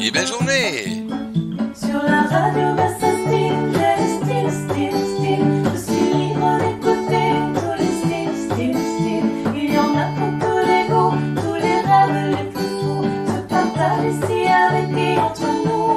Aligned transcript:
Et 0.00 0.10
belle 0.10 0.26
journée! 0.26 1.06
Sur 1.74 2.02
la 2.02 2.22
radio, 2.22 2.74
bah, 2.76 2.88
ça 3.00 3.10
style, 3.24 3.72
style, 4.20 4.50
style, 4.50 4.98
style. 5.14 5.46
Je 5.72 5.78
suis 5.78 6.12
libre 6.12 6.58
d'écouter 6.58 7.28
tous 7.54 7.74
les 7.80 7.92
styles, 8.00 8.36
styles, 8.50 8.82
styles. 8.96 9.30
Il 9.56 9.74
y 9.74 9.78
en 9.78 9.96
a 9.96 10.06
pour 10.16 10.32
tous 10.40 10.62
les 10.70 10.84
goûts, 10.88 11.16
tous 11.40 11.54
les 11.54 11.80
rêves 11.88 12.30
les 12.30 12.46
plus 12.50 12.72
fous. 12.80 13.04
Se 13.26 13.38
partage 13.48 14.04
ici 14.12 14.38
avec 14.46 14.88
et 14.96 15.18
entre 15.18 15.50
nous. 15.64 15.94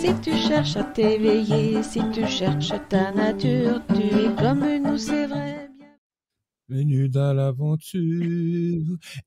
Si 0.00 0.14
tu 0.22 0.36
cherches 0.36 0.76
à 0.76 0.84
t'éveiller, 0.84 1.82
si 1.82 2.00
tu 2.10 2.26
cherches 2.26 2.72
ta 2.88 3.12
nature, 3.12 3.80
tu 3.94 4.02
es 4.02 4.42
comme 4.42 4.64
nous, 4.82 4.98
c'est 4.98 5.26
vrai. 5.26 5.63
Bienvenue 6.70 7.10
dans 7.10 7.34
l'aventure. 7.34 8.00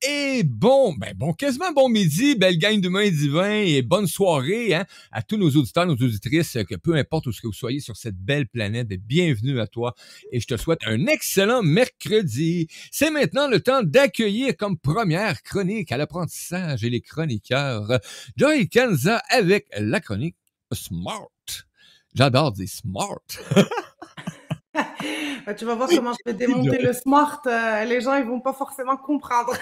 Et 0.02 0.42
bon, 0.44 0.96
ben 0.96 1.14
bon, 1.16 1.34
quasiment 1.34 1.72
bon 1.72 1.88
midi, 1.88 2.34
belle 2.34 2.58
gang 2.58 2.82
d'humains 2.82 3.02
et 3.02 3.12
divins 3.12 3.62
et 3.64 3.84
bonne 3.84 4.08
soirée 4.08 4.74
hein, 4.74 4.88
à 5.12 5.22
tous 5.22 5.38
nos 5.38 5.52
auditeurs, 5.52 5.86
nos 5.86 5.94
auditrices, 5.94 6.58
que 6.68 6.74
peu 6.74 6.96
importe 6.96 7.28
où 7.28 7.32
ce 7.32 7.40
que 7.40 7.46
vous 7.46 7.54
soyez 7.54 7.80
sur 7.80 7.96
cette 7.96 8.18
belle 8.18 8.48
planète, 8.48 8.88
ben, 8.88 8.98
bienvenue 8.98 9.60
à 9.60 9.68
toi 9.68 9.94
et 10.32 10.40
je 10.40 10.48
te 10.48 10.58
souhaite 10.58 10.80
un 10.88 11.06
excellent 11.06 11.62
mercredi. 11.62 12.70
C'est 12.90 13.12
maintenant 13.12 13.48
le 13.48 13.60
temps 13.60 13.84
d'accueillir 13.84 14.58
comme 14.58 14.76
première 14.76 15.44
chronique 15.44 15.92
à 15.92 15.98
l'apprentissage 15.98 16.84
et 16.84 16.90
les 16.90 17.02
chroniqueurs 17.02 18.00
Joy 18.36 18.68
Kanza 18.68 19.22
avec 19.30 19.68
la 19.78 20.00
chronique 20.00 20.38
Smart. 20.74 21.30
J'adore 22.16 22.52
dire 22.52 22.68
smart. 22.68 23.22
Bah, 25.46 25.54
tu 25.54 25.66
vas 25.66 25.76
voir 25.76 25.90
comment 25.90 26.14
je 26.14 26.32
vais 26.32 26.38
démonter 26.38 26.78
le 26.82 26.94
smart. 26.94 27.42
euh, 27.48 27.86
les 27.86 28.02
gens, 28.02 28.16
ils 28.16 28.26
vont 28.26 28.42
pas 28.42 28.54
forcément 28.54 28.98
comprendre. 28.98 29.54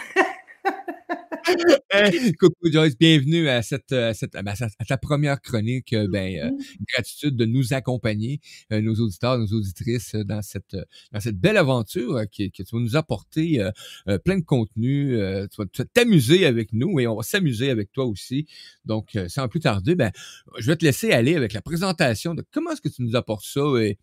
Eh, 1.94 2.34
Coucou 2.34 2.72
Joyce, 2.72 2.98
bienvenue 2.98 3.48
à 3.48 3.62
cette, 3.62 3.92
à 3.92 4.14
cette- 4.16 4.36
à 4.36 4.44
ta 4.88 4.98
première 4.98 5.40
chronique. 5.42 5.94
Euh, 5.94 6.08
Ben, 6.10 6.40
euh, 6.40 6.52
gratitude 6.94 7.36
de 7.36 7.46
nous 7.46 7.74
accompagner, 7.74 8.40
euh, 8.74 8.82
nos 8.82 8.96
auditeurs, 8.96 9.38
nos 9.38 9.46
auditrices, 9.48 10.16
euh, 10.16 10.24
dans 10.24 10.42
cette, 10.42 10.74
euh, 10.74 10.84
dans 11.12 11.20
cette 11.20 11.38
belle 11.40 11.58
aventure 11.58 12.16
euh, 12.18 12.26
qui, 12.26 12.52
que 12.52 12.64
tu 12.64 12.76
vas 12.76 12.82
nous 12.82 12.96
apporter 12.96 13.62
euh, 13.62 13.70
euh, 14.08 14.18
plein 14.18 14.38
de 14.40 14.44
contenu. 14.44 15.16
euh, 15.18 15.46
tu 15.48 15.62
vas 15.62 15.68
tu 15.72 15.82
vas 15.84 15.88
t'amuser 15.94 16.46
avec 16.48 16.74
nous 16.74 17.00
et 17.00 17.06
on 17.08 17.16
va 17.16 17.24
s'amuser 17.24 17.70
avec 17.70 17.92
toi 17.92 18.06
aussi. 18.06 18.48
Donc, 18.86 19.16
euh, 19.16 19.28
sans 19.30 19.48
plus 19.48 19.60
tarder, 19.60 19.94
ben, 19.96 20.12
je 20.58 20.66
vais 20.68 20.76
te 20.76 20.84
laisser 20.86 21.12
aller 21.12 21.36
avec 21.36 21.54
la 21.54 21.62
présentation 21.62 22.34
de 22.34 22.44
comment 22.52 22.72
est-ce 22.72 22.82
que 22.82 22.90
tu 22.90 23.04
nous 23.04 23.16
apportes 23.16 23.46
ça 23.46 23.62
et 23.82 24.00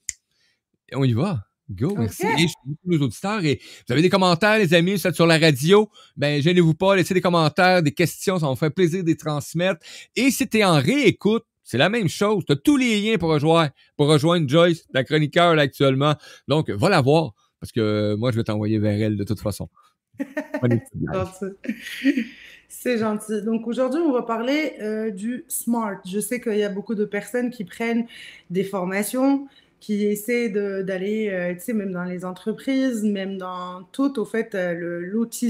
on 0.94 1.04
y 1.04 1.12
va. 1.12 1.40
Go, 1.70 1.94
merci. 1.96 2.26
Et 2.26 2.48
je 2.48 2.48
salue 2.48 2.74
tous 2.82 2.90
nos 2.90 3.04
auditeurs. 3.04 3.44
Et 3.44 3.60
vous 3.86 3.92
avez 3.92 4.02
des 4.02 4.10
commentaires, 4.10 4.58
les 4.58 4.74
amis, 4.74 4.94
vous 4.94 5.06
êtes 5.06 5.14
sur 5.14 5.26
la 5.26 5.38
radio, 5.38 5.88
ben 6.16 6.42
gênez-vous 6.42 6.74
pas, 6.74 6.96
laissez 6.96 7.14
des 7.14 7.20
commentaires, 7.20 7.82
des 7.82 7.92
questions, 7.92 8.38
ça 8.38 8.46
va 8.46 8.52
me 8.52 8.56
faire 8.56 8.72
plaisir 8.72 9.02
de 9.02 9.08
les 9.08 9.16
transmettre. 9.16 9.80
Et 10.16 10.30
si 10.30 10.46
t'es 10.48 10.64
en 10.64 10.80
réécoute, 10.80 11.44
c'est 11.62 11.78
la 11.78 11.88
même 11.88 12.08
chose. 12.08 12.44
Tu 12.44 12.52
as 12.52 12.56
tous 12.56 12.76
les 12.76 13.00
liens 13.00 13.16
pour 13.16 13.30
rejoindre, 13.30 13.70
pour 13.96 14.08
rejoindre 14.08 14.48
Joyce, 14.48 14.84
la 14.92 15.04
chroniqueur 15.04 15.54
là, 15.54 15.62
actuellement. 15.62 16.14
Donc, 16.48 16.68
va 16.68 16.88
la 16.88 17.00
voir, 17.00 17.32
parce 17.60 17.72
que 17.72 17.80
euh, 17.80 18.16
moi, 18.16 18.32
je 18.32 18.36
vais 18.36 18.44
t'envoyer 18.44 18.78
vers 18.78 19.00
elle 19.00 19.16
de 19.16 19.24
toute 19.24 19.40
façon. 19.40 19.68
C'est 22.68 22.98
gentil. 22.98 23.42
Donc 23.42 23.66
aujourd'hui, 23.66 24.00
on 24.00 24.12
va 24.12 24.22
parler 24.22 24.74
euh, 24.80 25.10
du 25.10 25.44
SMART. 25.46 26.00
Je 26.06 26.18
sais 26.20 26.40
qu'il 26.40 26.56
y 26.56 26.64
a 26.64 26.68
beaucoup 26.68 26.94
de 26.94 27.04
personnes 27.04 27.50
qui 27.50 27.64
prennent 27.64 28.06
des 28.50 28.64
formations, 28.64 29.46
qui 29.82 30.06
essaient 30.06 30.48
d'aller, 30.48 31.28
euh, 31.30 31.56
tu 31.56 31.74
même 31.74 31.90
dans 31.90 32.04
les 32.04 32.24
entreprises, 32.24 33.02
même 33.02 33.36
dans 33.36 33.82
tout, 33.90 34.20
au 34.20 34.24
fait, 34.24 34.54
euh, 34.54 34.72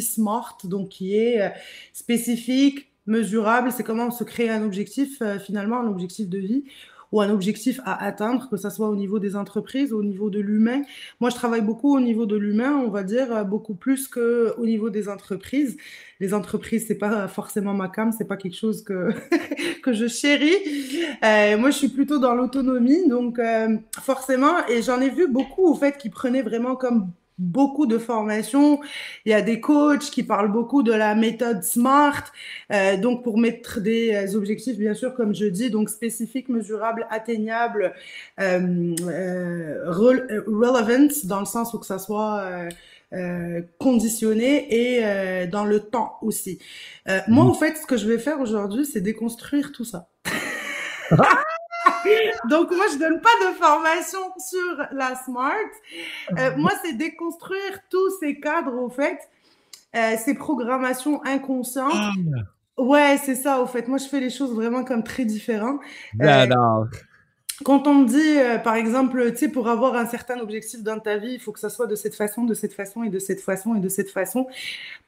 SMART, 0.00 0.56
donc 0.64 0.88
qui 0.88 1.18
est 1.18 1.42
euh, 1.42 1.48
spécifique, 1.92 2.90
mesurable. 3.04 3.70
C'est 3.72 3.84
comment 3.84 4.10
se 4.10 4.24
créer 4.24 4.48
un 4.48 4.64
objectif, 4.64 5.20
euh, 5.20 5.38
finalement, 5.38 5.80
un 5.80 5.86
objectif 5.86 6.30
de 6.30 6.38
vie 6.38 6.64
ou 7.12 7.20
un 7.20 7.30
objectif 7.30 7.80
à 7.84 8.04
atteindre, 8.04 8.48
que 8.50 8.56
ce 8.56 8.70
soit 8.70 8.88
au 8.88 8.96
niveau 8.96 9.18
des 9.18 9.36
entreprises, 9.36 9.92
au 9.92 10.02
niveau 10.02 10.30
de 10.30 10.40
l'humain. 10.40 10.82
Moi, 11.20 11.30
je 11.30 11.36
travaille 11.36 11.60
beaucoup 11.60 11.94
au 11.94 12.00
niveau 12.00 12.24
de 12.26 12.36
l'humain, 12.36 12.82
on 12.84 12.88
va 12.88 13.02
dire, 13.02 13.30
euh, 13.32 13.44
beaucoup 13.44 13.74
plus 13.74 14.08
qu'au 14.08 14.64
niveau 14.64 14.90
des 14.90 15.08
entreprises. 15.08 15.76
Les 16.20 16.32
entreprises, 16.32 16.86
c'est 16.88 16.98
pas 16.98 17.28
forcément 17.28 17.74
ma 17.74 17.88
cam, 17.88 18.12
c'est 18.12 18.24
pas 18.24 18.36
quelque 18.36 18.56
chose 18.56 18.82
que, 18.82 19.10
que 19.82 19.92
je 19.92 20.06
chéris. 20.08 20.56
Euh, 21.22 21.58
moi, 21.58 21.70
je 21.70 21.76
suis 21.76 21.88
plutôt 21.88 22.18
dans 22.18 22.34
l'autonomie, 22.34 23.06
donc 23.08 23.38
euh, 23.38 23.76
forcément, 24.00 24.66
et 24.68 24.82
j'en 24.82 25.00
ai 25.00 25.10
vu 25.10 25.28
beaucoup, 25.28 25.66
au 25.66 25.74
fait, 25.74 25.98
qui 25.98 26.08
prenaient 26.08 26.42
vraiment 26.42 26.76
comme 26.76 27.10
beaucoup 27.42 27.86
de 27.86 27.98
formations. 27.98 28.80
Il 29.24 29.32
y 29.32 29.34
a 29.34 29.42
des 29.42 29.60
coachs 29.60 30.10
qui 30.10 30.22
parlent 30.22 30.52
beaucoup 30.52 30.82
de 30.82 30.92
la 30.92 31.14
méthode 31.14 31.62
SMART, 31.62 32.24
euh, 32.72 32.96
donc 32.96 33.22
pour 33.22 33.38
mettre 33.38 33.80
des 33.80 34.14
euh, 34.14 34.36
objectifs, 34.36 34.78
bien 34.78 34.94
sûr, 34.94 35.14
comme 35.14 35.34
je 35.34 35.46
dis, 35.46 35.70
donc 35.70 35.90
spécifiques, 35.90 36.48
mesurables, 36.48 37.06
atteignables, 37.10 37.92
euh, 38.40 38.94
euh, 39.02 39.82
euh, 39.90 40.42
relevant, 40.46 41.08
dans 41.24 41.40
le 41.40 41.46
sens 41.46 41.74
où 41.74 41.78
que 41.78 41.86
ça 41.86 41.98
soit 41.98 42.40
euh, 42.40 42.68
euh, 43.12 43.62
conditionné 43.78 44.96
et 44.96 45.04
euh, 45.04 45.46
dans 45.46 45.64
le 45.64 45.80
temps 45.80 46.18
aussi. 46.22 46.58
Euh, 47.08 47.20
Moi, 47.28 47.44
en 47.44 47.54
fait, 47.54 47.76
ce 47.76 47.86
que 47.86 47.96
je 47.96 48.08
vais 48.08 48.18
faire 48.18 48.40
aujourd'hui, 48.40 48.86
c'est 48.86 49.00
déconstruire 49.00 49.72
tout 49.72 49.84
ça. 49.84 50.08
Donc, 52.48 52.70
moi, 52.70 52.86
je 52.92 52.98
donne 52.98 53.20
pas 53.20 53.30
de 53.48 53.54
formation 53.54 54.18
sur 54.38 54.86
la 54.92 55.14
SMART. 55.14 55.52
Euh, 56.38 56.56
moi, 56.56 56.70
c'est 56.84 56.94
déconstruire 56.94 57.80
tous 57.90 58.18
ces 58.20 58.40
cadres, 58.40 58.74
au 58.74 58.88
fait, 58.88 59.18
euh, 59.94 60.16
ces 60.16 60.34
programmations 60.34 61.22
inconscientes. 61.24 61.92
Ah, 61.94 62.12
Ouais, 62.78 63.18
c'est 63.22 63.34
ça, 63.34 63.60
au 63.60 63.66
fait. 63.66 63.86
Moi, 63.86 63.98
je 63.98 64.06
fais 64.06 64.18
les 64.18 64.30
choses 64.30 64.54
vraiment 64.54 64.82
comme 64.82 65.04
très 65.04 65.24
différentes. 65.26 65.80
J'adore. 66.18 66.86
Quand 67.64 67.86
on 67.86 67.94
me 67.94 68.06
dit, 68.06 68.38
euh, 68.38 68.58
par 68.58 68.74
exemple, 68.74 69.30
tu 69.32 69.38
sais, 69.38 69.48
pour 69.48 69.68
avoir 69.68 69.94
un 69.94 70.06
certain 70.06 70.38
objectif 70.40 70.82
dans 70.82 70.98
ta 70.98 71.16
vie, 71.18 71.34
il 71.34 71.40
faut 71.40 71.52
que 71.52 71.60
ça 71.60 71.70
soit 71.70 71.86
de 71.86 71.94
cette 71.94 72.14
façon, 72.14 72.44
de 72.44 72.54
cette 72.54 72.72
façon, 72.72 73.02
et 73.02 73.10
de 73.10 73.18
cette 73.18 73.40
façon, 73.40 73.74
et 73.74 73.80
de 73.80 73.88
cette 73.88 74.10
façon. 74.10 74.46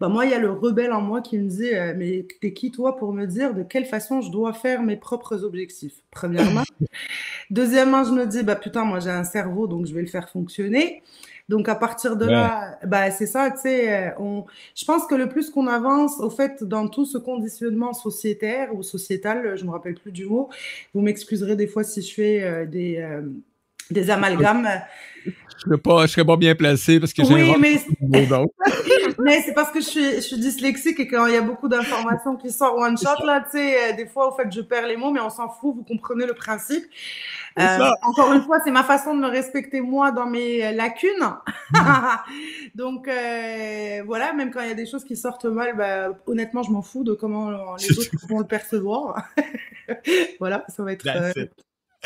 Bah, 0.01 0.09
moi, 0.09 0.25
il 0.27 0.31
y 0.31 0.35
a 0.35 0.39
le 0.39 0.51
rebelle 0.51 0.93
en 0.93 1.01
moi 1.01 1.21
qui 1.21 1.39
me 1.39 1.49
dit, 1.49 1.75
euh, 1.75 1.95
mais 1.97 2.27
t'es 2.41 2.53
qui, 2.53 2.71
toi, 2.71 2.97
pour 2.97 3.13
me 3.13 3.27
dire 3.27 3.55
de 3.55 3.63
quelle 3.63 3.87
façon 3.87 4.21
je 4.21 4.31
dois 4.31 4.53
faire 4.53 4.83
mes 4.83 4.97
propres 4.97 5.45
objectifs, 5.45 5.95
premièrement. 6.11 6.65
Deuxièmement, 7.51 8.05
je 8.05 8.13
me 8.13 8.27
dis, 8.27 8.43
bah, 8.43 8.57
putain, 8.57 8.85
moi, 8.85 9.01
j'ai 9.01 9.11
un 9.11 9.25
cerveau, 9.25 9.67
donc 9.67 9.87
je 9.87 9.95
vais 9.95 10.03
le 10.03 10.09
faire 10.09 10.29
fonctionner. 10.29 11.03
Donc, 11.49 11.69
à 11.69 11.75
partir 11.75 12.17
de 12.17 12.27
Ouais. 12.27 12.31
là, 12.31 12.79
bah, 12.87 13.11
c'est 13.11 13.27
ça, 13.27 13.51
tu 13.51 13.59
sais, 13.61 13.93
euh, 14.11 14.11
on... 14.19 14.45
je 14.75 14.85
pense 14.85 15.07
que 15.07 15.15
le 15.15 15.29
plus 15.29 15.51
qu'on 15.51 15.67
avance, 15.67 16.19
au 16.21 16.31
fait, 16.31 16.65
dans 16.65 16.89
tout 16.89 17.05
ce 17.05 17.19
conditionnement 17.19 17.93
sociétaire 17.93 18.75
ou 18.75 18.83
sociétal, 18.83 19.57
je 19.57 19.65
me 19.65 19.71
rappelle 19.71 19.95
plus 19.95 20.13
du 20.13 20.25
mot, 20.27 20.49
vous 20.95 21.03
m'excuserez 21.03 21.57
des 21.57 21.67
fois 21.67 21.85
si 21.85 22.01
je 22.03 22.15
fais 22.15 22.43
euh, 22.43 22.67
des, 22.67 22.97
euh, 22.99 23.23
des 23.91 24.11
amalgames. 24.11 24.69
Je 25.25 25.31
serais 25.71 25.79
pas, 25.79 26.07
je 26.07 26.13
serais 26.13 26.25
pas 26.25 26.37
bien 26.37 26.55
placé 26.55 27.01
parce 27.01 27.13
que 27.13 27.25
j'ai 27.25 27.33
Oui, 27.33 27.81
mais, 28.01 28.27
donc. 28.27 28.51
mais 29.19 29.41
c'est 29.41 29.55
parce 29.55 29.71
que 29.71 29.81
je 29.81 29.87
suis, 29.87 30.15
je 30.17 30.21
suis 30.21 30.39
dyslexique 30.39 31.01
et 31.01 31.09
quand 31.09 31.27
il 31.27 31.33
y 31.33 31.37
a 31.37 31.41
beaucoup 31.41 31.69
d'informations 31.69 32.37
qui 32.37 32.51
sortent 32.51 32.79
one 32.79 32.99
shot, 32.99 33.25
là, 33.25 33.41
tu 33.41 33.57
sais, 33.57 33.93
euh, 33.93 33.97
des 33.97 34.07
fois, 34.07 34.31
au 34.31 34.37
fait, 34.37 34.53
je 34.53 34.61
perds 34.61 34.87
les 34.87 34.97
mots, 34.97 35.11
mais 35.11 35.21
on 35.21 35.31
s'en 35.31 35.49
fout, 35.49 35.75
vous 35.77 35.85
comprenez 35.85 36.27
le 36.27 36.35
principe. 36.35 36.85
Euh, 37.59 37.91
encore 38.03 38.33
une 38.33 38.43
fois, 38.43 38.59
c'est 38.65 38.73
ma 38.73 38.83
façon 38.83 39.15
de 39.15 39.21
me 39.21 39.29
respecter 39.29 39.81
moi 39.81 40.11
dans 40.11 40.27
mes 40.27 40.65
euh, 40.67 40.73
lacunes. 40.73 41.13
Donc 42.75 43.07
euh, 43.07 44.03
voilà, 44.05 44.33
même 44.33 44.51
quand 44.51 44.61
il 44.61 44.69
y 44.69 44.73
a 44.73 44.75
des 44.75 44.87
choses 44.87 45.05
qui 45.05 45.17
sortent 45.17 45.45
mal, 45.45 45.77
bah, 45.77 46.19
honnêtement, 46.27 46.65
je 46.65 46.71
m'en 46.71 46.83
fous 46.83 47.05
de 47.05 47.15
comment 47.15 47.77
les 47.77 47.99
autres 47.99 48.11
vont 48.29 48.41
le 48.41 48.47
percevoir. 48.47 49.29
voilà, 50.41 50.65
ça 50.69 50.83
va 50.83 50.93
être 50.93 51.07
euh, 51.07 51.33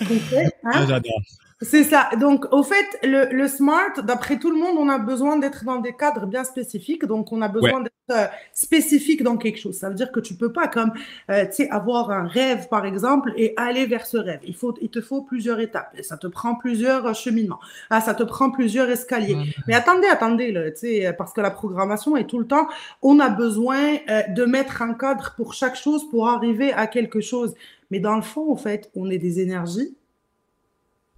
concret. 0.07 0.53
hein. 0.65 0.71
Ah, 0.75 0.87
J'adore. 0.87 1.21
C'est 1.61 1.83
ça. 1.83 2.09
Donc, 2.21 2.47
au 2.53 2.63
fait, 2.63 2.87
le, 3.03 3.33
le 3.33 3.49
smart, 3.49 3.91
d'après 4.05 4.39
tout 4.39 4.51
le 4.51 4.59
monde, 4.59 4.77
on 4.79 4.89
a 4.89 4.99
besoin 4.99 5.39
d'être 5.39 5.65
dans 5.65 5.81
des 5.81 5.93
cadres 5.93 6.25
bien 6.25 6.45
spécifiques. 6.45 7.05
Donc, 7.05 7.33
on 7.33 7.43
a 7.43 7.49
besoin 7.49 7.81
d'être 7.81 7.93
euh, 8.13 8.27
spécifique 8.53 9.25
dans 9.25 9.37
quelque 9.37 9.59
chose. 9.59 9.77
Ça 9.77 9.89
veut 9.89 9.97
dire 9.97 10.13
que 10.13 10.21
tu 10.21 10.35
peux 10.35 10.53
pas, 10.53 10.69
comme, 10.69 10.93
euh, 11.31 11.47
tu 11.47 11.65
sais, 11.65 11.71
avoir 11.71 12.13
un 12.13 12.29
rêve, 12.29 12.69
par 12.69 12.87
exemple, 12.87 13.33
et 13.37 13.55
aller 13.57 13.87
vers 13.87 14.07
ce 14.07 14.19
rêve. 14.19 14.39
Il 14.45 14.55
faut, 14.55 14.73
il 14.81 14.89
te 14.89 15.01
faut 15.01 15.23
plusieurs 15.23 15.59
étapes. 15.59 15.93
Et 15.99 16.05
ça 16.05 16.17
te 16.17 16.29
prend 16.29 16.55
plusieurs 16.55 17.07
euh, 17.07 17.13
cheminements. 17.13 17.59
Ah, 17.91 18.01
ça 18.01 18.15
te 18.15 18.23
prend 18.23 18.53
plusieurs 18.53 18.89
escaliers. 18.89 19.37
Mais 19.67 19.75
attendez, 19.75 20.07
attendez, 20.07 20.53
là, 20.53 20.71
tu 20.71 20.79
sais, 20.79 21.13
parce 21.19 21.33
que 21.33 21.41
la 21.41 21.51
programmation 21.51 22.17
est 22.17 22.29
tout 22.29 22.39
le 22.39 22.47
temps, 22.47 22.69
on 23.03 23.19
a 23.19 23.31
besoin 23.31 23.97
euh, 24.09 24.23
de 24.29 24.45
mettre 24.45 24.81
un 24.81 24.95
cadre 24.95 25.35
pour 25.37 25.55
chaque 25.55 25.75
chose 25.75 26.09
pour 26.09 26.29
arriver 26.29 26.73
à 26.73 26.87
quelque 26.87 27.21
chose. 27.21 27.57
Mais 27.91 27.99
dans 27.99 28.15
le 28.15 28.23
fond, 28.23 28.53
en 28.53 28.57
fait, 28.57 28.93
on 28.95 29.11
est 29.11 29.19
des 29.19 29.41
énergies 29.41 29.97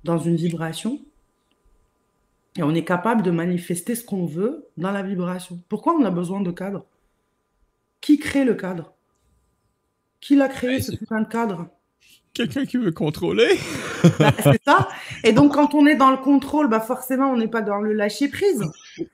dans 0.05 0.19
une 0.19 0.37
vibration 0.37 1.01
et 2.57 2.63
on 2.63 2.75
est 2.75 2.85
capable 2.85 3.23
de 3.23 3.31
manifester 3.31 3.95
ce 3.95 4.05
qu'on 4.05 4.27
veut 4.27 4.69
dans 4.77 4.91
la 4.91 5.03
vibration. 5.03 5.63
Pourquoi 5.69 5.95
on 5.95 6.05
a 6.05 6.11
besoin 6.11 6.41
de 6.41 6.51
cadre? 6.51 6.85
Qui 8.01 8.19
crée 8.19 8.45
le 8.45 8.55
cadre? 8.55 8.93
Qui 10.21 10.37
l'a 10.37 10.49
créé, 10.49 10.77
Ouais, 10.77 10.81
ce 10.83 10.93
putain 10.93 11.23
de 11.23 11.29
cadre? 11.29 11.69
Quelqu'un 12.35 12.67
qui 12.67 12.77
veut 12.77 12.93
contrôler. 12.93 13.59
Bah, 14.19 14.33
C'est 14.43 14.63
ça. 14.65 14.89
Et 15.25 15.33
donc, 15.33 15.55
quand 15.55 15.75
on 15.75 15.87
est 15.87 15.97
dans 15.97 16.11
le 16.11 16.17
contrôle, 16.17 16.69
bah 16.69 16.81
forcément, 16.81 17.31
on 17.31 17.37
n'est 17.37 17.49
pas 17.49 17.63
dans 17.63 17.79
le 17.81 17.93
lâcher 17.93 18.29
prise. 18.29 18.65
Tu 18.97 19.07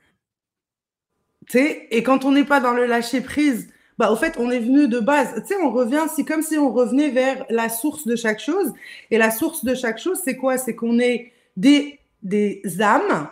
sais, 1.49 1.87
et 1.91 2.03
quand 2.03 2.25
on 2.25 2.31
n'est 2.31 2.43
pas 2.43 2.59
dans 2.59 2.73
le 2.73 2.85
lâcher 2.85 3.21
prise, 3.21 3.71
Bah, 3.97 4.11
au 4.11 4.15
fait, 4.15 4.35
on 4.37 4.51
est 4.51 4.59
venu 4.59 4.87
de 4.87 4.99
base. 4.99 5.33
Tu 5.41 5.47
sais, 5.53 5.61
on 5.61 5.71
revient, 5.71 6.03
c'est 6.15 6.23
comme 6.25 6.43
si 6.43 6.57
on 6.57 6.71
revenait 6.71 7.09
vers 7.09 7.45
la 7.49 7.69
source 7.69 8.05
de 8.05 8.15
chaque 8.15 8.39
chose. 8.39 8.71
Et 9.09 9.17
la 9.17 9.31
source 9.31 9.65
de 9.65 9.73
chaque 9.73 9.97
chose, 9.97 10.19
c'est 10.23 10.37
quoi? 10.37 10.57
C'est 10.57 10.75
qu'on 10.75 10.99
est 10.99 11.31
des, 11.55 11.99
des 12.21 12.61
âmes 12.81 13.29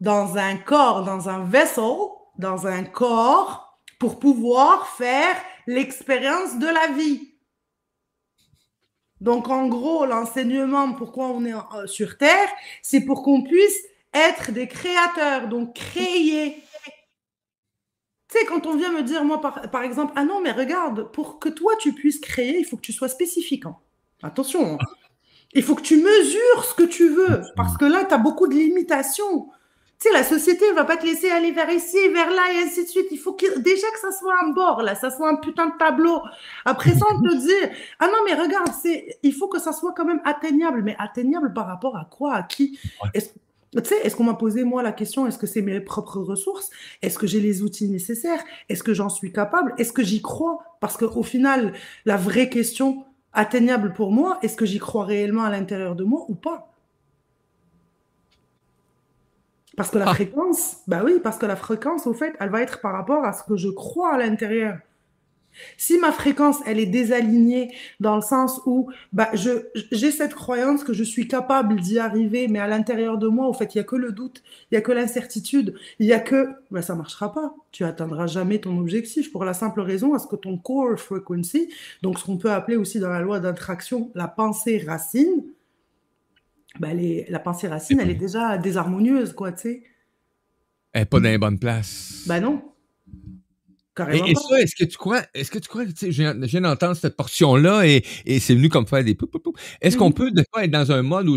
dans 0.00 0.36
un 0.36 0.56
corps, 0.56 1.04
dans 1.04 1.28
un 1.30 1.44
vaisseau, 1.44 2.18
dans 2.38 2.66
un 2.66 2.84
corps, 2.84 3.78
pour 3.98 4.18
pouvoir 4.18 4.88
faire 4.88 5.34
l'expérience 5.66 6.58
de 6.58 6.66
la 6.66 6.88
vie. 6.88 7.30
Donc, 9.20 9.48
en 9.48 9.68
gros, 9.68 10.04
l'enseignement, 10.04 10.92
pourquoi 10.92 11.28
on 11.28 11.44
est 11.46 11.54
en- 11.54 11.86
sur 11.86 12.18
Terre, 12.18 12.48
c'est 12.82 13.00
pour 13.00 13.22
qu'on 13.22 13.42
puisse 13.42 13.78
être 14.12 14.52
des 14.52 14.68
créateurs, 14.68 15.48
donc 15.48 15.74
créer. 15.74 16.62
Tu 18.34 18.40
sais, 18.40 18.46
quand 18.46 18.66
on 18.66 18.74
vient 18.74 18.90
me 18.90 19.02
dire, 19.02 19.24
moi, 19.24 19.40
par, 19.40 19.70
par 19.70 19.82
exemple, 19.82 20.12
ah 20.16 20.24
non, 20.24 20.40
mais 20.40 20.50
regarde, 20.50 21.12
pour 21.12 21.38
que 21.38 21.48
toi, 21.48 21.72
tu 21.78 21.92
puisses 21.92 22.18
créer, 22.18 22.58
il 22.58 22.64
faut 22.64 22.76
que 22.76 22.82
tu 22.82 22.92
sois 22.92 23.08
spécifique. 23.08 23.64
hein. 23.64 23.76
Attention, 24.24 24.74
hein. 24.74 24.78
il 25.52 25.62
faut 25.62 25.76
que 25.76 25.82
tu 25.82 25.98
mesures 25.98 26.64
ce 26.64 26.74
que 26.74 26.82
tu 26.82 27.08
veux, 27.10 27.42
parce 27.54 27.76
que 27.76 27.84
là, 27.84 28.04
tu 28.04 28.12
as 28.12 28.18
beaucoup 28.18 28.48
de 28.48 28.54
limitations. 28.54 29.50
Tu 30.00 30.08
sais, 30.08 30.12
la 30.12 30.24
société 30.24 30.68
ne 30.68 30.74
va 30.74 30.84
pas 30.84 30.96
te 30.96 31.06
laisser 31.06 31.30
aller 31.30 31.52
vers 31.52 31.70
ici, 31.70 32.08
vers 32.08 32.30
là, 32.30 32.42
et 32.54 32.64
ainsi 32.64 32.82
de 32.82 32.88
suite. 32.88 33.06
Il 33.12 33.18
faut 33.18 33.34
que, 33.34 33.58
déjà 33.60 33.86
que 33.92 34.00
ça 34.00 34.10
soit 34.10 34.34
un 34.42 34.48
bord, 34.48 34.82
là, 34.82 34.96
ça 34.96 35.10
soit 35.12 35.28
un 35.28 35.36
putain 35.36 35.66
de 35.66 35.76
tableau. 35.78 36.20
Après 36.64 36.90
ça, 36.92 37.06
on 37.12 37.22
te 37.22 37.36
dit, 37.36 37.72
ah 38.00 38.08
non, 38.08 38.18
mais 38.26 38.34
regarde, 38.34 38.72
c'est, 38.82 39.16
il 39.22 39.32
faut 39.32 39.46
que 39.46 39.60
ça 39.60 39.72
soit 39.72 39.92
quand 39.96 40.04
même 40.04 40.20
atteignable. 40.24 40.82
Mais 40.82 40.96
atteignable 40.98 41.52
par 41.52 41.68
rapport 41.68 41.96
à 41.96 42.06
quoi? 42.10 42.34
À 42.34 42.42
qui? 42.42 42.78
Est-ce 43.14 43.30
tu 43.80 43.88
sais, 43.88 44.00
est-ce 44.04 44.14
qu'on 44.16 44.24
m'a 44.24 44.34
posé 44.34 44.64
moi 44.64 44.82
la 44.82 44.92
question 44.92 45.26
est-ce 45.26 45.38
que 45.38 45.46
c'est 45.46 45.62
mes 45.62 45.80
propres 45.80 46.20
ressources? 46.20 46.70
Est-ce 47.02 47.18
que 47.18 47.26
j'ai 47.26 47.40
les 47.40 47.62
outils 47.62 47.88
nécessaires? 47.88 48.42
Est-ce 48.68 48.82
que 48.82 48.94
j'en 48.94 49.08
suis 49.08 49.32
capable? 49.32 49.74
Est-ce 49.78 49.92
que 49.92 50.02
j'y 50.02 50.22
crois? 50.22 50.58
Parce 50.80 50.96
qu'au 50.96 51.22
final, 51.22 51.72
la 52.04 52.16
vraie 52.16 52.48
question 52.48 53.04
atteignable 53.32 53.92
pour 53.92 54.12
moi, 54.12 54.38
est-ce 54.42 54.56
que 54.56 54.66
j'y 54.66 54.78
crois 54.78 55.04
réellement 55.04 55.44
à 55.44 55.50
l'intérieur 55.50 55.96
de 55.96 56.04
moi 56.04 56.24
ou 56.28 56.34
pas? 56.34 56.70
Parce 59.76 59.90
que 59.90 59.98
la 59.98 60.08
Ah. 60.08 60.14
fréquence, 60.14 60.76
bah 60.86 61.02
oui, 61.04 61.18
parce 61.22 61.36
que 61.38 61.46
la 61.46 61.56
fréquence, 61.56 62.06
au 62.06 62.14
fait, 62.14 62.34
elle 62.38 62.50
va 62.50 62.62
être 62.62 62.80
par 62.80 62.92
rapport 62.92 63.24
à 63.24 63.32
ce 63.32 63.42
que 63.42 63.56
je 63.56 63.68
crois 63.70 64.14
à 64.14 64.18
l'intérieur. 64.18 64.78
Si 65.76 65.98
ma 65.98 66.12
fréquence, 66.12 66.58
elle 66.66 66.78
est 66.78 66.86
désalignée 66.86 67.72
dans 68.00 68.16
le 68.16 68.22
sens 68.22 68.60
où 68.66 68.90
bah, 69.12 69.30
je, 69.34 69.50
j'ai 69.92 70.10
cette 70.10 70.34
croyance 70.34 70.84
que 70.84 70.92
je 70.92 71.04
suis 71.04 71.28
capable 71.28 71.80
d'y 71.80 71.98
arriver, 71.98 72.48
mais 72.48 72.58
à 72.58 72.66
l'intérieur 72.66 73.18
de 73.18 73.28
moi, 73.28 73.46
au 73.48 73.52
fait, 73.52 73.74
il 73.74 73.78
n'y 73.78 73.82
a 73.82 73.84
que 73.84 73.96
le 73.96 74.12
doute, 74.12 74.42
il 74.70 74.74
n'y 74.74 74.78
a 74.78 74.80
que 74.80 74.92
l'incertitude, 74.92 75.74
il 75.98 76.06
n'y 76.06 76.12
a 76.12 76.20
que... 76.20 76.48
Bah, 76.70 76.82
ça 76.82 76.94
ne 76.94 76.98
marchera 76.98 77.32
pas. 77.32 77.54
Tu 77.72 77.84
atteindras 77.84 78.26
jamais 78.26 78.58
ton 78.60 78.78
objectif 78.78 79.30
pour 79.32 79.44
la 79.44 79.54
simple 79.54 79.80
raison 79.80 80.14
à 80.14 80.18
ce 80.18 80.26
que 80.26 80.36
ton 80.36 80.58
core 80.58 80.98
frequency, 80.98 81.70
donc 82.02 82.18
ce 82.18 82.24
qu'on 82.24 82.36
peut 82.38 82.50
appeler 82.50 82.76
aussi 82.76 82.98
dans 83.00 83.10
la 83.10 83.20
loi 83.20 83.40
d'attraction 83.40 84.10
la 84.14 84.28
pensée 84.28 84.78
racine, 84.86 85.44
bah, 86.80 86.92
les- 86.92 87.26
la 87.28 87.38
pensée 87.38 87.68
racine, 87.68 88.00
elle 88.00 88.10
est 88.10 88.14
déjà 88.14 88.58
désharmonieuse, 88.58 89.32
quoi, 89.32 89.52
tu 89.52 89.60
sais. 89.62 89.82
Elle 90.92 91.02
n'est 91.02 91.06
pas 91.06 91.20
dans 91.20 91.28
les 91.28 91.38
bonnes 91.38 91.58
places. 91.58 92.24
Bah 92.26 92.40
non. 92.40 92.62
Et, 94.10 94.22
Carrément 94.22 94.26
et 94.26 94.34
pas. 94.34 94.40
ça, 94.40 94.60
est-ce 94.60 94.74
que 94.74 94.84
tu 94.84 94.96
crois, 94.96 95.22
est-ce 95.34 95.50
que 95.52 95.58
tu 95.58 95.68
crois, 95.68 95.84
tu 95.86 95.92
sais, 95.96 96.12
je 96.12 96.22
viens 96.46 96.60
d'entendre 96.60 96.96
cette 96.96 97.16
portion-là 97.16 97.86
et, 97.86 98.04
et 98.26 98.40
c'est 98.40 98.54
venu 98.54 98.68
comme 98.68 98.86
faire 98.88 99.04
des 99.04 99.14
pou, 99.14 99.26
pou, 99.28 99.38
pou. 99.38 99.52
Est-ce 99.80 99.96
qu'on 99.96 100.08
Mhm. 100.08 100.14
peut 100.14 100.30
des 100.32 100.42
fois 100.52 100.64
être 100.64 100.70
dans 100.72 100.90
un 100.92 101.02
mode 101.02 101.28
où 101.28 101.36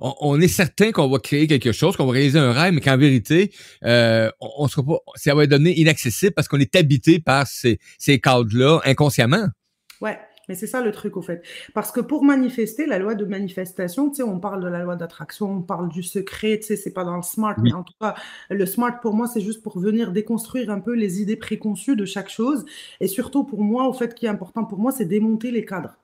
on, 0.00 0.14
on 0.20 0.40
est 0.40 0.48
certain 0.48 0.92
qu'on 0.92 1.08
va 1.08 1.18
créer 1.18 1.46
quelque 1.48 1.72
chose, 1.72 1.96
qu'on 1.96 2.06
va 2.06 2.12
réaliser 2.12 2.38
un 2.38 2.52
rêve, 2.52 2.72
mais 2.74 2.80
qu'en 2.80 2.96
vérité, 2.96 3.52
euh, 3.84 4.30
on, 4.40 4.50
on 4.58 4.68
sera 4.68 4.84
pas, 4.84 4.98
ça 5.16 5.34
va 5.34 5.44
être 5.44 5.50
donné 5.50 5.78
inaccessible 5.78 6.32
parce 6.34 6.48
qu'on 6.48 6.60
est 6.60 6.74
habité 6.76 7.18
par 7.20 7.46
ces, 7.46 7.78
ces 7.98 8.20
cadres-là 8.20 8.80
inconsciemment? 8.84 9.48
Ouais, 10.00 10.18
mais 10.48 10.54
c'est 10.54 10.66
ça 10.66 10.80
le 10.82 10.92
truc 10.92 11.16
au 11.16 11.22
fait. 11.22 11.42
Parce 11.74 11.92
que 11.92 12.00
pour 12.00 12.24
manifester, 12.24 12.86
la 12.86 12.98
loi 12.98 13.14
de 13.14 13.24
manifestation, 13.24 14.08
tu 14.10 14.16
sais, 14.16 14.22
on 14.22 14.38
parle 14.40 14.62
de 14.62 14.68
la 14.68 14.82
loi 14.82 14.96
d'attraction, 14.96 15.50
on 15.50 15.62
parle 15.62 15.88
du 15.88 16.02
secret, 16.02 16.58
tu 16.60 16.66
sais, 16.66 16.76
c'est 16.76 16.92
pas 16.92 17.04
dans 17.04 17.16
le 17.16 17.22
smart, 17.22 17.56
Oui. 17.56 17.70
mais 17.70 17.72
en 17.72 17.82
tout 17.82 17.94
cas, 18.00 18.14
le 18.50 18.66
smart 18.66 19.00
pour 19.00 19.14
moi, 19.14 19.26
c'est 19.26 19.40
juste 19.40 19.62
pour 19.62 19.78
venir 19.78 20.12
déconstruire 20.12 20.70
un 20.70 20.80
peu 20.80 20.94
les 20.94 21.20
idées 21.22 21.36
préconçues 21.36 21.96
de 21.96 22.04
chaque 22.04 22.28
chose. 22.28 22.64
Et 23.00 23.08
surtout 23.08 23.44
pour 23.44 23.62
moi, 23.62 23.88
au 23.88 23.92
fait, 23.92 24.14
qui 24.14 24.26
est 24.26 24.28
important 24.28 24.64
pour 24.64 24.78
moi, 24.78 24.92
c'est 24.92 25.04
démonter 25.06 25.50
les 25.50 25.64
cadres. 25.64 25.96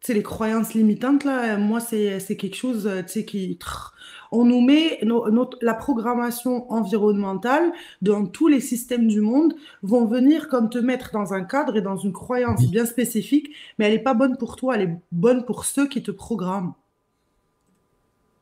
Tu 0.00 0.08
sais, 0.08 0.14
les 0.14 0.22
croyances 0.24 0.74
limitantes, 0.74 1.22
là, 1.24 1.56
moi, 1.58 1.78
c'est 1.78 2.36
quelque 2.36 2.56
chose, 2.56 2.86
euh, 2.88 3.02
tu 3.02 3.08
sais, 3.08 3.24
qui... 3.24 3.56
trrr, 3.58 3.94
On 4.32 4.44
nous 4.44 4.60
met 4.60 4.98
no- 5.02 5.30
notre, 5.30 5.58
la 5.60 5.74
programmation 5.74 6.70
environnementale 6.72 7.72
dans 8.00 8.26
tous 8.26 8.48
les 8.48 8.60
systèmes 8.60 9.06
du 9.06 9.20
monde 9.20 9.54
vont 9.82 10.06
venir 10.06 10.48
comme 10.48 10.70
te 10.70 10.78
mettre 10.78 11.12
dans 11.12 11.34
un 11.34 11.44
cadre 11.44 11.76
et 11.76 11.82
dans 11.82 11.98
une 11.98 12.12
croyance 12.12 12.68
bien 12.70 12.86
spécifique, 12.86 13.50
mais 13.78 13.86
elle 13.86 13.92
n'est 13.92 14.02
pas 14.02 14.14
bonne 14.14 14.36
pour 14.36 14.56
toi, 14.56 14.76
elle 14.76 14.82
est 14.88 14.96
bonne 15.12 15.44
pour 15.44 15.64
ceux 15.64 15.86
qui 15.86 16.02
te 16.02 16.10
programment. 16.10 16.74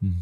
Hmm. 0.01 0.13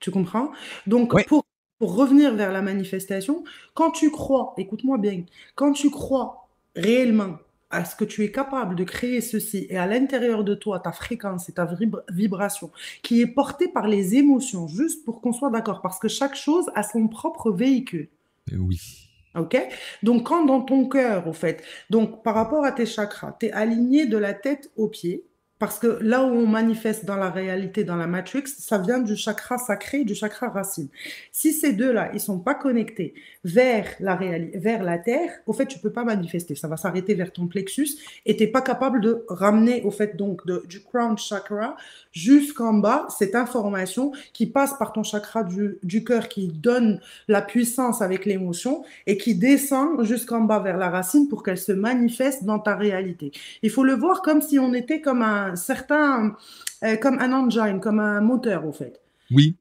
Tu 0.00 0.10
comprends? 0.10 0.50
Donc, 0.86 1.14
pour, 1.26 1.44
pour 1.78 1.94
revenir 1.94 2.34
vers 2.34 2.52
la 2.52 2.60
manifestation, 2.60 3.44
quand 3.74 3.92
tu 3.92 4.10
crois, 4.10 4.54
écoute-moi 4.58 4.98
bien, 4.98 5.24
quand 5.54 5.72
tu 5.72 5.90
crois 5.90 6.48
réellement 6.74 7.38
à 7.70 7.84
ce 7.84 7.94
que 7.94 8.04
tu 8.04 8.24
es 8.24 8.32
capable 8.32 8.74
de 8.74 8.84
créer 8.84 9.20
ceci 9.20 9.66
et 9.70 9.78
à 9.78 9.86
l'intérieur 9.86 10.44
de 10.44 10.54
toi, 10.54 10.80
ta 10.80 10.92
fréquence 10.92 11.48
et 11.48 11.52
ta 11.52 11.66
vibra- 11.66 12.02
vibration 12.10 12.70
qui 13.02 13.20
est 13.20 13.26
portée 13.26 13.68
par 13.68 13.86
les 13.86 14.16
émotions, 14.16 14.66
juste 14.68 15.04
pour 15.04 15.20
qu'on 15.20 15.32
soit 15.32 15.50
d'accord, 15.50 15.80
parce 15.80 15.98
que 15.98 16.08
chaque 16.08 16.34
chose 16.34 16.66
a 16.74 16.82
son 16.82 17.08
propre 17.08 17.50
véhicule. 17.52 18.08
Oui. 18.52 18.78
Ok? 19.36 19.56
Donc, 20.02 20.26
quand 20.26 20.44
dans 20.44 20.60
ton 20.60 20.88
cœur, 20.88 21.28
au 21.28 21.32
fait, 21.32 21.62
donc 21.88 22.24
par 22.24 22.34
rapport 22.34 22.64
à 22.64 22.72
tes 22.72 22.86
chakras, 22.86 23.36
tu 23.38 23.46
es 23.46 23.52
aligné 23.52 24.06
de 24.06 24.16
la 24.16 24.34
tête 24.34 24.72
aux 24.76 24.88
pieds, 24.88 25.24
parce 25.60 25.78
que 25.78 25.98
là 26.00 26.24
où 26.24 26.30
on 26.30 26.46
manifeste 26.46 27.04
dans 27.04 27.16
la 27.16 27.28
réalité, 27.28 27.84
dans 27.84 27.96
la 27.96 28.06
matrix, 28.06 28.44
ça 28.46 28.78
vient 28.78 28.98
du 28.98 29.14
chakra 29.14 29.58
sacré 29.58 30.04
du 30.04 30.14
chakra 30.14 30.48
racine. 30.48 30.88
Si 31.32 31.52
ces 31.52 31.74
deux-là, 31.74 32.10
ils 32.14 32.20
sont 32.20 32.38
pas 32.38 32.54
connectés 32.54 33.12
vers 33.44 33.84
la 34.00 34.18
vers 34.54 34.82
la 34.82 34.96
terre, 34.96 35.30
au 35.46 35.52
fait, 35.52 35.66
tu 35.66 35.78
peux 35.78 35.92
pas 35.92 36.02
manifester. 36.02 36.54
Ça 36.54 36.66
va 36.66 36.78
s'arrêter 36.78 37.12
vers 37.12 37.30
ton 37.30 37.46
plexus 37.46 37.90
et 38.24 38.36
t'es 38.38 38.46
pas 38.46 38.62
capable 38.62 39.02
de 39.02 39.26
ramener, 39.28 39.82
au 39.82 39.90
fait, 39.90 40.16
donc, 40.16 40.40
du 40.66 40.80
crown 40.80 41.18
chakra 41.18 41.76
jusqu'en 42.10 42.72
bas, 42.72 43.06
cette 43.18 43.34
information 43.34 44.12
qui 44.32 44.46
passe 44.46 44.72
par 44.78 44.94
ton 44.94 45.02
chakra 45.02 45.44
du, 45.44 45.76
du 45.82 46.04
cœur 46.04 46.28
qui 46.28 46.48
donne 46.48 47.00
la 47.28 47.42
puissance 47.42 48.00
avec 48.00 48.24
l'émotion 48.24 48.82
et 49.06 49.18
qui 49.18 49.34
descend 49.34 50.02
jusqu'en 50.04 50.40
bas 50.40 50.60
vers 50.60 50.78
la 50.78 50.88
racine 50.88 51.28
pour 51.28 51.42
qu'elle 51.42 51.58
se 51.58 51.72
manifeste 51.72 52.44
dans 52.44 52.58
ta 52.58 52.76
réalité. 52.76 53.30
Il 53.62 53.68
faut 53.68 53.84
le 53.84 53.94
voir 53.94 54.22
comme 54.22 54.40
si 54.40 54.58
on 54.58 54.72
était 54.72 55.02
comme 55.02 55.20
un 55.20 55.49
certain, 55.56 56.36
euh, 56.84 56.96
comme 56.96 57.18
un 57.18 57.32
engine, 57.32 57.80
comme 57.80 58.00
un 58.00 58.20
moteur 58.20 58.66
au 58.66 58.72
fait. 58.72 59.00
Oui. 59.30 59.56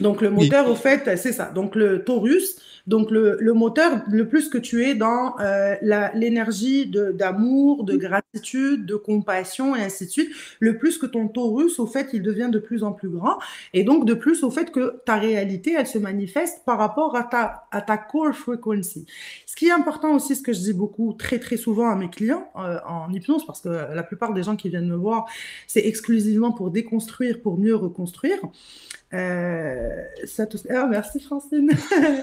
Donc 0.00 0.20
le 0.20 0.28
Oui. 0.28 0.34
moteur, 0.44 0.68
au 0.68 0.74
fait, 0.74 1.16
c'est 1.16 1.32
ça. 1.32 1.46
Donc 1.46 1.74
le 1.74 2.04
Taurus, 2.04 2.56
donc 2.86 3.10
le, 3.10 3.36
le 3.40 3.52
moteur, 3.52 4.02
le 4.08 4.28
plus 4.28 4.48
que 4.48 4.58
tu 4.58 4.84
es 4.84 4.94
dans 4.94 5.38
euh, 5.40 5.74
l'énergie 6.14 6.86
d'amour, 6.86 7.84
de, 7.84 7.96
gratitude, 7.96 8.86
de 8.86 8.94
compassion 8.94 9.74
et 9.74 9.82
ainsi 9.82 10.06
de 10.06 10.10
suite, 10.10 10.30
le 10.60 10.78
plus 10.78 10.98
que 10.98 11.06
ton 11.06 11.26
Taurus, 11.28 11.78
au 11.80 11.86
fait, 11.86 12.10
il 12.12 12.22
devient 12.22 12.48
de 12.50 12.58
plus 12.58 12.84
en 12.84 12.92
plus 12.92 13.08
grand. 13.08 13.38
Et 13.72 13.82
donc 13.82 14.04
de 14.04 14.14
plus 14.14 14.44
au 14.44 14.50
fait 14.50 14.70
que 14.70 15.00
ta 15.04 15.16
réalité, 15.16 15.74
elle 15.76 15.86
se 15.86 15.98
manifeste 15.98 16.62
par 16.64 16.78
rapport 16.78 17.16
à 17.16 17.24
ta, 17.24 17.64
à 17.72 17.80
ta 17.80 17.96
core 17.96 18.34
frequency. 18.34 19.06
Ce 19.46 19.56
qui 19.56 19.66
est 19.66 19.72
important 19.72 20.14
aussi, 20.14 20.36
ce 20.36 20.42
que 20.42 20.52
je 20.52 20.60
dis 20.60 20.72
beaucoup, 20.72 21.12
très 21.12 21.38
très 21.38 21.56
souvent 21.56 21.90
à 21.90 21.96
mes 21.96 22.08
clients 22.08 22.50
euh, 22.56 22.78
en 22.86 23.12
hypnose, 23.12 23.44
parce 23.46 23.60
que 23.60 23.68
la 23.68 24.02
plupart 24.02 24.32
des 24.32 24.44
gens 24.44 24.54
qui 24.54 24.68
viennent 24.68 24.88
me 24.88 24.96
voir, 24.96 25.26
c'est 25.66 25.84
exclusivement 25.86 26.52
pour 26.52 26.70
déconstruire, 26.70 27.40
pour 27.40 27.58
mieux 27.58 27.74
reconstruire. 27.74 28.38
Euh, 29.14 30.02
ça 30.24 30.46
tout... 30.46 30.58
ah, 30.68 30.86
merci 30.90 31.20
Francine. 31.20 31.70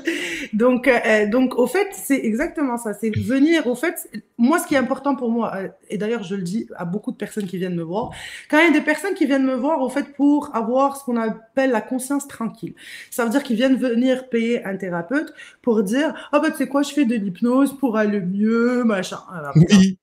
donc, 0.54 0.88
euh, 0.88 1.28
donc, 1.28 1.58
au 1.58 1.66
fait, 1.66 1.88
c'est 1.94 2.20
exactement 2.26 2.78
ça. 2.78 2.94
C'est 2.94 3.10
venir, 3.10 3.68
au 3.68 3.76
fait, 3.76 4.10
moi, 4.38 4.60
ce 4.60 4.68
qui 4.68 4.76
est 4.76 4.78
important 4.78 5.16
pour 5.16 5.32
moi, 5.32 5.54
euh, 5.56 5.70
et 5.90 5.98
d'ailleurs, 5.98 6.24
je 6.24 6.36
le 6.36 6.42
dis 6.42 6.68
à 6.76 6.84
beaucoup 6.86 7.12
de 7.12 7.18
personnes 7.18 7.46
qui 7.46 7.58
viennent 7.58 7.76
me 7.76 7.84
voir, 7.84 8.12
quand 8.50 8.60
il 8.60 8.66
y 8.66 8.70
a 8.70 8.72
des 8.72 8.82
personnes 8.86 9.14
qui 9.14 9.26
viennent 9.26 9.46
me 9.46 9.56
voir, 9.56 9.82
au 9.82 9.90
fait, 9.90 10.14
pour 10.14 10.54
avoir 10.56 10.98
ce 10.98 11.06
qu'on 11.06 11.18
appelle 11.18 11.72
la 11.72 11.82
conscience 11.82 12.28
tranquille, 12.28 12.76
ça 13.12 13.24
veut 13.24 13.32
dire 13.32 13.44
qu'ils 13.44 13.56
viennent 13.56 13.78
venir 13.78 14.30
payer 14.30 14.66
un 14.66 14.76
thérapeute 14.76 15.34
pour 15.62 15.84
dire, 15.84 16.30
ah, 16.34 16.40
bah, 16.40 16.52
tu 16.52 16.58
sais 16.58 16.68
quoi, 16.68 16.82
je 16.84 16.92
fais 16.92 17.06
de 17.06 17.16
l'hypnose 17.16 17.78
pour 17.78 17.98
aller 17.98 18.20
mieux, 18.20 18.84
machin. 18.84 19.20
Alors, 19.34 19.54
Oui. 19.56 19.98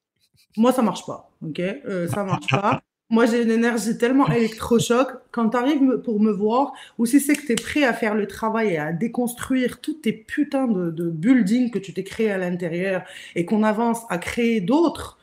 moi, 0.56 0.72
ça 0.72 0.80
marche 0.82 1.04
pas, 1.04 1.30
ok? 1.46 1.60
Euh, 1.60 2.08
ça 2.08 2.24
marche 2.24 2.48
pas. 2.50 2.80
Moi, 3.10 3.26
j'ai 3.26 3.42
une 3.42 3.50
énergie 3.50 3.98
tellement 3.98 4.28
électrochoc. 4.28 5.08
Quand 5.32 5.50
tu 5.50 5.56
arrives 5.56 5.98
pour 6.04 6.20
me 6.20 6.30
voir, 6.30 6.72
ou 6.96 7.06
si 7.06 7.20
c'est 7.20 7.34
que 7.34 7.44
tu 7.44 7.52
es 7.52 7.56
prêt 7.56 7.84
à 7.84 7.92
faire 7.92 8.14
le 8.14 8.26
travail 8.26 8.74
et 8.74 8.78
à 8.78 8.92
déconstruire 8.92 9.80
toutes 9.80 10.02
tes 10.02 10.12
putains 10.12 10.68
de, 10.68 10.90
de 10.90 11.10
buildings 11.10 11.70
que 11.70 11.78
tu 11.80 11.92
t'es 11.92 12.04
créé 12.04 12.30
à 12.30 12.38
l'intérieur 12.38 13.02
et 13.34 13.44
qu'on 13.44 13.64
avance 13.64 14.02
à 14.08 14.18
créer 14.18 14.60
d'autres 14.60 15.18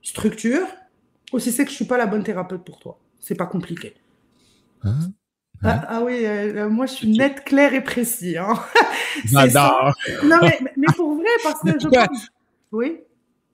structures, 0.00 0.68
ou 1.32 1.40
si 1.40 1.50
c'est 1.50 1.64
que 1.64 1.70
je 1.70 1.76
suis 1.76 1.86
pas 1.86 1.98
la 1.98 2.06
bonne 2.06 2.22
thérapeute 2.22 2.62
pour 2.62 2.78
toi. 2.78 2.98
C'est 3.18 3.34
pas 3.34 3.46
compliqué. 3.46 3.94
Hein? 4.84 4.98
Ah, 5.62 5.84
ah 5.88 6.02
oui, 6.02 6.24
euh, 6.24 6.68
moi, 6.68 6.86
je 6.86 6.92
suis 6.92 7.08
nette, 7.08 7.42
claire 7.44 7.72
et 7.74 7.82
précis. 7.82 8.36
Hein. 8.36 8.54
Non, 10.24 10.36
mais, 10.42 10.60
mais 10.76 10.86
pour 10.94 11.14
vrai, 11.14 11.30
parce 11.42 11.60
que 11.60 11.78
je 11.80 11.88
pense... 11.88 12.28
Oui. 12.72 13.00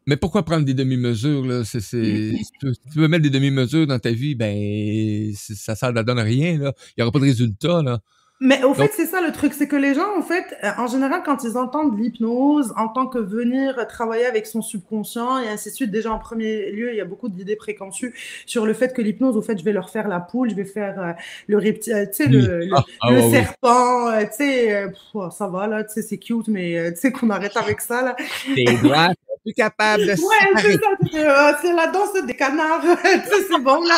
Mais 0.07 0.17
pourquoi 0.17 0.45
prendre 0.45 0.65
des 0.65 0.75
demi-mesures, 0.75 1.45
là? 1.45 1.65
C'est, 1.65 1.81
c'est, 1.81 2.33
si 2.43 2.51
tu 2.59 2.67
veux- 2.67 2.75
si 2.75 2.81
tu 2.93 2.99
veux 2.99 3.09
mettre 3.09 3.23
des 3.23 3.31
demi-mesures 3.31 3.87
dans 3.87 3.99
ta 3.99 4.11
vie, 4.11 4.35
ben, 4.35 5.33
ça, 5.35 5.75
ça 5.75 5.93
ne 5.93 6.03
donne 6.03 6.19
rien, 6.21 6.59
là. 6.59 6.73
Il 6.89 6.93
n'y 6.99 7.03
aura 7.03 7.13
pas 7.13 7.19
de 7.19 7.25
résultat, 7.25 7.83
là. 7.83 8.01
Mais 8.43 8.65
au 8.65 8.73
fait, 8.73 8.91
c'est 8.97 9.05
ça 9.05 9.21
le 9.21 9.33
truc, 9.33 9.53
c'est 9.53 9.69
que 9.69 9.77
les 9.77 9.93
gens, 9.93 10.17
en 10.19 10.23
fait, 10.23 10.47
euh, 10.65 10.71
en 10.79 10.87
général, 10.87 11.21
quand 11.23 11.45
ils 11.45 11.59
entendent 11.59 12.01
l'hypnose, 12.01 12.73
en 12.79 12.89
tant 12.89 13.07
que 13.07 13.19
venir 13.19 13.87
travailler 13.87 14.25
avec 14.25 14.47
son 14.47 14.63
subconscient 14.63 15.39
et 15.41 15.49
ainsi 15.49 15.69
de 15.69 15.75
suite, 15.75 15.91
déjà 15.91 16.11
en 16.11 16.19
premier 16.19 16.71
lieu, 16.73 16.91
il 16.91 16.97
y 16.97 17.03
a 17.03 17.05
beaucoup 17.05 17.29
d'idées 17.29 17.57
préconçues 17.57 18.15
sur 18.47 18.65
le 18.65 18.73
fait 18.73 18.95
que 18.95 19.03
l'hypnose, 19.03 19.37
au 19.37 19.43
fait, 19.43 19.59
je 19.59 19.63
vais 19.65 19.75
leur 19.75 19.91
faire 19.91 20.09
la 20.09 20.21
poule, 20.21 20.49
je 20.49 20.55
vais 20.55 20.65
faire 20.65 20.99
euh, 20.99 21.13
le 21.49 21.59
reptile, 21.59 21.93
euh, 21.93 22.07
tu 22.07 22.25
sais, 22.25 22.27
le, 22.31 22.61
le, 22.61 22.75
Ah, 22.75 22.85
ah, 23.03 23.13
le 23.13 23.21
serpent, 23.31 24.21
tu 24.23 24.37
sais, 24.39 24.75
euh, 24.75 24.89
oh, 25.13 25.29
ça 25.31 25.47
va 25.47 25.67
là, 25.67 25.85
tu 25.85 25.93
sais, 25.93 26.01
c'est 26.03 26.17
cute, 26.17 26.49
mais 26.49 26.95
tu 26.95 26.99
sais 26.99 27.13
qu'on 27.13 27.29
arrête 27.29 27.53
avec 27.59 27.83
ça 27.83 28.01
là. 28.01 28.17
Plus 29.43 29.55
capables 29.55 30.05
de 30.05 30.11
Ouais, 30.11 30.17
c'est 30.61 30.73
ça, 30.73 30.89
c'est 31.11 31.27
euh, 31.27 31.53
c'est 31.63 31.73
la 31.73 31.87
danse 31.87 32.13
des 32.27 32.35
canards, 32.35 32.83
tu 33.03 33.09
sais, 33.09 33.47
c'est 33.51 33.59
bon 33.61 33.83
là. 33.83 33.97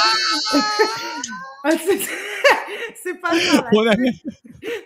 C'est- 3.03 3.15
pas 3.21 3.29
ça. 3.41 3.65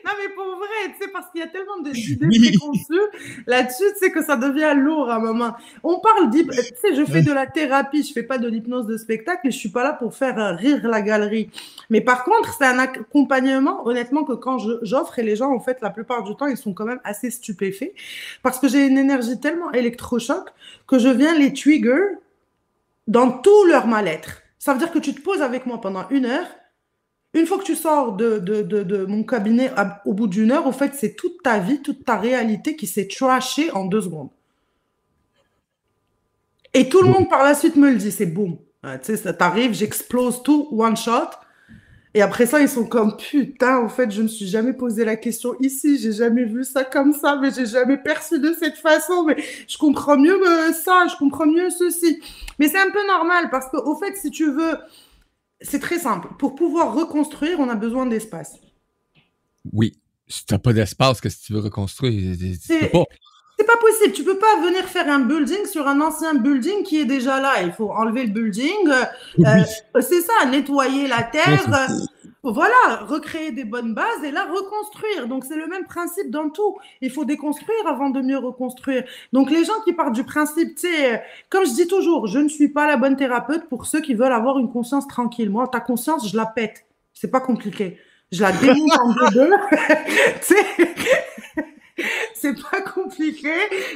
Non, 0.04 0.12
mais 0.18 0.34
pour 0.34 0.44
vrai, 0.56 0.92
tu 0.98 1.04
sais, 1.04 1.10
parce 1.12 1.30
qu'il 1.30 1.40
y 1.40 1.44
a 1.44 1.46
tellement 1.48 1.78
de- 1.80 1.90
d'idées 1.90 2.26
préconçues 2.50 3.44
là-dessus, 3.46 3.84
tu 3.92 3.98
sais, 4.06 4.10
que 4.10 4.22
ça 4.24 4.36
devient 4.36 4.72
lourd 4.76 5.10
à 5.10 5.16
un 5.16 5.18
moment. 5.18 5.54
On 5.82 5.98
parle 6.00 6.30
d'hyp... 6.30 6.50
Tu 6.50 6.56
sais, 6.56 6.94
je 6.94 7.04
fais 7.04 7.22
de 7.22 7.32
la 7.32 7.46
thérapie, 7.46 8.02
je 8.02 8.12
fais 8.12 8.22
pas 8.22 8.38
de 8.38 8.48
l'hypnose 8.48 8.86
de 8.86 8.96
spectacle 8.96 9.46
et 9.46 9.50
je 9.50 9.56
suis 9.58 9.68
pas 9.70 9.84
là 9.84 9.92
pour 9.92 10.14
faire 10.14 10.38
euh, 10.38 10.52
rire 10.52 10.86
la 10.88 11.02
galerie. 11.02 11.50
Mais 11.90 12.00
par 12.00 12.24
contre, 12.24 12.54
c'est 12.56 12.64
un 12.64 12.78
accompagnement, 12.78 13.86
honnêtement, 13.86 14.24
que 14.24 14.32
quand 14.32 14.58
je- 14.58 14.78
j'offre 14.82 15.18
et 15.18 15.22
les 15.22 15.36
gens, 15.36 15.52
en 15.52 15.60
fait, 15.60 15.78
la 15.82 15.90
plupart 15.90 16.22
du 16.22 16.34
temps, 16.36 16.46
ils 16.46 16.56
sont 16.56 16.72
quand 16.74 16.84
même 16.86 17.00
assez 17.04 17.30
stupéfaits 17.30 17.92
parce 18.42 18.58
que 18.58 18.68
j'ai 18.68 18.86
une 18.86 18.98
énergie 18.98 19.38
tellement 19.40 19.72
électrochoc 19.72 20.48
que 20.86 20.98
je 20.98 21.08
viens 21.08 21.36
les 21.38 21.52
trigger 21.52 22.00
dans 23.06 23.30
tout 23.30 23.64
leur 23.68 23.86
mal-être. 23.86 24.42
Ça 24.58 24.72
veut 24.72 24.78
dire 24.78 24.90
que 24.90 24.98
tu 24.98 25.14
te 25.14 25.20
poses 25.20 25.42
avec 25.42 25.64
moi 25.66 25.80
pendant 25.80 26.08
une 26.10 26.26
heure. 26.26 26.46
Une 27.36 27.46
fois 27.46 27.58
que 27.58 27.64
tu 27.64 27.76
sors 27.76 28.16
de, 28.16 28.38
de, 28.38 28.62
de, 28.62 28.82
de 28.82 29.04
mon 29.04 29.22
cabinet 29.22 29.70
à- 29.76 30.00
au 30.06 30.14
bout 30.14 30.26
d'une 30.26 30.50
heure, 30.52 30.66
au 30.66 30.72
fait, 30.72 30.92
c'est 30.94 31.14
toute 31.14 31.42
ta 31.42 31.58
vie, 31.58 31.82
toute 31.82 32.02
ta 32.04 32.16
réalité 32.16 32.76
qui 32.76 32.86
s'est 32.86 33.06
trashée 33.06 33.70
en 33.72 33.84
deux 33.84 34.00
secondes. 34.00 34.30
Et 36.72 36.88
tout 36.88 37.02
le 37.02 37.08
monde 37.10 37.28
par 37.28 37.44
la 37.44 37.54
suite 37.54 37.76
me 37.76 37.90
le 37.90 37.96
dit, 37.96 38.10
c'est 38.10 38.26
boum. 38.26 38.56
Euh, 38.86 38.96
tu 38.98 39.06
sais, 39.06 39.16
ça 39.18 39.34
t'arrive, 39.34 39.74
j'explose 39.74 40.42
tout, 40.42 40.68
one 40.72 40.96
shot. 40.96 41.28
Et 42.14 42.22
après 42.22 42.46
ça, 42.46 42.60
ils 42.60 42.68
sont 42.70 42.86
comme 42.86 43.14
putain, 43.18 43.76
en 43.78 43.90
fait, 43.90 44.10
je 44.10 44.22
me 44.22 44.28
suis 44.28 44.46
jamais 44.46 44.72
posé 44.72 45.04
la 45.04 45.16
question 45.16 45.54
ici, 45.60 45.98
j'ai 45.98 46.12
jamais 46.12 46.44
vu 46.44 46.64
ça 46.64 46.84
comme 46.84 47.12
ça, 47.12 47.36
mais 47.36 47.50
j'ai 47.50 47.66
jamais 47.66 47.98
perçu 47.98 48.38
de 48.38 48.54
cette 48.58 48.76
façon, 48.78 49.24
mais 49.24 49.36
je 49.68 49.76
comprends 49.76 50.16
mieux 50.16 50.40
euh, 50.42 50.72
ça, 50.72 51.06
je 51.10 51.16
comprends 51.16 51.44
mieux 51.46 51.68
ceci. 51.68 52.18
Mais 52.58 52.68
c'est 52.68 52.78
un 52.78 52.90
peu 52.90 53.06
normal 53.06 53.50
parce 53.50 53.68
que, 53.68 53.76
au 53.76 53.94
fait, 53.96 54.16
si 54.16 54.30
tu 54.30 54.50
veux, 54.50 54.78
c'est 55.60 55.80
très 55.80 55.98
simple. 55.98 56.28
Pour 56.38 56.54
pouvoir 56.54 56.94
reconstruire, 56.94 57.58
on 57.60 57.68
a 57.68 57.74
besoin 57.74 58.06
d'espace. 58.06 58.52
Oui. 59.72 59.98
Si 60.28 60.44
t'as 60.44 60.58
pas 60.58 60.72
d'espace, 60.72 61.20
qu'est-ce 61.20 61.36
que 61.38 61.46
tu 61.46 61.52
veux 61.52 61.60
reconstruire? 61.60 62.36
Tu 62.38 62.54
C'est- 62.60 62.88
pas. 62.90 63.04
Possible. 63.78 64.12
Tu 64.14 64.24
peux 64.24 64.38
pas 64.38 64.60
venir 64.64 64.84
faire 64.84 65.08
un 65.08 65.20
building 65.20 65.64
sur 65.66 65.86
un 65.86 66.00
ancien 66.00 66.34
building 66.34 66.82
qui 66.82 66.98
est 67.00 67.04
déjà 67.04 67.40
là. 67.40 67.62
Il 67.62 67.72
faut 67.72 67.90
enlever 67.92 68.26
le 68.26 68.32
building. 68.32 68.88
euh, 68.88 69.04
Oui. 69.38 69.44
Euh, 69.96 70.00
c'est 70.00 70.22
ça, 70.22 70.44
nettoyer 70.50 71.06
la 71.06 71.22
terre. 71.22 71.62
Voilà, 72.52 73.04
recréer 73.06 73.52
des 73.52 73.64
bonnes 73.64 73.94
bases 73.94 74.24
et 74.24 74.30
là 74.30 74.46
reconstruire. 74.46 75.28
Donc 75.28 75.44
c'est 75.44 75.56
le 75.56 75.66
même 75.66 75.84
principe 75.84 76.30
dans 76.30 76.50
tout. 76.50 76.76
Il 77.00 77.10
faut 77.10 77.24
déconstruire 77.24 77.86
avant 77.86 78.10
de 78.10 78.20
mieux 78.20 78.38
reconstruire. 78.38 79.04
Donc 79.32 79.50
les 79.50 79.64
gens 79.64 79.80
qui 79.84 79.92
partent 79.92 80.14
du 80.14 80.24
principe, 80.24 80.74
tu 80.76 80.88
sais, 80.88 81.14
euh, 81.14 81.18
comme 81.50 81.66
je 81.66 81.72
dis 81.72 81.88
toujours, 81.88 82.26
je 82.26 82.38
ne 82.38 82.48
suis 82.48 82.68
pas 82.68 82.86
la 82.86 82.96
bonne 82.96 83.16
thérapeute 83.16 83.68
pour 83.68 83.86
ceux 83.86 84.00
qui 84.00 84.14
veulent 84.14 84.32
avoir 84.32 84.58
une 84.58 84.70
conscience 84.70 85.06
tranquille. 85.06 85.50
Moi, 85.50 85.68
ta 85.68 85.80
conscience, 85.80 86.28
je 86.30 86.36
la 86.36 86.46
pète. 86.46 86.86
C'est 87.12 87.30
pas 87.30 87.40
compliqué. 87.40 87.98
Je 88.32 88.42
la 88.42 88.52
démonte 88.52 88.98
en 88.98 89.30
deux. 89.30 89.50
Tu 90.46 90.54
c'est 92.34 92.54
pas 92.70 92.80
compliqué. 92.82 93.52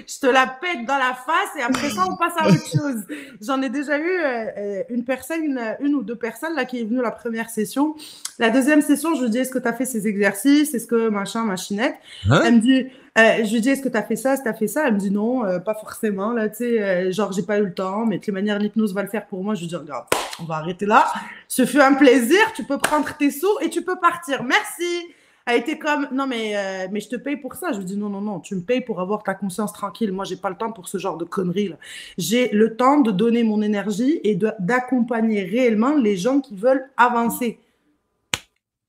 Je 0.07 0.21
te 0.21 0.27
la 0.27 0.47
pète 0.47 0.87
dans 0.87 0.99
la 0.99 1.15
face 1.15 1.57
et 1.59 1.63
après 1.63 1.91
ça, 1.91 2.05
on 2.09 2.17
passe 2.17 2.35
à 2.39 2.49
autre 2.49 2.67
chose. 2.67 3.05
J'en 3.41 3.61
ai 3.63 3.69
déjà 3.69 3.99
eu 3.99 4.21
euh, 4.25 4.83
une 4.91 5.05
personne, 5.05 5.45
une, 5.45 5.77
une 5.81 5.95
ou 5.95 6.03
deux 6.03 6.17
personnes 6.17 6.55
là 6.55 6.65
qui 6.65 6.81
est 6.81 6.85
venue 6.85 7.03
la 7.03 7.11
première 7.11 7.51
session. 7.51 7.95
La 8.39 8.51
deuxième 8.51 8.81
session, 8.83 9.15
je 9.15 9.25
lui 9.25 9.31
dis 9.31 9.39
est-ce 9.39 9.51
que 9.51 9.59
tu 9.59 9.69
as 9.69 9.73
fait 9.73 9.85
ces 9.85 10.07
exercices? 10.07 10.75
Est-ce 10.75 10.87
que 10.87 11.09
machin, 11.09 11.45
machinette? 11.45 11.97
Hein? 12.29 12.43
Elle 12.45 12.55
me 12.57 12.61
dit, 12.61 12.87
euh, 13.19 13.45
je 13.45 13.53
lui 13.53 13.61
dis 13.61 13.71
est-ce 13.71 13.83
que 13.83 13.89
tu 13.89 13.97
as 13.97 14.03
fait 14.03 14.17
ça? 14.17 14.35
Est-ce 14.35 14.43
que 14.43 14.49
tu 14.49 14.55
as 14.55 14.55
fait 14.55 14.69
ça? 14.69 14.87
Elle 14.87 14.95
me 14.95 14.99
dit 14.99 15.11
non, 15.11 15.45
euh, 15.45 15.59
pas 15.59 15.75
forcément. 15.75 16.33
Là, 16.33 16.49
tu 16.49 16.59
sais, 16.59 16.83
euh, 16.83 17.13
genre, 17.13 17.33
j'ai 17.33 17.43
pas 17.43 17.59
eu 17.59 17.65
le 17.65 17.75
temps, 17.75 18.07
mais 18.07 18.19
de 18.19 18.25
toute 18.25 18.33
manière, 18.33 18.59
l'hypnose 18.59 18.95
va 18.95 19.03
le 19.03 19.09
faire 19.09 19.27
pour 19.27 19.43
moi. 19.43 19.55
Je 19.55 19.61
lui 19.61 19.69
dis 19.69 19.77
regarde, 19.77 20.07
on 20.41 20.45
va 20.45 20.57
arrêter 20.57 20.87
là. 20.87 21.07
Ce 21.49 21.67
fut 21.67 21.81
un 21.81 21.95
plaisir. 21.95 22.41
Tu 22.55 22.65
peux 22.65 22.79
prendre 22.79 23.15
tes 23.17 23.31
sous 23.31 23.59
et 23.61 23.69
tu 23.69 23.83
peux 23.83 23.97
partir. 23.97 24.43
Merci. 24.43 25.09
Elle 25.51 25.61
était 25.61 25.79
comme 25.79 26.09
non 26.13 26.27
mais 26.27 26.57
euh, 26.57 26.89
mais 26.91 27.01
je 27.01 27.09
te 27.09 27.17
paye 27.17 27.37
pour 27.37 27.55
ça. 27.55 27.73
Je 27.73 27.79
lui 27.79 27.85
dis 27.85 27.97
non 27.97 28.09
non 28.09 28.21
non, 28.21 28.41
tu 28.41 28.55
me 28.55 28.63
payes 28.63 28.81
pour 28.81 29.01
avoir 29.01 29.23
ta 29.23 29.35
conscience 29.35 29.73
tranquille. 29.73 30.13
Moi 30.13 30.25
j'ai 30.25 30.37
pas 30.37 30.51
le 30.51 30.57
temps 30.57 30.73
pour 30.73 30.89
ce 30.89 30.99
genre 30.99 31.17
de 31.17 31.25
conneries 31.25 31.69
là. 31.69 31.77
J'ai 32.19 32.49
le 32.51 32.77
temps 32.77 33.01
de 33.01 33.11
donner 33.11 33.43
mon 33.43 33.63
énergie 33.63 34.21
et 34.25 34.39
d'accompagner 34.59 35.43
réellement 35.43 35.95
les 35.97 36.17
gens 36.17 36.41
qui 36.41 36.55
veulent 36.55 36.89
avancer. 36.97 37.59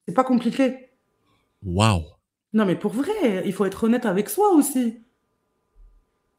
C'est 0.07 0.13
pas 0.13 0.23
compliqué. 0.23 0.89
Wow. 1.65 2.03
Non 2.53 2.65
mais 2.65 2.75
pour 2.75 2.91
vrai, 2.91 3.43
il 3.45 3.53
faut 3.53 3.65
être 3.65 3.83
honnête 3.83 4.05
avec 4.05 4.29
soi 4.29 4.53
aussi. 4.53 4.99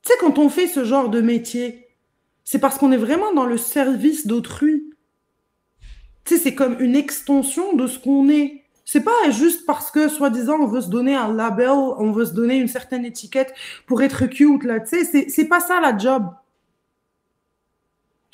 Tu 0.03 0.13
sais 0.13 0.19
quand 0.21 0.39
on 0.39 0.49
fait 0.49 0.67
ce 0.67 0.85
genre 0.85 1.09
de 1.09 1.21
métier, 1.21 1.89
c'est 2.45 2.59
parce 2.59 2.79
qu'on 2.79 2.93
est 2.93 2.97
vraiment 2.97 3.33
dans 3.33 3.47
le 3.47 3.57
service 3.57 4.27
d'autrui. 4.27 4.85
Tu 6.25 6.37
sais, 6.37 6.43
c'est 6.43 6.55
comme 6.55 6.81
une 6.81 6.97
extension 6.97 7.75
de 7.75 7.87
ce 7.87 7.99
qu'on 7.99 8.29
est. 8.29 8.62
C'est 8.85 9.03
pas 9.05 9.31
juste 9.31 9.65
parce 9.67 9.91
que, 9.91 10.09
soi-disant, 10.09 10.59
on 10.61 10.67
veut 10.67 10.81
se 10.81 10.89
donner 10.91 11.15
un 11.15 11.33
label, 11.33 11.71
on 11.71 12.11
veut 12.13 12.25
se 12.27 12.33
donner 12.33 12.57
une 12.57 12.69
certaine 12.69 13.05
étiquette 13.05 13.55
pour 13.87 14.03
être 14.03 14.27
cute, 14.27 14.65
là. 14.65 14.81
Tu 14.81 14.89
sais, 14.89 15.05
c'est- 15.05 15.29
c'est 15.31 15.47
pas 15.47 15.61
ça 15.61 15.81
la 15.81 15.97
job. 15.97 16.25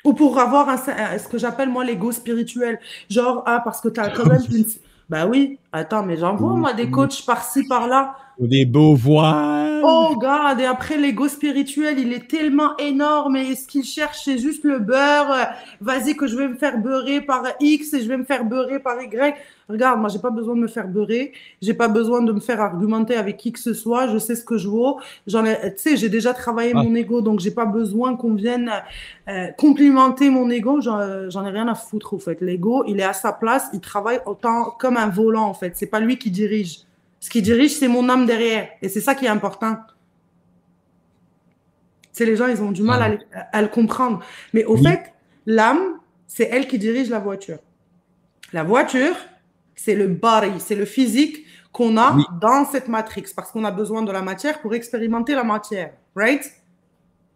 Ou 0.04 0.12
pour 0.14 0.38
avoir 0.38 0.68
un, 0.68 0.76
un- 0.88 1.18
ce 1.18 1.28
que 1.28 1.38
j'appelle, 1.38 1.68
moi, 1.68 1.84
l'ego 1.84 2.12
spirituel. 2.12 2.78
Genre, 3.10 3.42
ah, 3.46 3.60
parce 3.64 3.80
que 3.80 3.88
t'as 3.88 4.10
quand 4.10 4.26
même 4.26 4.42
une... 4.50 4.64
Bah 5.08 5.26
oui, 5.26 5.58
attends, 5.72 6.02
mais 6.02 6.18
j'en 6.18 6.36
vois, 6.36 6.54
moi, 6.54 6.74
des 6.74 6.90
coachs 6.90 7.24
par-ci, 7.24 7.64
par-là. 7.64 8.14
Des 8.40 8.64
beaux 8.64 8.94
voiles. 8.94 9.80
Oh, 9.84 10.14
God, 10.16 10.60
et 10.60 10.64
après, 10.64 10.96
l'ego 10.96 11.26
spirituel, 11.28 11.98
il 11.98 12.12
est 12.12 12.28
tellement 12.28 12.76
énorme 12.78 13.36
et 13.36 13.56
ce 13.56 13.66
qu'il 13.66 13.82
cherche, 13.84 14.18
c'est 14.24 14.38
juste 14.38 14.62
le 14.64 14.78
beurre. 14.78 15.30
Euh, 15.32 15.44
Vas-y, 15.80 16.14
que 16.16 16.26
je 16.28 16.36
vais 16.36 16.46
me 16.48 16.54
faire 16.54 16.78
beurrer 16.78 17.20
par 17.20 17.42
X 17.60 17.94
et 17.94 18.02
je 18.02 18.08
vais 18.08 18.16
me 18.16 18.24
faire 18.24 18.44
beurrer 18.44 18.78
par 18.78 19.00
Y. 19.02 19.34
Regarde, 19.68 20.00
moi, 20.00 20.08
j'ai 20.08 20.20
pas 20.20 20.30
besoin 20.30 20.54
de 20.54 20.60
me 20.60 20.68
faire 20.68 20.86
beurrer. 20.86 21.32
J'ai 21.62 21.74
pas 21.74 21.88
besoin 21.88 22.22
de 22.22 22.32
me 22.32 22.38
faire 22.40 22.60
argumenter 22.60 23.16
avec 23.16 23.36
qui 23.38 23.50
que 23.52 23.58
ce 23.58 23.74
soit. 23.74 24.06
Je 24.08 24.18
sais 24.18 24.36
ce 24.36 24.44
que 24.44 24.56
je 24.56 24.68
vaux. 24.68 25.00
J'en 25.26 25.44
ai, 25.44 25.56
tu 25.74 25.82
sais, 25.82 25.96
j'ai 25.96 26.08
déjà 26.08 26.32
travaillé 26.32 26.72
Ah. 26.76 26.82
mon 26.82 26.94
ego, 26.94 27.20
donc 27.20 27.40
j'ai 27.40 27.50
pas 27.50 27.66
besoin 27.66 28.16
qu'on 28.16 28.34
vienne 28.34 28.70
euh, 29.28 29.48
complimenter 29.58 30.30
mon 30.30 30.48
ego. 30.48 30.80
J'en 30.80 31.28
j'en 31.28 31.44
ai 31.44 31.50
rien 31.50 31.66
à 31.66 31.74
foutre, 31.74 32.14
au 32.14 32.18
fait. 32.18 32.40
L'ego, 32.40 32.84
il 32.86 33.00
est 33.00 33.04
à 33.04 33.12
sa 33.12 33.32
place. 33.32 33.68
Il 33.72 33.80
travaille 33.80 34.20
autant 34.26 34.74
comme 34.78 34.96
un 34.96 35.08
volant, 35.08 35.46
en 35.46 35.54
fait. 35.54 35.72
C'est 35.76 35.86
pas 35.86 36.00
lui 36.00 36.18
qui 36.18 36.30
dirige. 36.30 36.78
Ce 37.20 37.30
qui 37.30 37.42
dirige, 37.42 37.72
c'est 37.76 37.88
mon 37.88 38.08
âme 38.08 38.26
derrière. 38.26 38.68
Et 38.82 38.88
c'est 38.88 39.00
ça 39.00 39.14
qui 39.14 39.24
est 39.26 39.28
important. 39.28 39.76
C'est 42.12 42.24
les 42.26 42.36
gens, 42.36 42.46
ils 42.48 42.62
ont 42.62 42.70
du 42.72 42.82
mal 42.82 43.02
à, 43.02 43.08
le- 43.10 43.18
à 43.52 43.62
le 43.62 43.68
comprendre. 43.68 44.24
Mais 44.52 44.64
au 44.64 44.74
Oui. 44.76 44.82
fait, 44.84 45.12
l'âme, 45.46 45.98
c'est 46.26 46.48
elle 46.50 46.66
qui 46.66 46.78
dirige 46.78 47.08
la 47.10 47.18
voiture. 47.18 47.58
La 48.52 48.64
voiture, 48.64 49.14
c'est 49.76 49.94
le 49.94 50.08
body, 50.08 50.58
c'est 50.58 50.74
le 50.74 50.84
physique 50.84 51.44
qu'on 51.72 51.96
a 51.96 52.14
Oui. 52.16 52.24
dans 52.40 52.64
cette 52.64 52.88
matrix, 52.88 53.26
parce 53.36 53.52
qu'on 53.52 53.64
a 53.64 53.70
besoin 53.70 54.02
de 54.02 54.10
la 54.10 54.22
matière 54.22 54.60
pour 54.60 54.74
expérimenter 54.74 55.34
la 55.34 55.44
matière, 55.44 55.92
right? 56.16 56.42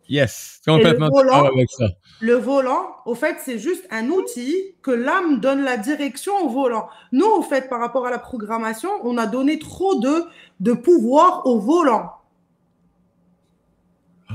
Yes. 0.08 0.60
Complètement 0.66 1.08
volant? 1.08 1.42
d'accord 1.42 1.52
avec 1.54 1.70
ça. 1.70 1.86
Le 2.20 2.34
volant, 2.34 2.96
au 3.04 3.14
fait, 3.14 3.36
c'est 3.44 3.58
juste 3.58 3.84
un 3.90 4.08
outil 4.08 4.74
que 4.82 4.90
l'âme 4.90 5.40
donne 5.40 5.64
la 5.64 5.76
direction 5.76 6.32
au 6.44 6.48
volant. 6.48 6.88
Nous, 7.10 7.26
au 7.26 7.42
fait, 7.42 7.68
par 7.68 7.80
rapport 7.80 8.06
à 8.06 8.10
la 8.10 8.18
programmation, 8.18 8.90
on 9.02 9.18
a 9.18 9.26
donné 9.26 9.58
trop 9.58 9.98
de, 9.98 10.24
de 10.60 10.72
pouvoir 10.72 11.46
au 11.46 11.58
volant. 11.58 12.12
Ah, 14.28 14.34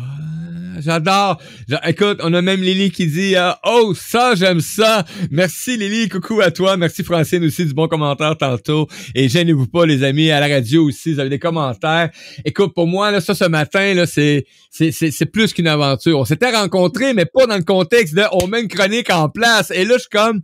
J'adore. 0.80 1.42
J'a- 1.68 1.82
Écoute, 1.88 2.20
on 2.24 2.34
a 2.34 2.42
même 2.42 2.62
Lily 2.62 2.92
qui 2.92 3.08
dit 3.08 3.36
euh, 3.36 3.52
Oh, 3.66 3.94
ça, 3.96 4.36
j'aime 4.36 4.60
ça. 4.62 5.06
Merci 5.32 5.78
Lily, 5.78 6.10
coucou 6.10 6.42
à 6.42 6.52
toi. 6.52 6.78
Merci 6.78 7.04
Francine 7.04 7.44
aussi 7.46 7.66
du 7.66 7.74
bon 7.74 7.88
commentaire 7.88 8.38
tantôt. 8.38 8.88
Et 9.16 9.28
gênez-vous 9.30 9.68
pas, 9.68 9.86
les 9.86 10.04
amis, 10.04 10.32
à 10.32 10.40
la 10.40 10.48
radio 10.48 10.86
aussi, 10.88 11.14
vous 11.14 11.20
avez 11.20 11.30
des 11.30 11.40
commentaires. 11.40 12.10
Écoute, 12.46 12.74
pour 12.74 12.88
moi, 12.88 13.12
là, 13.12 13.22
ça 13.22 13.34
ce 13.36 13.46
matin, 13.46 13.94
là, 13.94 14.06
c'est, 14.06 14.46
c'est, 14.70 14.92
c'est, 14.92 15.26
plus 15.26 15.54
qu'une 15.54 15.68
aventure. 15.68 16.20
On 16.20 16.26
s'était 16.26 16.52
rencontrés, 16.56 17.14
mais 17.14 17.26
pas 17.26 17.46
dans 17.48 17.58
le 17.58 17.64
contexte 17.64 18.16
de 18.16 18.24
on 18.32 18.48
met 18.48 18.62
une 18.62 18.68
chronique 18.68 19.10
en 19.10 19.30
place. 19.30 19.72
Et 19.72 19.84
là, 19.86 19.96
je 19.96 20.02
suis 20.02 20.10
comme. 20.10 20.42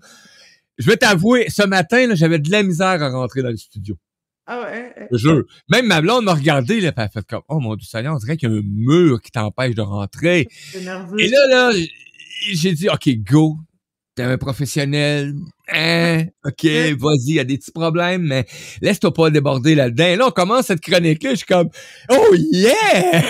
Je 0.80 0.90
vais 0.90 0.98
t'avouer, 0.98 1.46
ce 1.50 1.62
matin, 1.68 2.08
j'avais 2.16 2.40
de 2.40 2.50
la 2.50 2.64
misère 2.64 3.02
à 3.04 3.10
rentrer 3.10 3.44
dans 3.44 3.50
le 3.52 3.58
studio. 3.58 3.96
Ah 4.46 4.62
ouais. 4.62 4.94
ouais. 4.98 5.08
Je 5.12 5.16
te 5.16 5.22
jure. 5.22 5.44
Même 5.70 5.88
ma 5.88 6.02
blonde 6.02 6.26
m'a 6.26 6.34
regardé, 6.34 6.82
là, 6.82 6.92
elle 6.96 7.04
a 7.04 7.10
fait 7.10 7.26
comme, 7.26 7.44
oh 7.48 7.60
mon 7.60 7.76
dieu, 7.76 7.88
Seigneur, 7.90 8.14
on 8.14 8.18
dirait 8.18 8.36
qu'il 8.38 8.50
y 8.50 8.54
a 8.54 8.56
un 8.58 8.62
mur 8.64 9.22
qui 9.22 9.32
t'empêche 9.32 9.74
de 9.76 9.82
rentrer. 9.82 10.48
Nerveux. 10.82 11.20
Et 11.20 11.30
là, 11.30 11.48
là, 11.50 11.72
j'ai 12.52 12.74
dit, 12.74 12.90
OK, 12.90 13.10
go. 13.26 13.58
T'es 14.16 14.22
un 14.22 14.38
professionnel. 14.38 15.34
Hein? 15.70 16.26
OK, 16.46 16.66
vas-y, 16.66 17.30
il 17.30 17.36
y 17.36 17.40
a 17.40 17.44
des 17.44 17.58
petits 17.58 17.72
problèmes, 17.72 18.22
mais 18.22 18.46
laisse-toi 18.80 19.12
pas 19.12 19.32
déborder 19.32 19.74
là-dedans. 19.74 20.06
Et 20.06 20.16
là, 20.18 20.28
on 20.28 20.32
commence 20.32 20.68
cette 20.68 20.82
chronique-là, 20.82 21.32
je 21.32 21.38
suis 21.38 21.46
comme, 21.48 21.70
oh 22.12 22.36
yeah! 22.52 23.24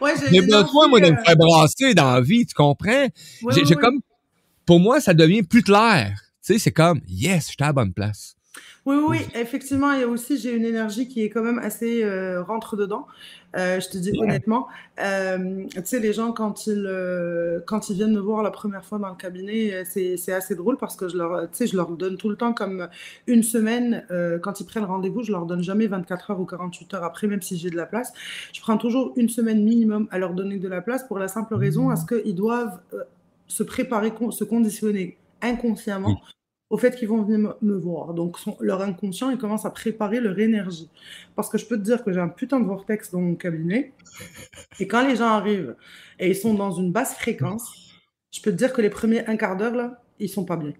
Ouais, 0.00 0.12
j'ai 0.30 0.40
besoin, 0.40 0.86
moi, 0.88 1.00
de 1.00 1.06
me 1.06 1.08
énergie, 1.08 1.24
faire 1.26 1.36
brasser 1.36 1.94
dans 1.94 2.14
la 2.14 2.20
vie, 2.20 2.46
tu 2.46 2.54
comprends? 2.54 3.08
euh, 3.08 3.64
J'ai 3.66 3.74
comme, 3.74 4.00
pour 4.64 4.78
moi, 4.78 5.00
ça 5.00 5.14
devient 5.14 5.42
plus 5.42 5.62
clair. 5.62 6.14
Tu 6.46 6.52
sais, 6.52 6.58
c'est 6.60 6.70
comme, 6.70 7.00
yes, 7.08 7.48
j'étais 7.50 7.64
à 7.64 7.68
la 7.68 7.72
bonne 7.72 7.92
place. 7.92 8.36
Oui, 8.86 8.96
oui, 9.06 9.18
effectivement, 9.34 9.92
il 9.92 10.00
y 10.00 10.02
a 10.02 10.08
aussi, 10.08 10.38
j'ai 10.38 10.54
une 10.54 10.64
énergie 10.64 11.08
qui 11.08 11.22
est 11.22 11.30
quand 11.30 11.42
même 11.42 11.58
assez 11.58 12.02
euh, 12.02 12.42
rentre 12.42 12.76
dedans. 12.76 13.06
Euh, 13.56 13.80
je 13.80 13.88
te 13.88 13.98
dis 13.98 14.12
honnêtement, 14.18 14.68
Euh, 15.00 15.64
tu 15.74 15.80
sais, 15.84 16.00
les 16.00 16.12
gens 16.12 16.32
quand 16.32 16.66
ils 16.66 16.84
euh, 16.86 17.60
quand 17.66 17.88
ils 17.88 17.94
viennent 17.94 18.12
me 18.12 18.20
voir 18.20 18.42
la 18.42 18.50
première 18.50 18.84
fois 18.84 18.98
dans 18.98 19.08
le 19.08 19.14
cabinet, 19.14 19.84
c'est 19.84 20.32
assez 20.32 20.54
drôle 20.56 20.76
parce 20.76 20.96
que 20.96 21.08
je 21.08 21.16
leur, 21.16 21.46
je 21.58 21.76
leur 21.76 21.90
donne 21.90 22.16
tout 22.16 22.28
le 22.28 22.36
temps 22.36 22.52
comme 22.52 22.88
une 23.26 23.42
semaine 23.42 24.04
quand 24.42 24.60
ils 24.60 24.66
prennent 24.66 24.84
rendez-vous, 24.84 25.22
je 25.22 25.32
leur 25.32 25.46
donne 25.46 25.62
jamais 25.62 25.86
24 25.86 26.32
heures 26.32 26.40
ou 26.40 26.44
48 26.46 26.94
heures 26.94 27.04
après, 27.04 27.26
même 27.26 27.42
si 27.42 27.56
j'ai 27.56 27.70
de 27.70 27.76
la 27.76 27.86
place. 27.86 28.12
Je 28.52 28.60
prends 28.60 28.76
toujours 28.76 29.12
une 29.16 29.28
semaine 29.28 29.62
minimum 29.62 30.08
à 30.10 30.18
leur 30.18 30.34
donner 30.34 30.58
de 30.58 30.68
la 30.68 30.80
place 30.82 31.04
pour 31.06 31.18
la 31.18 31.28
simple 31.28 31.54
raison 31.54 31.90
à 31.90 31.96
ce 31.96 32.06
qu'ils 32.06 32.34
doivent 32.34 32.80
se 33.46 33.62
préparer, 33.62 34.12
se 34.30 34.44
conditionner 34.44 35.16
inconsciemment. 35.42 36.20
Au 36.70 36.76
fait 36.76 36.94
qu'ils 36.94 37.08
vont 37.08 37.22
venir 37.22 37.54
me, 37.62 37.76
voir. 37.76 38.12
Donc, 38.14 38.38
son- 38.38 38.56
leur 38.60 38.82
inconscient, 38.82 39.30
ils 39.30 39.38
commencent 39.38 39.64
à 39.64 39.70
préparer 39.70 40.20
leur 40.20 40.38
énergie. 40.38 40.90
Parce 41.34 41.48
que 41.48 41.56
je 41.58 41.66
peux 41.66 41.76
te 41.78 41.82
dire 41.82 42.04
que 42.04 42.12
j'ai 42.12 42.20
un 42.20 42.28
putain 42.28 42.60
de 42.60 42.66
vortex 42.66 43.10
dans 43.10 43.20
mon 43.20 43.34
cabinet. 43.34 43.92
Et 44.78 44.86
quand 44.86 45.06
les 45.06 45.16
gens 45.16 45.28
arrivent 45.28 45.76
et 46.18 46.28
ils 46.28 46.36
sont 46.36 46.54
dans 46.54 46.72
une 46.72 46.92
basse 46.92 47.14
fréquence, 47.14 47.92
je 48.30 48.42
peux 48.42 48.50
te 48.50 48.56
dire 48.56 48.72
que 48.72 48.82
les 48.82 48.90
premiers 48.90 49.26
un 49.26 49.36
quart 49.36 49.56
d'heure, 49.56 49.74
là, 49.74 50.02
ils 50.18 50.28
sont 50.28 50.44
pas 50.44 50.56
bien. 50.56 50.72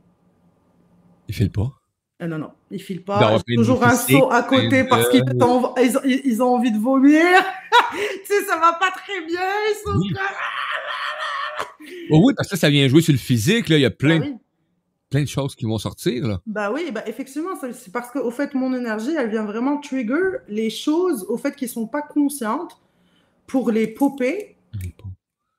Il 1.28 1.34
fait 1.34 1.44
le 1.44 1.50
pas? 1.50 1.72
Ah 2.20 2.26
non, 2.26 2.38
non, 2.38 2.50
ils 2.70 2.82
filent 2.82 3.04
pas. 3.04 3.38
une 3.46 3.56
toujours 3.56 3.84
un 3.84 3.94
saut 3.94 4.30
à 4.32 4.42
côté 4.42 4.82
parce 4.82 5.08
qu'ils 5.08 5.22
ont, 5.40 5.74
ils 5.76 6.20
ils 6.24 6.42
ont 6.42 6.56
envie 6.56 6.72
de 6.72 6.78
vomir. 6.78 7.22
tu 7.92 7.98
sais, 8.24 8.44
ça 8.44 8.56
va 8.56 8.72
pas 8.72 8.90
très 8.90 9.24
bien. 9.24 9.38
Ils 9.40 9.80
sont 9.84 9.98
Oui. 9.98 10.12
comme... 10.12 10.22
Oh 12.10 12.20
oui, 12.24 12.34
parce 12.36 12.48
que 12.48 12.56
ça 12.56 12.68
vient 12.70 12.88
jouer 12.88 13.02
sur 13.02 13.12
le 13.12 13.18
physique, 13.18 13.68
là. 13.68 13.76
Il 13.76 13.82
y 13.82 13.86
a 13.86 13.90
plein, 13.90 14.20
oui. 14.20 14.34
Plein 15.10 15.22
de 15.22 15.28
choses 15.28 15.54
qui 15.54 15.64
vont 15.64 15.78
sortir, 15.78 16.26
là. 16.26 16.40
Bah 16.46 16.70
oui, 16.72 16.90
bah 16.92 17.02
effectivement, 17.06 17.50
c'est 17.60 17.92
parce 17.92 18.10
que 18.10 18.18
au 18.18 18.30
fait, 18.30 18.54
mon 18.54 18.74
énergie, 18.74 19.14
elle 19.16 19.30
vient 19.30 19.44
vraiment 19.44 19.78
trigger 19.78 20.38
les 20.48 20.70
choses 20.70 21.24
au 21.28 21.36
fait 21.36 21.54
qui 21.56 21.68
sont 21.68 21.86
pas 21.86 22.02
conscientes 22.02 22.80
pour 23.46 23.70
les 23.70 23.86
popper, 23.86 24.56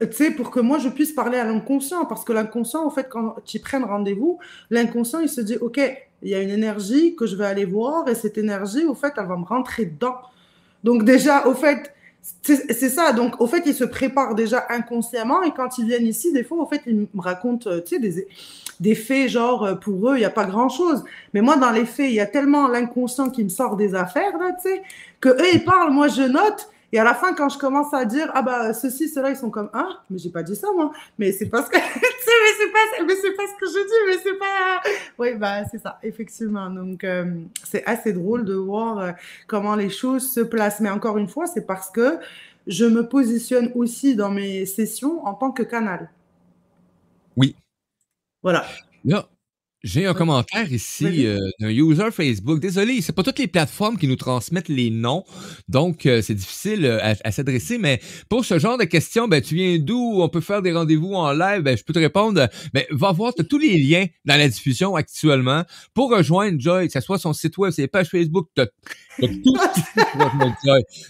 tu 0.01 0.11
sais, 0.11 0.31
pour 0.31 0.51
que 0.51 0.59
moi 0.59 0.77
je 0.77 0.87
puisse 0.89 1.11
parler 1.11 1.37
à 1.37 1.45
l'inconscient. 1.45 2.05
Parce 2.05 2.23
que 2.23 2.31
l'inconscient, 2.31 2.85
au 2.85 2.89
fait, 2.89 3.09
quand 3.09 3.35
tu 3.43 3.59
prennes 3.59 3.83
rendez-vous, 3.83 4.39
l'inconscient, 4.69 5.19
il 5.19 5.29
se 5.29 5.41
dit, 5.41 5.57
OK, 5.57 5.79
il 6.21 6.29
y 6.29 6.35
a 6.35 6.41
une 6.41 6.49
énergie 6.49 7.15
que 7.15 7.25
je 7.25 7.35
vais 7.35 7.45
aller 7.45 7.65
voir 7.65 8.07
et 8.07 8.15
cette 8.15 8.37
énergie, 8.37 8.85
au 8.85 8.93
fait, 8.93 9.13
elle 9.17 9.27
va 9.27 9.37
me 9.37 9.45
rentrer 9.45 9.85
dedans. 9.85 10.15
Donc 10.83 11.03
déjà, 11.03 11.47
au 11.47 11.53
fait, 11.53 11.93
c'est 12.41 12.89
ça. 12.89 13.11
Donc, 13.13 13.39
au 13.41 13.47
fait, 13.47 13.63
ils 13.65 13.73
se 13.73 13.83
préparent 13.83 14.35
déjà 14.35 14.65
inconsciemment 14.69 15.43
et 15.43 15.51
quand 15.51 15.77
ils 15.77 15.85
viennent 15.85 16.07
ici, 16.07 16.31
des 16.33 16.43
fois, 16.43 16.57
au 16.57 16.65
fait, 16.65 16.81
ils 16.85 16.95
me 16.95 17.07
racontent, 17.17 17.69
euh, 17.69 17.81
tu 17.81 17.95
sais, 17.95 17.99
des, 17.99 18.27
des 18.79 18.95
faits, 18.95 19.29
genre, 19.29 19.63
euh, 19.65 19.75
pour 19.75 20.09
eux, 20.09 20.15
il 20.15 20.19
n'y 20.19 20.25
a 20.25 20.29
pas 20.29 20.45
grand-chose. 20.45 21.03
Mais 21.33 21.41
moi, 21.41 21.57
dans 21.57 21.71
les 21.71 21.85
faits, 21.85 22.09
il 22.09 22.15
y 22.15 22.19
a 22.19 22.25
tellement 22.25 22.67
l'inconscient 22.67 23.29
qui 23.29 23.43
me 23.43 23.49
sort 23.49 23.75
des 23.75 23.95
affaires, 23.95 24.37
là, 24.37 24.51
tu 24.53 24.69
sais, 24.69 24.81
que 25.19 25.29
eux, 25.29 25.53
ils 25.53 25.63
parlent, 25.63 25.91
moi, 25.91 26.07
je 26.07 26.23
note. 26.23 26.69
Et 26.91 26.99
à 26.99 27.03
la 27.03 27.13
fin, 27.13 27.33
quand 27.33 27.49
je 27.49 27.57
commence 27.59 27.93
à 27.93 28.03
dire, 28.05 28.31
ah 28.33 28.41
bah, 28.41 28.73
ceci, 28.73 29.09
cela, 29.09 29.29
ils 29.29 29.37
sont 29.37 29.51
comme, 29.51 29.69
ah, 29.73 30.01
mais 30.09 30.17
j'ai 30.17 30.29
pas 30.29 30.41
dit 30.41 30.55
ça, 30.55 30.67
moi. 30.75 30.91
Mais 31.19 31.31
c'est 31.31 31.45
pas 31.45 31.63
ce 31.63 31.69
que, 31.69 31.77
tu 31.93 31.99
sais, 31.99 32.31
c'est 32.59 32.71
pas, 32.71 33.03
mais 33.05 33.15
c'est 33.15 33.31
pas 33.31 33.43
ce 33.47 33.59
que 33.59 33.65
je 33.67 33.87
dis, 33.87 33.93
mais 34.07 34.17
c'est 34.21 34.37
pas, 34.37 34.81
oui, 35.17 35.35
bah, 35.35 35.65
c'est 35.69 35.79
ça, 35.79 35.99
effectivement. 36.03 36.69
Donc, 36.69 37.03
euh, 37.03 37.25
c'est 37.63 37.85
assez 37.85 38.13
drôle 38.13 38.45
de 38.45 38.53
voir 38.53 38.99
euh, 38.99 39.11
comment 39.47 39.75
les 39.75 39.89
choses 39.89 40.31
se 40.31 40.41
placent. 40.41 40.79
Mais 40.81 40.89
encore 40.89 41.17
une 41.17 41.27
fois, 41.27 41.47
c'est 41.47 41.65
parce 41.65 41.89
que 41.89 42.19
je 42.67 42.85
me 42.85 43.07
positionne 43.07 43.71
aussi 43.75 44.15
dans 44.15 44.29
mes 44.29 44.65
sessions 44.65 45.25
en 45.25 45.33
tant 45.33 45.51
que 45.51 45.63
canal. 45.63 46.09
Oui. 47.37 47.55
Voilà. 48.43 48.65
Là, 49.05 49.27
j'ai 49.83 50.05
un 50.05 50.13
commentaire 50.13 50.71
ici 50.71 51.25
euh, 51.25 51.37
d'un 51.59 51.69
user 51.69 52.11
Facebook. 52.11 52.59
Désolé, 52.59 53.01
c'est 53.01 53.13
pas 53.13 53.23
toutes 53.23 53.39
les 53.39 53.47
plateformes 53.47 53.97
qui 53.97 54.07
nous 54.07 54.15
transmettent 54.15 54.69
les 54.69 54.89
noms, 54.89 55.23
donc 55.67 56.05
euh, 56.05 56.21
c'est 56.21 56.33
difficile 56.33 56.85
euh, 56.85 56.99
à, 57.01 57.15
à 57.23 57.31
s'adresser. 57.31 57.77
Mais 57.77 58.01
pour 58.29 58.43
ce 58.45 58.59
genre 58.59 58.77
de 58.77 58.83
questions, 58.83 59.27
ben 59.27 59.41
tu 59.41 59.55
viens 59.55 59.77
d'où? 59.79 60.21
On 60.21 60.29
peut 60.29 60.41
faire 60.41 60.61
des 60.61 60.73
rendez-vous 60.73 61.13
en 61.13 61.31
live? 61.31 61.61
Ben 61.61 61.77
je 61.77 61.83
peux 61.83 61.93
te 61.93 61.99
répondre. 61.99 62.47
Ben 62.73 62.85
va 62.91 63.11
voir, 63.11 63.33
t'as 63.33 63.43
tous 63.43 63.57
les 63.57 63.77
liens 63.77 64.05
dans 64.25 64.37
la 64.37 64.49
diffusion 64.49 64.95
actuellement 64.95 65.63
pour 65.93 66.11
rejoindre 66.11 66.59
Joy, 66.59 66.87
que 66.87 66.93
ce 66.93 67.01
soit 67.01 67.19
son 67.19 67.33
site 67.33 67.57
web, 67.57 67.71
ses 67.71 67.87
pages 67.87 68.09
Facebook, 68.09 68.49
tout. 69.27 69.57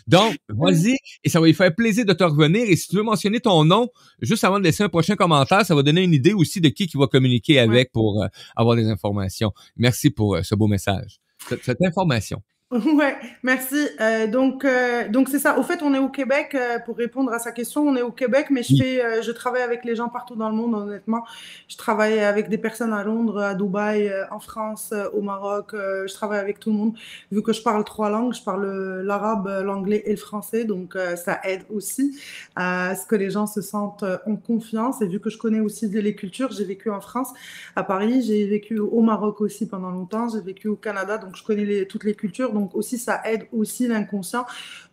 Donc 0.07 0.37
vas-y 0.49 0.97
et 1.23 1.29
ça 1.29 1.39
va 1.39 1.47
lui 1.47 1.53
faire 1.53 1.73
plaisir 1.73 2.05
de 2.05 2.13
te 2.13 2.23
revenir. 2.23 2.63
Et 2.67 2.75
si 2.75 2.87
tu 2.87 2.95
veux 2.95 3.03
mentionner 3.03 3.39
ton 3.39 3.63
nom 3.63 3.89
juste 4.21 4.43
avant 4.43 4.59
de 4.59 4.63
laisser 4.63 4.83
un 4.83 4.89
prochain 4.89 5.15
commentaire, 5.15 5.65
ça 5.65 5.75
va 5.75 5.83
donner 5.83 6.03
une 6.03 6.13
idée 6.13 6.33
aussi 6.33 6.61
de 6.61 6.69
qui 6.69 6.87
qui 6.87 6.97
va 6.97 7.07
communiquer 7.07 7.59
avec 7.59 7.91
pour 7.91 8.23
euh, 8.23 8.27
avoir 8.55 8.75
des 8.75 8.87
informations. 8.87 9.51
Merci 9.77 10.09
pour 10.09 10.35
euh, 10.35 10.43
ce 10.43 10.55
beau 10.55 10.67
message. 10.67 11.19
Cette, 11.47 11.63
cette 11.63 11.81
information. 11.81 12.41
Ouais, 12.71 13.15
merci. 13.41 13.75
Euh, 13.99 14.27
donc, 14.27 14.63
euh, 14.63 15.07
donc 15.09 15.27
c'est 15.29 15.39
ça. 15.39 15.57
Au 15.57 15.63
fait, 15.63 15.81
on 15.81 15.91
est 15.95 15.99
au 15.99 16.07
Québec. 16.09 16.53
euh, 16.53 16.77
pour 16.77 16.97
répondre 16.97 17.33
à 17.33 17.39
sa 17.39 17.51
question, 17.51 17.81
on 17.81 17.95
est 17.95 18.03
au 18.03 18.11
Québec, 18.11 18.47
mais 18.51 18.61
je 18.61 18.75
fais, 18.75 19.23
je 19.23 19.31
travaille 19.31 19.63
avec 19.63 19.83
les 19.85 19.95
gens 19.95 20.07
partout 20.07 20.35
dans 20.35 20.49
le 20.49 20.55
monde. 20.55 20.75
Honnêtement, 20.75 21.23
je 21.67 21.75
travaille 21.77 22.19
avec 22.19 22.47
des 22.47 22.59
personnes 22.59 22.93
à 22.93 23.03
Londres, 23.03 23.39
à 23.41 23.55
Dubaï, 23.55 24.13
en 24.29 24.39
France, 24.39 24.93
au 25.13 25.21
Maroc. 25.23 25.69
je 25.73 26.13
travaille 26.13 26.37
avec 26.39 26.59
tout 26.59 26.69
le 26.69 26.75
monde. 26.77 26.93
Vu 27.31 27.41
que 27.41 27.53
je 27.53 27.63
parle 27.63 27.83
trois 27.83 28.11
langues, 28.11 28.35
je 28.35 28.43
parle 28.43 29.01
l'arabe, 29.01 29.47
l'anglais 29.65 30.03
et 30.05 30.11
le 30.11 30.17
français, 30.17 30.63
donc 30.65 30.95
ça 31.15 31.39
aide 31.45 31.63
aussi 31.73 32.19
à 32.55 32.95
ce 32.95 33.07
que 33.07 33.15
les 33.15 33.31
gens 33.31 33.47
se 33.47 33.61
sentent 33.61 34.05
en 34.27 34.35
confiance. 34.35 35.01
Et 35.01 35.07
vu 35.07 35.19
que 35.19 35.31
je 35.31 35.39
connais 35.39 35.59
aussi 35.59 35.87
les 35.87 36.13
cultures, 36.15 36.51
j'ai 36.51 36.65
vécu 36.65 36.91
en 36.91 37.01
France, 37.01 37.29
à 37.75 37.83
Paris, 37.83 38.21
j'ai 38.21 38.45
vécu 38.47 38.77
au 38.79 39.01
Maroc 39.01 39.41
aussi 39.41 39.67
pendant 39.67 39.89
longtemps, 39.89 40.29
j'ai 40.29 40.41
vécu 40.41 40.67
au 40.67 40.75
Canada, 40.75 41.17
donc 41.17 41.35
je 41.35 41.43
connais 41.43 41.65
les- 41.65 41.87
toutes 41.87 42.03
les 42.03 42.13
cultures. 42.13 42.53
Donc 42.53 42.58
aussi, 42.73 42.97
ça 42.97 43.21
aide 43.25 43.47
aussi 43.51 43.87
l'inconscient 43.87 44.45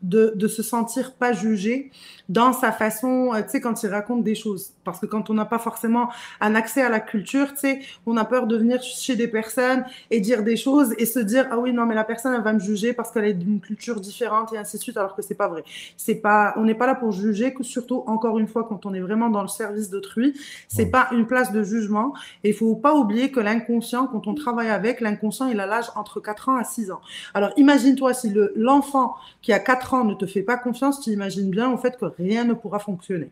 de, 0.03 0.33
de 0.37 0.49
se 0.49 0.63
sentir 0.63 1.15
pas 1.15 1.33
jugé 1.33 1.91
dans 2.29 2.53
sa 2.53 2.73
façon, 2.73 3.33
euh, 3.35 3.43
tu 3.43 3.51
sais, 3.51 3.61
quand 3.61 3.83
il 3.83 3.89
raconte 3.89 4.25
des 4.25 4.35
choses. 4.35 4.73
Parce 4.85 4.99
que 5.01 5.07
quand 5.07 5.31
on 5.31 5.35
n'a 5.35 5.45
pas 5.45 5.59
forcément 5.59 6.09
un 6.41 6.55
accès 6.55 6.83
à 6.83 6.89
la 6.89 7.01
culture, 7.01 7.53
tu 7.53 7.59
sais, 7.61 7.81
on 8.07 8.17
a 8.17 8.25
peur 8.25 8.47
de 8.47 8.57
venir 8.57 8.83
chez 8.83 9.17
des 9.17 9.29
personnes 9.29 9.85
et 10.11 10.21
dire 10.21 10.43
des 10.43 10.57
choses 10.57 10.95
et 10.99 11.07
se 11.07 11.19
dire, 11.21 11.47
ah 11.51 11.59
oui, 11.59 11.73
non, 11.73 11.87
mais 11.87 11.95
la 11.95 12.05
personne, 12.05 12.35
elle 12.35 12.43
va 12.43 12.53
me 12.53 12.59
juger 12.59 12.93
parce 12.93 13.11
qu'elle 13.11 13.25
est 13.27 13.35
d'une 13.35 13.61
culture 13.61 14.01
différente 14.01 14.53
et 14.53 14.59
ainsi 14.59 14.77
de 14.77 14.83
suite, 14.83 14.97
alors 14.97 15.15
que 15.15 15.23
c'est 15.23 15.35
pas 15.35 15.49
vrai. 15.49 15.63
C'est 15.97 16.17
pas, 16.17 16.55
on 16.57 16.65
n'est 16.65 16.75
pas 16.75 16.87
là 16.87 16.95
pour 16.95 17.13
juger, 17.13 17.55
que 17.55 17.63
surtout, 17.63 18.03
encore 18.07 18.39
une 18.39 18.49
fois, 18.49 18.65
quand 18.65 18.87
on 18.87 18.95
est 18.95 19.01
vraiment 19.01 19.29
dans 19.31 19.43
le 19.43 19.49
service 19.49 19.91
d'autrui, 19.91 20.35
c'est 20.69 20.87
pas 20.91 21.09
une 21.13 21.27
place 21.27 21.53
de 21.53 21.63
jugement. 21.63 22.13
Et 22.45 22.51
il 22.51 22.55
faut 22.55 22.75
pas 22.77 22.95
oublier 22.95 23.31
que 23.31 23.41
l'inconscient, 23.41 24.07
quand 24.07 24.27
on 24.27 24.35
travaille 24.35 24.69
avec, 24.71 25.01
l'inconscient, 25.01 25.47
il 25.49 25.61
a 25.61 25.67
l'âge 25.67 25.87
entre 25.97 26.21
4 26.21 26.49
ans 26.49 26.57
à 26.57 26.65
6 26.65 26.91
ans. 26.91 27.01
Alors 27.35 27.51
imagine-toi 27.57 28.15
si 28.15 28.31
le- 28.31 28.53
l'enfant 28.57 29.15
qui 29.43 29.53
a 29.53 29.59
4 29.59 29.95
ans 29.95 30.05
ne 30.05 30.15
te 30.15 30.27
fait 30.27 30.43
pas 30.43 30.57
confiance, 30.57 31.01
tu 31.01 31.11
imagines 31.11 31.51
bien 31.51 31.71
au 31.73 31.77
fait 31.77 31.97
que 31.97 32.05
rien 32.19 32.45
ne 32.45 32.55
pourra 32.55 32.79
fonctionner. 32.79 33.31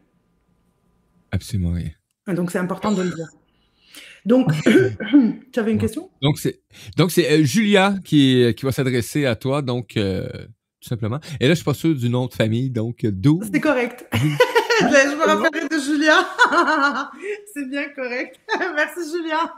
Absolument 1.30 1.72
rien. 1.72 1.90
Donc 2.34 2.50
c'est 2.50 2.58
important 2.58 2.92
de 2.92 3.02
le 3.02 3.10
dire. 3.10 3.28
Donc, 4.24 4.50
tu 5.52 5.60
avais 5.60 5.72
une 5.72 5.78
question? 5.78 6.10
Donc 6.22 6.38
c'est 6.38 6.60
donc 6.96 7.10
c'est 7.10 7.30
euh, 7.30 7.44
Julia 7.44 7.94
qui 8.04 8.54
qui 8.56 8.64
va 8.64 8.72
s'adresser 8.72 9.26
à 9.26 9.36
toi 9.36 9.60
donc 9.62 9.96
euh, 9.96 10.28
tout 10.80 10.88
simplement. 10.88 11.20
Et 11.40 11.44
là 11.48 11.50
je 11.50 11.56
suis 11.56 11.64
pas 11.64 11.74
sûr 11.74 11.94
du 11.94 12.08
nom 12.08 12.26
de 12.26 12.32
famille 12.32 12.70
donc 12.70 13.04
euh, 13.04 13.10
d'où 13.12 13.42
C'est 13.52 13.60
correct. 13.60 14.06
je 14.80 15.16
me 15.16 15.24
rappellerai 15.24 15.68
de 15.68 15.78
Julien. 15.78 16.26
c'est 17.54 17.68
bien 17.68 17.88
correct. 17.94 18.38
Merci 18.74 19.00
Julien. 19.10 19.50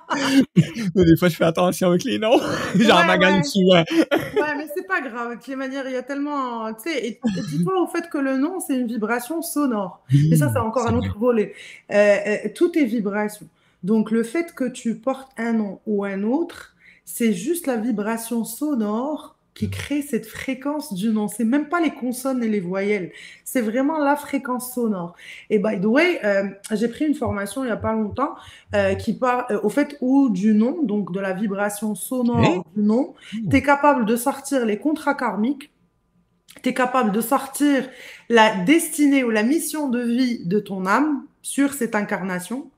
Des 0.95 1.17
fois 1.17 1.29
je 1.29 1.37
fais 1.37 1.45
attention 1.45 1.89
avec 1.89 2.05
les 2.05 2.19
noms. 2.19 2.39
J'en 2.79 2.99
Ouais, 3.01 3.07
magagne 3.07 3.43
souvent. 3.43 3.85
Ouais, 3.91 4.55
mais 4.57 4.67
c'est 4.75 4.87
pas 4.87 5.01
grave. 5.01 5.31
De 5.31 5.35
toutes 5.37 5.49
les 5.49 5.57
manières, 5.57 5.87
il 5.87 5.93
y 5.93 5.97
a 5.97 6.03
tellement. 6.03 6.73
Tu 6.75 6.91
sais, 6.91 6.99
et, 7.07 7.09
et 7.09 7.41
dis-toi 7.49 7.81
au 7.83 7.87
fait 7.87 8.09
que 8.11 8.19
le 8.19 8.37
nom, 8.37 8.61
c'est 8.61 8.75
une 8.75 8.87
vibration 8.87 9.43
sonore. 9.43 10.03
Et 10.33 10.37
ça, 10.37 10.51
c'est 10.53 10.59
encore 10.59 10.87
un 10.89 10.95
autre 10.95 11.17
volet. 11.19 11.55
Euh, 11.93 12.17
euh, 12.27 12.37
tout 12.55 12.77
est 12.79 12.85
vibration. 12.85 13.47
Donc, 13.83 14.11
le 14.11 14.23
fait 14.23 14.55
que 14.55 14.65
tu 14.65 14.97
portes 14.97 15.31
un 15.37 15.53
nom 15.53 15.81
ou 15.87 16.05
un 16.05 16.23
autre, 16.23 16.75
c'est 17.05 17.33
juste 17.33 17.67
la 17.67 17.77
vibration 17.77 18.45
sonore 18.45 19.36
qui 19.57 19.71
crée 19.71 20.03
cette 20.03 20.27
fréquence 20.27 20.93
du 20.93 21.09
nom. 21.09 21.29
C'est 21.29 21.45
même 21.45 21.69
pas 21.69 21.81
les 21.81 21.91
consonnes 21.91 22.45
et 22.45 22.49
les 22.49 22.61
voyelles, 22.61 23.11
c'est 23.43 23.63
vraiment 23.63 23.99
la 23.99 24.15
fréquence 24.15 24.75
sonore. 24.75 25.17
Et 25.49 25.59
by 25.59 25.81
the 25.81 25.87
way, 25.87 26.21
euh, 26.25 26.45
j'ai 26.73 26.89
pris 26.89 27.07
une 27.07 27.15
formation 27.15 27.65
il 27.65 27.69
y 27.69 27.71
a 27.71 27.77
pas 27.77 27.95
longtemps 27.95 28.35
euh, 28.75 28.95
qui 28.95 29.15
parle 29.15 29.47
euh, 29.51 29.59
au 29.63 29.71
fait 29.71 29.97
où 30.03 30.29
du 30.29 30.55
nom, 30.55 30.83
donc 30.83 31.11
de 31.11 31.21
la 31.21 31.33
vibration 31.33 31.95
sonore 31.95 32.67
du 32.77 32.83
nom, 32.83 33.15
tu 33.51 33.57
es 33.57 33.63
capable 33.63 34.05
de 34.05 34.15
sortir 34.15 34.67
les 34.67 34.79
contrats 34.79 35.15
karmiques, 35.15 35.71
tu 36.63 36.69
es 36.69 36.75
capable 36.75 37.11
de 37.11 37.21
sortir 37.23 37.89
la 38.29 38.57
destinée 38.65 39.25
ou 39.25 39.31
la 39.31 39.43
mission 39.43 39.89
de 39.89 40.01
vie 40.01 40.45
de 40.45 40.61
ton 40.61 40.85
âme 40.85 41.25
sur 41.41 41.73
cette 41.73 41.95
incarnation. 41.95 42.71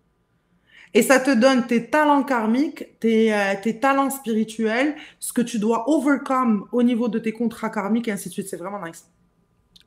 Et 0.95 1.03
ça 1.03 1.21
te 1.21 1.31
donne 1.31 1.67
tes 1.67 1.87
talents 1.87 2.23
karmiques, 2.23 2.99
tes, 2.99 3.33
euh, 3.35 3.55
tes 3.63 3.79
talents 3.79 4.11
spirituels, 4.11 4.95
ce 5.21 5.33
que 5.33 5.43
tu 5.43 5.59
dois 5.59 5.89
overcome 5.89 6.67
au 6.73 6.83
niveau 6.83 7.09
de 7.09 7.19
tes 7.19 7.33
contrats 7.33 7.71
karmiques 7.71 8.09
et 8.09 8.13
ainsi 8.13 8.29
de 8.29 8.35
suite. 8.35 8.49
C'est 8.49 8.57
vraiment 8.57 8.85
nice. 8.85 9.05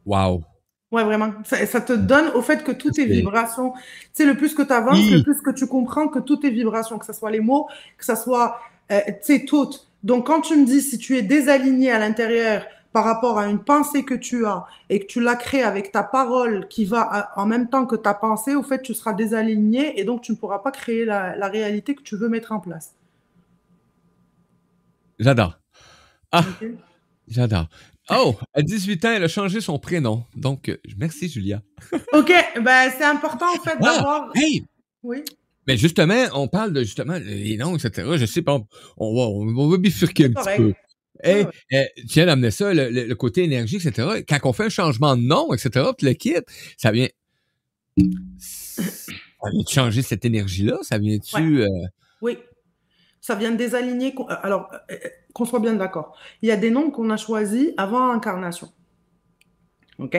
Wow. 0.05 0.43
Ouais, 0.91 1.03
vraiment. 1.03 1.31
Ça, 1.45 1.65
ça 1.65 1.79
te 1.81 1.93
donne 1.93 2.27
au 2.35 2.41
fait 2.41 2.63
que 2.63 2.71
toutes 2.71 2.93
tes 2.95 3.05
vibrations, 3.05 3.71
tu 3.71 3.79
sais, 4.13 4.25
le 4.25 4.35
plus 4.35 4.53
que 4.53 4.61
tu 4.61 4.73
avances, 4.73 4.99
Oui. 4.99 5.11
le 5.11 5.23
plus 5.23 5.41
que 5.41 5.51
tu 5.51 5.65
comprends 5.67 6.07
que 6.07 6.19
toutes 6.19 6.41
tes 6.41 6.49
vibrations, 6.49 6.97
que 6.99 7.05
ce 7.05 7.13
soit 7.13 7.31
les 7.31 7.39
mots, 7.39 7.67
que 7.97 8.03
ce 8.05 8.15
soit, 8.15 8.59
euh, 8.91 8.99
tu 9.07 9.13
sais, 9.39 9.45
toutes. 9.45 9.87
Donc, 10.03 10.27
quand 10.27 10.41
tu 10.41 10.55
me 10.57 10.65
dis 10.65 10.81
si 10.81 10.97
tu 10.97 11.17
es 11.17 11.21
désaligné 11.21 11.91
à 11.91 11.99
l'intérieur 11.99 12.65
par 12.93 13.05
rapport 13.05 13.39
à 13.39 13.47
une 13.47 13.63
pensée 13.63 14.03
que 14.03 14.13
tu 14.13 14.45
as 14.45 14.65
et 14.89 14.99
que 14.99 15.05
tu 15.05 15.21
l'as 15.21 15.35
créée 15.35 15.63
avec 15.63 15.91
ta 15.91 16.03
parole 16.03 16.67
qui 16.67 16.83
va 16.85 17.01
à- 17.01 17.39
en 17.39 17.45
même 17.45 17.69
temps 17.69 17.85
que 17.85 17.95
ta 17.95 18.13
pensée, 18.13 18.53
au 18.55 18.63
fait, 18.63 18.81
tu 18.81 18.93
seras 18.93 19.13
désaligné 19.13 19.99
et 19.99 20.03
donc 20.03 20.21
tu 20.21 20.31
ne 20.33 20.37
pourras 20.37 20.59
pas 20.59 20.71
créer 20.71 21.05
la, 21.05 21.35
la 21.37 21.47
réalité 21.47 21.95
que 21.95 22.01
tu 22.01 22.17
veux 22.17 22.27
mettre 22.29 22.51
en 22.51 22.59
place. 22.59 22.93
J'adore. 25.19 25.57
Ah, 26.31 26.43
j'adore. 27.27 27.67
Oh, 28.09 28.35
à 28.53 28.61
18 28.61 29.05
ans, 29.05 29.11
elle 29.11 29.23
a 29.23 29.27
changé 29.27 29.61
son 29.61 29.77
prénom. 29.79 30.25
Donc, 30.35 30.69
euh, 30.69 30.77
merci, 30.97 31.29
Julia. 31.29 31.61
Ok, 32.13 32.31
ben 32.61 32.91
c'est 32.97 33.03
important 33.05 33.45
en 33.53 33.61
fait 33.63 33.75
Ah, 33.79 33.83
d'avoir. 33.97 34.31
hey! 34.35 34.65
Oui. 35.03 35.23
Mais 35.67 35.77
justement, 35.77 36.25
on 36.33 36.47
parle 36.47 36.73
de 36.73 36.81
justement 36.81 37.17
les 37.23 37.55
noms, 37.57 37.75
etc. 37.77 38.07
Je 38.17 38.25
sais 38.25 38.41
pas, 38.41 38.55
on, 38.55 38.65
on 38.97 39.15
va, 39.15 39.21
on 39.29 39.69
va 39.69 39.77
bifurquer 39.77 40.25
un 40.25 40.29
petit 40.33 40.57
peu. 40.57 40.73
Hey, 41.23 41.45
euh, 41.73 41.83
tu 41.97 42.05
viens 42.07 42.25
d'amener 42.25 42.51
ça, 42.51 42.73
le, 42.73 42.89
le- 42.89 43.05
le 43.05 43.15
côté 43.15 43.43
énergie, 43.43 43.77
etc. 43.77 44.23
Quand 44.27 44.39
on 44.43 44.53
fait 44.53 44.65
un 44.65 44.69
changement 44.69 45.15
de 45.15 45.21
nom, 45.21 45.53
etc., 45.53 45.89
puis 45.97 46.07
le 46.07 46.13
kit, 46.13 46.35
ça 46.77 46.91
vient. 46.91 47.07
Ça 48.37 49.49
vient 49.51 49.63
changer 49.67 50.01
cette 50.01 50.25
énergie-là? 50.25 50.77
Ça 50.81 50.97
vient-tu. 50.97 51.61
euh, 51.61 51.67
Oui. 52.21 52.37
Ça 53.19 53.35
vient 53.35 53.51
de 53.51 53.57
désaligner. 53.57 54.13
euh, 54.17 54.23
Alors, 54.41 54.71
euh, 54.91 54.95
qu'on 55.33 55.45
soit 55.45 55.59
bien 55.59 55.73
d'accord. 55.75 56.17
Il 56.41 56.49
y 56.49 56.51
a 56.51 56.57
des 56.57 56.71
noms 56.71 56.91
qu'on 56.91 57.09
a 57.09 57.17
choisis 57.17 57.69
avant 57.77 58.11
incarnation. 58.11 58.69
OK? 59.99 60.17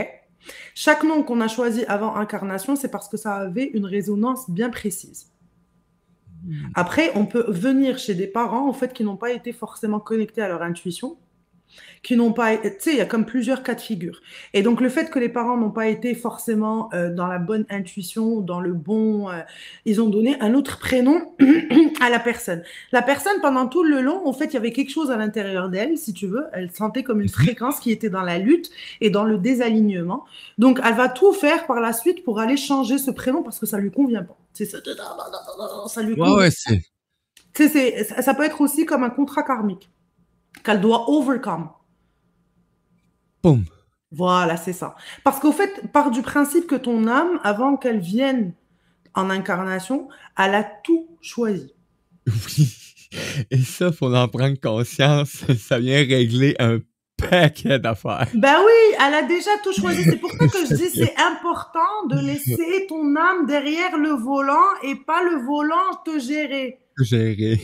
Chaque 0.74 1.04
nom 1.04 1.22
qu'on 1.22 1.40
a 1.40 1.48
choisi 1.48 1.84
avant 1.86 2.16
incarnation, 2.16 2.74
c'est 2.76 2.90
parce 2.90 3.08
que 3.08 3.16
ça 3.16 3.34
avait 3.36 3.64
une 3.74 3.86
résonance 3.86 4.50
bien 4.50 4.70
précise. 4.70 5.31
Après, 6.74 7.10
on 7.14 7.26
peut 7.26 7.44
venir 7.48 7.98
chez 7.98 8.14
des 8.14 8.26
parents, 8.26 8.68
en 8.68 8.72
fait, 8.72 8.92
qui 8.92 9.04
n'ont 9.04 9.16
pas 9.16 9.32
été 9.32 9.52
forcément 9.52 10.00
connectés 10.00 10.42
à 10.42 10.48
leur 10.48 10.62
intuition, 10.62 11.16
qui 12.02 12.16
n'ont 12.16 12.32
pas, 12.32 12.56
tu 12.56 12.68
sais, 12.78 12.92
il 12.92 12.96
y 12.96 13.00
a 13.00 13.06
comme 13.06 13.24
plusieurs 13.24 13.62
cas 13.62 13.74
de 13.74 13.80
figure. 13.80 14.20
Et 14.54 14.62
donc, 14.62 14.80
le 14.80 14.88
fait 14.88 15.10
que 15.10 15.18
les 15.18 15.28
parents 15.28 15.56
n'ont 15.56 15.70
pas 15.70 15.86
été 15.86 16.14
forcément 16.14 16.90
euh, 16.94 17.14
dans 17.14 17.26
la 17.26 17.38
bonne 17.38 17.64
intuition, 17.70 18.40
dans 18.40 18.60
le 18.60 18.72
bon, 18.72 19.30
euh, 19.30 19.40
ils 19.84 20.00
ont 20.00 20.08
donné 20.08 20.36
un 20.40 20.54
autre 20.54 20.78
prénom 20.78 21.34
à 22.00 22.10
la 22.10 22.18
personne. 22.18 22.62
La 22.90 23.02
personne, 23.02 23.40
pendant 23.40 23.66
tout 23.68 23.84
le 23.84 24.00
long, 24.00 24.26
en 24.26 24.32
fait, 24.32 24.46
il 24.46 24.54
y 24.54 24.56
avait 24.56 24.72
quelque 24.72 24.90
chose 24.90 25.10
à 25.10 25.16
l'intérieur 25.16 25.68
d'elle, 25.68 25.96
si 25.96 26.12
tu 26.12 26.26
veux. 26.26 26.46
Elle 26.52 26.70
sentait 26.72 27.04
comme 27.04 27.20
une 27.20 27.28
fréquence 27.28 27.78
qui 27.78 27.92
était 27.92 28.10
dans 28.10 28.22
la 28.22 28.38
lutte 28.38 28.70
et 29.00 29.10
dans 29.10 29.24
le 29.24 29.38
désalignement. 29.38 30.24
Donc, 30.58 30.80
elle 30.84 30.94
va 30.94 31.08
tout 31.08 31.32
faire 31.32 31.66
par 31.66 31.80
la 31.80 31.92
suite 31.92 32.24
pour 32.24 32.40
aller 32.40 32.56
changer 32.56 32.98
ce 32.98 33.10
prénom 33.12 33.42
parce 33.42 33.60
que 33.60 33.66
ça 33.66 33.78
lui 33.78 33.92
convient 33.92 34.24
pas. 34.24 34.36
C'est 34.54 34.66
ça, 34.66 34.78
ça 35.88 36.02
lui 36.02 36.16
convient 36.16 36.36
ouais, 36.36 36.50
ça 36.50 38.34
peut 38.34 38.44
être 38.44 38.60
aussi 38.60 38.86
comme 38.86 39.02
un 39.04 39.10
contrat 39.10 39.42
karmique 39.42 39.88
qu'elle 40.62 40.80
doit 40.80 41.10
overcome. 41.10 41.70
Boum. 43.42 43.64
Voilà, 44.10 44.56
c'est 44.56 44.74
ça. 44.74 44.94
Parce 45.24 45.40
qu'au 45.40 45.52
fait, 45.52 45.90
part 45.92 46.10
du 46.10 46.22
principe 46.22 46.66
que 46.66 46.74
ton 46.74 47.06
âme, 47.06 47.40
avant 47.42 47.76
qu'elle 47.76 48.00
vienne 48.00 48.52
en 49.14 49.30
incarnation, 49.30 50.08
elle 50.38 50.54
a 50.54 50.64
tout 50.64 51.08
choisi. 51.20 51.72
Oui. 52.26 52.78
Et 53.50 53.58
ça, 53.58 53.92
faut 53.92 54.14
en 54.14 54.28
prendre 54.28 54.58
conscience. 54.60 55.44
Ça 55.58 55.78
vient 55.78 55.98
régler 55.98 56.54
un 56.58 56.78
paquet 57.16 57.78
d'affaires. 57.78 58.28
Ben 58.34 58.56
oui, 58.64 58.96
elle 59.00 59.14
a 59.14 59.22
déjà 59.22 59.50
tout 59.62 59.72
choisi. 59.72 60.04
C'est 60.04 60.16
pour 60.16 60.30
ça 60.32 60.48
que 60.48 60.66
je 60.66 60.74
dis 60.74 60.90
c'est 60.90 61.14
important 61.18 62.06
de 62.08 62.18
laisser 62.20 62.86
ton 62.88 63.16
âme 63.16 63.46
derrière 63.46 63.96
le 63.96 64.10
volant 64.10 64.56
et 64.82 64.94
pas 64.94 65.22
le 65.22 65.44
volant 65.44 66.00
te 66.04 66.18
gérer. 66.18 66.78
Gérer. 67.00 67.60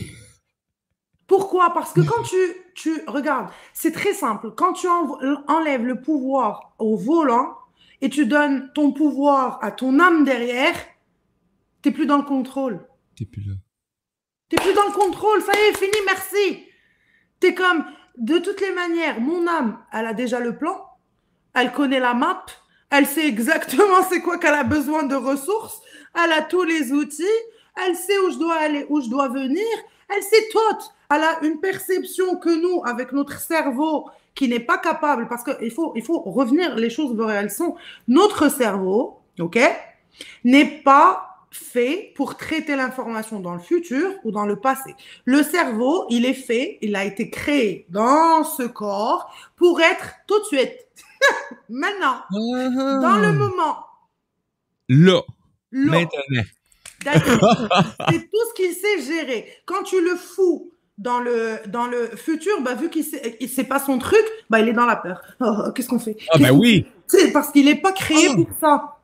Pourquoi? 1.27 1.73
Parce 1.73 1.93
que 1.93 2.01
quand 2.01 2.23
tu, 2.23 2.35
tu 2.81 3.01
regardes, 3.07 3.49
c'est 3.73 3.91
très 3.91 4.13
simple. 4.13 4.51
Quand 4.55 4.73
tu 4.73 4.87
en- 4.87 5.17
enlèves 5.47 5.85
le 5.85 5.99
pouvoir 6.01 6.73
au 6.79 6.95
volant 6.95 7.57
et 8.01 8.09
tu 8.09 8.25
donnes 8.25 8.71
ton 8.73 8.91
pouvoir 8.93 9.59
à 9.61 9.71
ton 9.71 9.99
âme 9.99 10.23
derrière, 10.23 10.75
t'es 11.81 11.91
plus 11.91 12.05
dans 12.05 12.17
le 12.17 12.23
contrôle. 12.23 12.87
T'es 13.17 13.25
plus 13.25 13.41
là. 13.43 13.55
T'es 14.49 14.57
plus 14.57 14.73
dans 14.73 14.85
le 14.87 14.93
contrôle. 14.93 15.41
Ça 15.41 15.51
y 15.55 15.69
est, 15.69 15.77
fini, 15.77 15.97
merci. 16.05 16.65
T'es 17.39 17.53
comme, 17.53 17.83
de 18.17 18.37
toutes 18.37 18.61
les 18.61 18.71
manières, 18.71 19.19
mon 19.19 19.45
âme, 19.47 19.79
elle 19.93 20.05
a 20.05 20.13
déjà 20.13 20.39
le 20.39 20.57
plan, 20.57 20.77
elle 21.53 21.71
connaît 21.71 21.99
la 21.99 22.13
map, 22.13 22.45
elle 22.89 23.05
sait 23.05 23.27
exactement 23.27 24.01
c'est 24.09 24.21
quoi 24.21 24.37
qu'elle 24.37 24.53
a 24.55 24.63
besoin 24.63 25.03
de 25.03 25.15
ressources, 25.15 25.81
elle 26.15 26.31
a 26.33 26.41
tous 26.41 26.63
les 26.63 26.91
outils, 26.91 27.23
elle 27.85 27.95
sait 27.95 28.17
où 28.19 28.31
je 28.31 28.37
dois 28.37 28.55
aller, 28.55 28.85
où 28.89 28.99
je 29.01 29.09
dois 29.09 29.29
venir, 29.29 29.65
elle 30.09 30.23
sait 30.23 30.49
tout. 30.51 30.59
Elle 31.13 31.23
a 31.23 31.39
une 31.43 31.59
perception 31.59 32.37
que 32.37 32.49
nous, 32.49 32.83
avec 32.85 33.11
notre 33.11 33.39
cerveau, 33.39 34.09
qui 34.35 34.47
n'est 34.47 34.59
pas 34.59 34.77
capable, 34.77 35.27
parce 35.27 35.43
qu'il 35.43 35.71
faut, 35.71 35.93
il 35.95 36.03
faut 36.03 36.19
revenir 36.19 36.75
les 36.75 36.89
choses 36.89 37.15
vers 37.15 37.31
elles 37.31 37.51
sont. 37.51 37.75
Notre 38.07 38.49
cerveau, 38.49 39.19
ok, 39.39 39.59
n'est 40.43 40.81
pas 40.83 41.25
fait 41.51 42.13
pour 42.15 42.37
traiter 42.37 42.75
l'information 42.75 43.39
dans 43.39 43.55
le 43.55 43.59
futur 43.59 44.11
ou 44.23 44.31
dans 44.31 44.45
le 44.45 44.57
passé. 44.57 44.95
Le 45.25 45.41
cerveau, 45.41 46.05
il 46.09 46.25
est 46.25 46.33
fait, 46.33 46.77
il 46.81 46.95
a 46.95 47.05
été 47.05 47.31
créé 47.31 47.87
dans 47.89 48.43
ce 48.43 48.63
corps 48.63 49.33
pour 49.55 49.81
être 49.81 50.13
tout 50.27 50.39
de 50.39 50.45
suite, 50.45 50.87
maintenant, 51.69 52.21
dans 52.31 53.17
le 53.19 53.33
moment, 53.33 53.77
Là. 54.89 55.21
Maintenant. 55.71 56.43
D'accord. 57.03 57.67
C'est 58.09 58.29
tout 58.29 58.45
ce 58.49 58.53
qu'il 58.55 58.73
sait 58.73 59.01
gérer. 59.01 59.47
Quand 59.65 59.83
tu 59.83 60.03
le 60.03 60.15
fous 60.15 60.73
dans 60.99 61.19
le, 61.19 61.57
dans 61.67 61.87
le 61.87 62.07
futur, 62.15 62.61
bah, 62.61 62.75
vu 62.75 62.89
qu'il 62.89 63.05
il 63.39 63.49
sait 63.49 63.63
pas 63.63 63.79
son 63.79 63.97
truc, 63.97 64.23
bah, 64.49 64.59
il 64.59 64.67
est 64.69 64.73
dans 64.73 64.85
la 64.85 64.97
peur. 64.97 65.21
Oh, 65.41 65.71
qu'est-ce 65.73 65.87
qu'on 65.89 65.97
fait? 65.99 66.17
Ah, 66.31 66.37
ben 66.37 66.51
oui. 66.51 66.85
C'est 67.07 67.31
parce 67.31 67.51
qu'il 67.51 67.65
n'est 67.65 67.79
pas 67.81 67.91
créé 67.93 68.27
Ah. 68.29 68.35
pour 68.35 68.47
ça. 68.59 68.95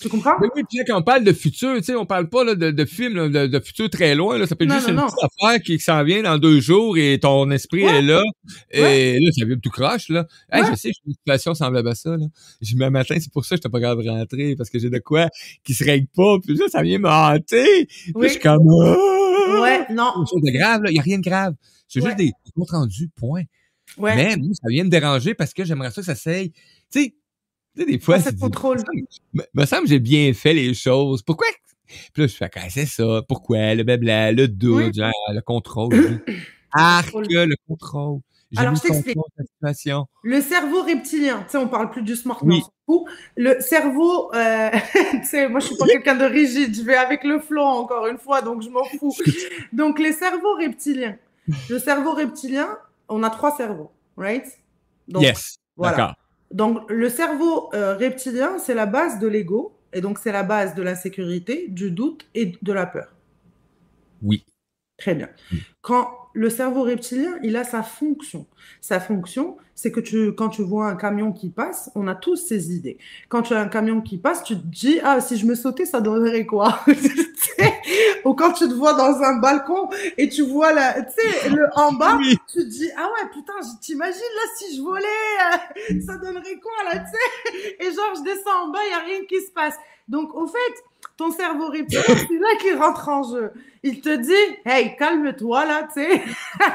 Tu 0.00 0.08
comprends? 0.08 0.34
Mais 0.40 0.48
oui, 0.56 0.62
puis 0.68 0.78
là, 0.78 0.84
quand 0.86 0.98
on 0.98 1.02
parle 1.02 1.22
de 1.24 1.32
futur, 1.32 1.76
tu 1.76 1.84
sais, 1.84 1.94
on 1.94 2.04
parle 2.04 2.28
pas 2.28 2.42
là, 2.44 2.54
de, 2.56 2.72
de 2.72 2.84
film 2.84 3.14
là, 3.14 3.28
de, 3.28 3.46
de 3.46 3.60
futur 3.60 3.88
très 3.88 4.14
loin. 4.16 4.36
Là, 4.38 4.46
ça 4.46 4.56
peut 4.56 4.64
être 4.64 4.70
Non, 4.70 4.74
juste 4.76 4.88
non, 4.88 4.94
une 4.94 5.00
non. 5.00 5.06
petite 5.06 5.30
affaire 5.40 5.62
qui, 5.62 5.78
s'en 5.78 6.02
vient 6.02 6.22
dans 6.22 6.36
deux 6.36 6.60
jours 6.60 6.98
et 6.98 7.18
ton 7.20 7.48
esprit 7.52 7.84
Ouais. 7.84 7.98
est 7.98 8.02
là. 8.02 8.22
Et 8.72 9.18
là, 9.20 9.30
ça 9.38 9.44
vient 9.46 9.56
tout 9.56 9.70
croche, 9.70 10.08
là. 10.08 10.26
Hey, 10.50 10.62
Ouais. 10.62 10.70
Je 10.70 10.74
sais, 10.74 10.88
suis 10.92 11.02
une 11.06 11.14
situation 11.14 11.54
semblable 11.54 11.88
à 11.88 11.94
ça. 11.94 12.10
Là. 12.16 12.26
J'ai 12.60 12.76
un 12.82 12.90
matin, 12.90 13.14
c'est 13.20 13.32
pour 13.32 13.44
ça 13.44 13.56
que 13.56 13.62
je 13.64 13.68
pas 13.68 13.80
capable 13.80 14.04
de 14.04 14.10
rentrer, 14.10 14.56
parce 14.56 14.68
que 14.68 14.78
j'ai 14.80 14.90
de 14.90 14.98
quoi 14.98 15.28
qui 15.64 15.74
se 15.74 15.84
règle 15.84 16.08
pas. 16.14 16.38
Puis 16.44 16.54
là, 16.56 16.66
ça 16.68 16.82
vient 16.82 16.98
me 16.98 17.08
hanter. 17.08 17.86
Puis 17.86 18.12
Oui. 18.16 18.26
je 18.26 18.32
suis 18.32 18.40
comme... 18.40 18.58
Ah! 18.68 19.23
Ouais, 19.62 19.86
non. 19.92 20.12
De 20.24 20.50
grave, 20.58 20.82
là. 20.82 20.90
Il 20.90 20.94
n'y 20.94 20.98
a 21.00 21.02
rien 21.02 21.18
de 21.18 21.22
grave. 21.24 21.54
C'est 21.88 22.00
Ouais. 22.00 22.06
juste 22.06 22.18
des 22.18 22.32
comptes 22.54 22.70
rendus, 22.70 23.08
point. 23.16 23.42
Ouais. 23.98 24.16
Mais 24.16 24.36
moi, 24.36 24.54
ça 24.54 24.68
vient 24.68 24.84
me 24.84 24.88
déranger 24.88 25.34
parce 25.34 25.52
que 25.54 25.64
j'aimerais 25.64 25.90
ça 25.90 26.00
que 26.00 26.06
ça 26.06 26.14
s'aille. 26.14 26.50
Tu 26.90 27.14
sais, 27.76 27.84
des 27.86 27.98
fois, 27.98 28.16
Ah, 28.16 28.18
c'est 28.20 28.24
c'est 28.30 28.34
le 28.36 28.40
contrôle. 28.40 28.78
me, 29.34 29.42
me 29.54 29.66
semble 29.66 29.82
que 29.84 29.88
j'ai 29.90 29.98
bien 30.00 30.32
fait 30.34 30.54
les 30.54 30.74
choses. 30.74 31.22
Pourquoi? 31.22 31.46
Puis 31.86 32.22
là, 32.22 32.26
je 32.26 32.34
fais, 32.34 32.50
Ah, 32.54 32.70
c'est 32.70 32.86
ça. 32.86 33.22
Pourquoi? 33.28 33.74
Le 33.74 33.82
blabla, 33.84 34.32
le 34.32 34.48
doute, 34.48 34.94
Oui. 34.96 35.02
le 35.32 35.40
contrôle. 35.42 35.92
Arc, 36.72 37.12
le 37.14 37.54
contrôle. 37.68 38.20
Alors, 38.56 38.74
je 38.74 38.82
le 38.82 38.88
t'explique. 38.88 39.18
Le 40.22 40.40
cerveau 40.40 40.82
reptilien, 40.82 41.42
tu 41.44 41.52
sais, 41.52 41.58
on 41.58 41.68
parle 41.68 41.90
plus 41.90 42.02
du 42.02 42.16
smart, 42.16 42.38
Oui. 42.42 42.62
Le 43.36 43.60
cerveau, 43.60 44.32
euh, 44.34 44.70
tu 45.10 45.24
sais, 45.24 45.48
moi 45.48 45.60
je 45.60 45.66
suis 45.66 45.76
pas 45.76 45.86
quelqu'un 45.86 46.16
de 46.16 46.24
rigide, 46.24 46.74
je 46.74 46.82
vais 46.82 46.96
avec 46.96 47.24
le 47.24 47.40
flot 47.40 47.62
encore 47.62 48.06
une 48.06 48.18
fois, 48.18 48.42
donc 48.42 48.62
je 48.62 48.68
m'en 48.68 48.84
fous. 48.84 49.14
Donc 49.72 49.98
les 49.98 50.12
cerveaux 50.12 50.54
reptiliens. 50.54 51.16
Le 51.68 51.78
cerveau 51.78 52.12
reptilien, 52.12 52.78
on 53.08 53.22
a 53.22 53.30
trois 53.30 53.56
cerveaux, 53.56 53.90
right? 54.16 54.46
Donc, 55.08 55.22
yes. 55.22 55.56
voilà. 55.76 55.96
D'accord. 55.96 56.14
Donc 56.50 56.90
le 56.90 57.08
cerveau 57.08 57.70
euh, 57.74 57.96
reptilien, 57.96 58.58
c'est 58.58 58.74
la 58.74 58.86
base 58.86 59.18
de 59.18 59.26
l'ego, 59.26 59.76
et 59.92 60.00
donc 60.00 60.18
c'est 60.18 60.32
la 60.32 60.42
base 60.42 60.74
de 60.74 60.82
l'insécurité, 60.82 61.66
du 61.68 61.90
doute 61.90 62.26
et 62.34 62.52
de 62.60 62.72
la 62.72 62.86
peur. 62.86 63.08
Oui. 64.22 64.44
Très 65.04 65.14
bien. 65.14 65.28
Quand 65.82 66.08
le 66.32 66.48
cerveau 66.48 66.80
reptilien, 66.82 67.34
il 67.42 67.56
a 67.56 67.64
sa 67.64 67.82
fonction. 67.82 68.46
Sa 68.80 69.00
fonction, 69.00 69.58
c'est 69.74 69.92
que 69.92 70.00
tu, 70.00 70.32
quand 70.34 70.48
tu 70.48 70.62
vois 70.62 70.86
un 70.88 70.96
camion 70.96 71.30
qui 71.30 71.50
passe, 71.50 71.90
on 71.94 72.08
a 72.08 72.14
tous 72.14 72.36
ces 72.36 72.74
idées. 72.74 72.96
Quand 73.28 73.42
tu 73.42 73.52
as 73.52 73.60
un 73.60 73.68
camion 73.68 74.00
qui 74.00 74.16
passe, 74.16 74.42
tu 74.44 74.54
te 74.56 74.66
dis, 74.66 75.00
ah, 75.04 75.20
si 75.20 75.36
je 75.36 75.44
me 75.44 75.54
sautais, 75.54 75.84
ça 75.84 76.00
donnerait 76.00 76.46
quoi? 76.46 76.80
Ou 78.24 78.32
quand 78.32 78.52
tu 78.52 78.66
te 78.66 78.72
vois 78.72 78.94
dans 78.94 79.20
un 79.22 79.36
balcon 79.40 79.90
et 80.16 80.30
tu 80.30 80.40
vois 80.40 80.72
la, 80.72 81.02
tu 81.02 81.10
sais, 81.18 81.50
le 81.50 81.66
en 81.76 81.92
bas, 81.98 82.16
Oui. 82.18 82.38
tu 82.50 82.60
te 82.60 82.64
dis, 82.66 82.88
ah 82.96 83.04
ouais, 83.06 83.28
putain, 83.30 83.52
t'imagines 83.82 84.14
là, 84.20 84.42
si 84.56 84.74
je 84.78 84.80
volais, 84.80 85.04
euh, 85.92 86.00
ça 86.06 86.16
donnerait 86.16 86.58
quoi 86.62 86.72
là, 86.94 87.00
tu 87.00 87.10
sais? 87.10 87.76
Et 87.80 87.92
genre, 87.92 88.14
je 88.16 88.22
descends 88.22 88.64
en 88.64 88.68
bas, 88.70 88.78
il 88.86 88.88
n'y 88.88 88.94
a 88.94 88.98
rien 89.16 89.26
qui 89.28 89.36
se 89.44 89.50
passe. 89.52 89.74
Donc, 90.08 90.34
au 90.34 90.46
fait, 90.46 90.74
ton 91.16 91.30
cerveau 91.30 91.68
reptilien, 91.68 92.02
c'est 92.06 92.38
là 92.38 92.56
qu'il 92.60 92.76
rentre 92.76 93.08
en 93.08 93.22
jeu. 93.22 93.52
Il 93.82 94.00
te 94.00 94.16
dit, 94.16 94.56
hey, 94.64 94.96
calme-toi 94.96 95.66
là, 95.66 95.88
tu 95.92 96.02
sais. 96.02 96.22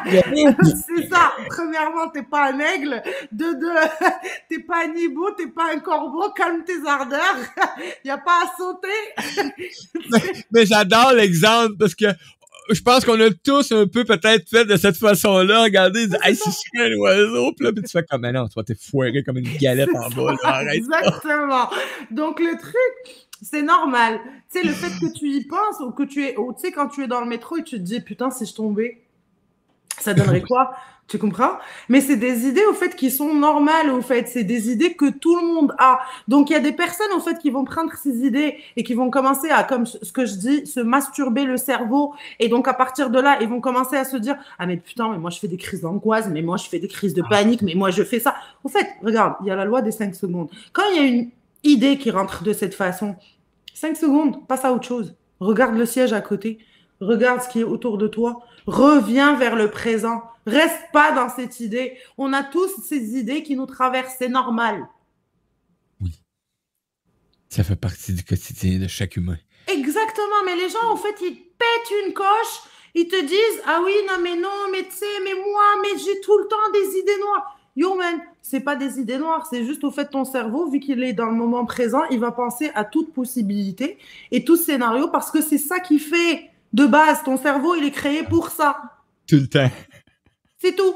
c'est 0.97 1.09
ça. 1.09 1.33
Premièrement, 1.47 2.09
t'es 2.09 2.23
pas 2.23 2.51
un 2.51 2.59
aigle. 2.59 3.01
De 3.31 3.53
deux, 3.59 4.07
t'es 4.49 4.59
pas 4.59 4.85
un 4.85 4.93
hibou, 4.95 5.31
t'es 5.31 5.47
pas 5.47 5.73
un 5.73 5.79
corbeau. 5.79 6.31
Calme 6.31 6.63
tes 6.63 6.87
ardeurs. 6.87 7.37
Il 8.03 8.07
y 8.07 8.11
a 8.11 8.17
pas 8.17 8.43
à 8.43 8.57
sauter. 8.57 8.87
Mais 10.51 10.65
j'adore 10.65 11.13
l'exemple 11.13 11.75
parce 11.79 11.95
que 11.95 12.05
je 12.69 12.81
pense 12.81 13.05
qu'on 13.05 13.19
a 13.19 13.29
tous 13.31 13.71
un 13.71 13.87
peu 13.87 14.03
peut-être 14.05 14.47
fait 14.47 14.65
de 14.65 14.77
cette 14.77 14.97
façon-là. 14.97 15.63
Regardez, 15.63 16.07
dire, 16.07 16.19
hey, 16.23 16.35
si 16.35 16.49
je 16.49 16.81
un 16.81 16.95
oiseau, 16.97 17.53
puis 17.53 17.65
là, 17.65 17.73
puis 17.73 17.83
tu 17.83 17.89
fais 17.89 18.03
comme, 18.03 18.21
mais 18.21 18.31
non, 18.31 18.47
vas 18.55 18.63
t'es 18.63 18.75
foiré 18.75 19.23
comme 19.23 19.37
une 19.37 19.57
galette 19.57 19.89
en 19.95 20.09
bas, 20.09 20.35
arrête. 20.43 20.75
Exactement. 20.75 21.69
Donc 22.11 22.39
le 22.39 22.57
truc, 22.57 23.15
c'est 23.41 23.63
normal. 23.63 24.19
Tu 24.51 24.59
sais, 24.59 24.67
le 24.67 24.73
fait 24.73 24.89
que 24.99 25.11
tu 25.17 25.29
y 25.29 25.45
penses 25.45 25.79
ou 25.79 25.91
que 25.91 26.03
tu 26.03 26.23
es, 26.25 26.35
tu 26.35 26.41
sais, 26.57 26.71
quand 26.71 26.87
tu 26.89 27.03
es 27.03 27.07
dans 27.07 27.21
le 27.21 27.27
métro 27.27 27.57
et 27.57 27.63
tu 27.63 27.77
te 27.77 27.81
dis, 27.81 28.01
putain, 28.01 28.31
si 28.31 28.45
je 28.45 28.53
tombais, 28.53 29.01
ça 29.99 30.13
donnerait 30.13 30.41
quoi? 30.47 30.73
Tu 31.09 31.17
comprends? 31.17 31.53
Mais 31.89 32.01
c'est 32.01 32.17
des 32.17 32.45
idées, 32.45 32.63
au 32.69 32.73
fait, 32.73 32.95
qui 32.95 33.09
sont 33.09 33.33
normales, 33.33 33.89
au 33.89 33.99
fait. 33.99 34.27
C'est 34.27 34.43
des 34.43 34.69
idées 34.69 34.93
que 34.93 35.09
tout 35.09 35.35
le 35.37 35.41
monde 35.41 35.73
a. 35.79 36.01
Donc, 36.27 36.51
il 36.51 36.53
y 36.53 36.55
a 36.55 36.59
des 36.59 36.71
personnes, 36.71 37.11
au 37.15 37.19
fait, 37.19 37.39
qui 37.39 37.49
vont 37.49 37.65
prendre 37.65 37.91
ces 37.95 38.23
idées 38.23 38.57
et 38.75 38.83
qui 38.83 38.93
vont 38.93 39.09
commencer 39.09 39.49
à, 39.49 39.63
comme 39.63 39.87
ce 39.87 40.11
que 40.11 40.27
je 40.27 40.35
dis, 40.35 40.67
se 40.67 40.79
masturber 40.79 41.45
le 41.45 41.57
cerveau. 41.57 42.13
Et 42.39 42.47
donc, 42.47 42.67
à 42.67 42.75
partir 42.75 43.09
de 43.09 43.19
là, 43.19 43.39
ils 43.41 43.49
vont 43.49 43.59
commencer 43.59 43.95
à 43.95 44.05
se 44.05 44.17
dire, 44.17 44.37
ah, 44.59 44.67
mais 44.67 44.77
putain, 44.77 45.09
mais 45.09 45.17
moi, 45.17 45.31
je 45.31 45.39
fais 45.39 45.47
des 45.47 45.57
crises 45.57 45.81
d'angoisse, 45.81 46.27
mais 46.29 46.43
moi, 46.43 46.57
je 46.57 46.69
fais 46.69 46.77
des 46.77 46.87
crises 46.87 47.15
de 47.15 47.23
panique, 47.27 47.63
mais 47.63 47.73
moi, 47.73 47.89
je 47.89 48.03
fais 48.03 48.19
ça. 48.19 48.35
Au 48.63 48.69
fait, 48.69 48.87
regarde, 49.01 49.33
il 49.41 49.47
y 49.47 49.51
a 49.51 49.55
la 49.55 49.65
loi 49.65 49.81
des 49.81 49.91
5 49.91 50.13
secondes. 50.13 50.49
Quand 50.73 50.83
il 50.91 50.95
y 50.95 50.99
a 50.99 51.07
une 51.07 51.29
idée 51.63 51.97
qui 51.97 52.11
rentre 52.11 52.43
de 52.43 52.53
cette 52.53 52.75
façon, 52.75 53.15
5 53.73 53.97
secondes, 53.97 54.47
passe 54.47 54.63
à 54.63 54.71
autre 54.71 54.87
chose. 54.87 55.15
Regarde 55.39 55.75
le 55.75 55.87
siège 55.87 56.13
à 56.13 56.21
côté. 56.21 56.59
Regarde 57.01 57.41
ce 57.41 57.49
qui 57.49 57.61
est 57.61 57.63
autour 57.63 57.97
de 57.97 58.07
toi. 58.07 58.43
Reviens 58.65 59.35
vers 59.35 59.55
le 59.55 59.71
présent. 59.71 60.21
Reste 60.45 60.91
pas 60.91 61.11
dans 61.11 61.29
cette 61.29 61.59
idée. 61.59 61.97
On 62.17 62.33
a 62.33 62.43
tous 62.43 62.81
ces 62.83 63.17
idées 63.17 63.43
qui 63.43 63.55
nous 63.55 63.65
traversent. 63.65 64.15
C'est 64.17 64.29
normal. 64.29 64.87
Ça 67.49 67.63
fait 67.63 67.75
partie 67.75 68.13
du 68.13 68.23
quotidien 68.23 68.79
de 68.79 68.87
chaque 68.87 69.15
humain. 69.15 69.37
Exactement. 69.67 70.43
Mais 70.45 70.55
les 70.55 70.69
gens, 70.69 70.91
en 70.91 70.97
fait, 70.97 71.15
ils 71.21 71.35
pètent 71.35 72.05
une 72.05 72.13
coche. 72.13 72.25
Ils 72.95 73.07
te 73.07 73.21
disent, 73.21 73.61
ah 73.65 73.81
oui, 73.83 73.93
non, 74.07 74.21
mais 74.21 74.35
non, 74.35 74.71
mais 74.71 74.83
tu 74.83 74.91
sais, 74.91 75.05
mais 75.23 75.33
moi, 75.33 75.63
mais 75.81 75.97
j'ai 75.99 76.19
tout 76.21 76.37
le 76.37 76.47
temps 76.47 76.71
des 76.73 76.99
idées 76.99 77.19
noires. 77.19 77.59
Yo, 77.75 77.95
man, 77.95 78.19
c'est 78.41 78.59
pas 78.59 78.75
des 78.75 78.99
idées 78.99 79.17
noires. 79.17 79.47
C'est 79.49 79.63
juste 79.63 79.83
au 79.83 79.91
fait 79.91 80.09
ton 80.09 80.25
cerveau, 80.25 80.69
vu 80.69 80.79
qu'il 80.79 81.03
est 81.03 81.13
dans 81.13 81.27
le 81.27 81.35
moment 81.35 81.65
présent, 81.65 82.03
il 82.11 82.19
va 82.19 82.31
penser 82.31 82.71
à 82.75 82.83
toute 82.83 83.13
possibilité 83.13 83.97
et 84.31 84.43
tout 84.43 84.57
scénario 84.57 85.07
parce 85.07 85.31
que 85.31 85.41
c'est 85.41 85.59
ça 85.59 85.79
qui 85.79 85.99
fait 85.99 86.49
de 86.73 86.85
base. 86.85 87.23
Ton 87.23 87.37
cerveau, 87.37 87.75
il 87.75 87.85
est 87.85 87.91
créé 87.91 88.23
pour 88.23 88.49
ça. 88.49 88.81
Tout 89.27 89.37
le 89.37 89.47
temps. 89.47 89.69
C'est 90.57 90.75
tout. 90.75 90.95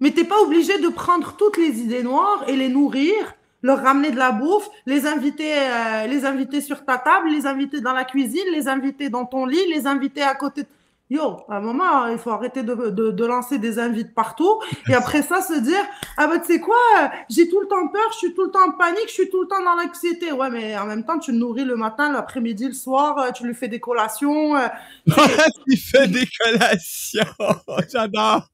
Mais 0.00 0.10
t'es 0.10 0.24
pas 0.24 0.40
obligé 0.40 0.78
de 0.78 0.88
prendre 0.88 1.36
toutes 1.36 1.56
les 1.56 1.80
idées 1.80 2.02
noires 2.02 2.44
et 2.48 2.54
les 2.56 2.68
nourrir, 2.68 3.34
leur 3.62 3.82
ramener 3.82 4.10
de 4.10 4.16
la 4.18 4.30
bouffe, 4.30 4.68
les 4.84 5.06
inviter, 5.06 5.54
euh, 5.58 6.06
les 6.06 6.24
inviter 6.26 6.60
sur 6.60 6.84
ta 6.84 6.98
table, 6.98 7.30
les 7.30 7.46
inviter 7.46 7.80
dans 7.80 7.94
la 7.94 8.04
cuisine, 8.04 8.44
les 8.52 8.68
inviter 8.68 9.08
dans 9.08 9.24
ton 9.24 9.46
lit, 9.46 9.66
les 9.70 9.86
inviter 9.86 10.22
à 10.22 10.34
côté. 10.34 10.62
de- 10.62 10.68
Yo, 11.08 11.36
à 11.48 11.58
un 11.58 11.60
moment, 11.60 12.08
il 12.08 12.18
faut 12.18 12.30
arrêter 12.30 12.64
de, 12.64 12.74
de, 12.90 13.12
de 13.12 13.24
lancer 13.24 13.58
des 13.58 13.78
invites 13.78 14.12
partout 14.12 14.60
et 14.88 14.94
après 14.94 15.22
ça 15.22 15.40
se 15.40 15.54
dire 15.60 15.84
ah 16.16 16.26
bah 16.26 16.40
tu 16.40 16.46
sais 16.54 16.60
quoi, 16.60 16.74
j'ai 17.30 17.48
tout 17.48 17.60
le 17.60 17.68
temps 17.68 17.86
peur, 17.86 18.02
je 18.12 18.18
suis 18.18 18.34
tout 18.34 18.44
le 18.44 18.50
temps 18.50 18.66
en 18.66 18.72
panique, 18.72 19.04
je 19.06 19.12
suis 19.12 19.30
tout 19.30 19.40
le 19.42 19.46
temps 19.46 19.62
dans 19.62 19.74
l'anxiété. 19.80 20.32
Ouais, 20.32 20.50
mais 20.50 20.76
en 20.76 20.84
même 20.86 21.04
temps, 21.04 21.18
tu 21.20 21.30
le 21.30 21.38
nourris 21.38 21.64
le 21.64 21.76
matin, 21.76 22.12
l'après-midi, 22.12 22.66
le 22.66 22.72
soir, 22.74 23.18
euh, 23.18 23.30
tu 23.30 23.46
lui 23.46 23.54
fais 23.54 23.68
des 23.68 23.78
collations. 23.78 24.56
euh. 24.56 24.66
Il 25.68 25.78
fait 25.78 26.08
des 26.08 26.26
collations. 26.40 27.22
J'adore. 27.92 28.48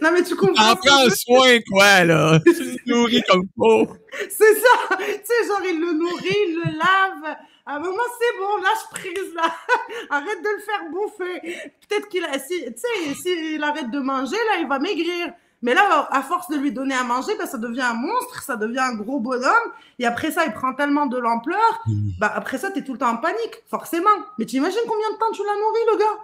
Non 0.00 0.10
mais 0.12 0.22
tu 0.22 0.36
comprends. 0.36 0.76
Prends 0.76 1.04
veux 1.04 1.10
soin, 1.10 1.58
quoi, 1.68 2.04
là. 2.04 2.38
Tu 2.46 2.52
le 2.52 2.76
nourris 2.86 3.22
comme 3.28 3.42
faut. 3.58 3.86
C'est 4.30 4.54
ça. 4.54 4.96
Tu 4.98 5.04
sais, 5.24 5.46
genre, 5.48 5.60
il 5.68 5.80
le 5.80 5.92
nourrit, 5.92 6.36
il 6.48 6.54
le 6.64 6.78
lave. 6.78 7.36
À 7.68 7.76
un 7.76 7.78
moment, 7.80 7.96
c'est 8.20 8.38
bon, 8.38 8.56
lâche 8.62 8.88
prise, 8.90 9.34
là. 9.34 9.42
Arrête 10.10 10.40
de 10.40 10.48
le 10.48 10.62
faire 10.62 10.88
bouffer. 10.90 11.72
Peut-être 11.88 12.08
qu'il 12.08 12.24
a, 12.24 12.38
si, 12.38 12.64
tu 12.64 12.74
sais, 12.76 13.14
s'il 13.14 13.62
arrête 13.62 13.90
de 13.90 13.98
manger, 13.98 14.36
là, 14.36 14.60
il 14.60 14.68
va 14.68 14.78
maigrir. 14.78 15.32
Mais 15.62 15.74
là, 15.74 16.06
à 16.12 16.22
force 16.22 16.48
de 16.48 16.56
lui 16.56 16.70
donner 16.70 16.94
à 16.94 17.02
manger, 17.02 17.32
ben, 17.36 17.46
ça 17.46 17.58
devient 17.58 17.80
un 17.82 17.94
monstre, 17.94 18.40
ça 18.42 18.54
devient 18.54 18.78
un 18.78 18.94
gros 18.94 19.18
bonhomme. 19.18 19.72
Et 19.98 20.06
après 20.06 20.30
ça, 20.30 20.44
il 20.46 20.52
prend 20.52 20.74
tellement 20.74 21.06
de 21.06 21.18
l'ampleur. 21.18 21.82
Bah, 22.20 22.30
après 22.32 22.58
ça, 22.58 22.70
t'es 22.70 22.84
tout 22.84 22.92
le 22.92 22.98
temps 22.98 23.10
en 23.10 23.16
panique, 23.16 23.62
forcément. 23.68 24.10
Mais 24.38 24.46
tu 24.46 24.56
imagines 24.56 24.78
combien 24.86 25.10
de 25.12 25.16
temps 25.18 25.32
tu 25.32 25.42
l'as 25.42 25.54
nourri, 25.54 25.80
le 25.92 25.98
gars? 25.98 26.22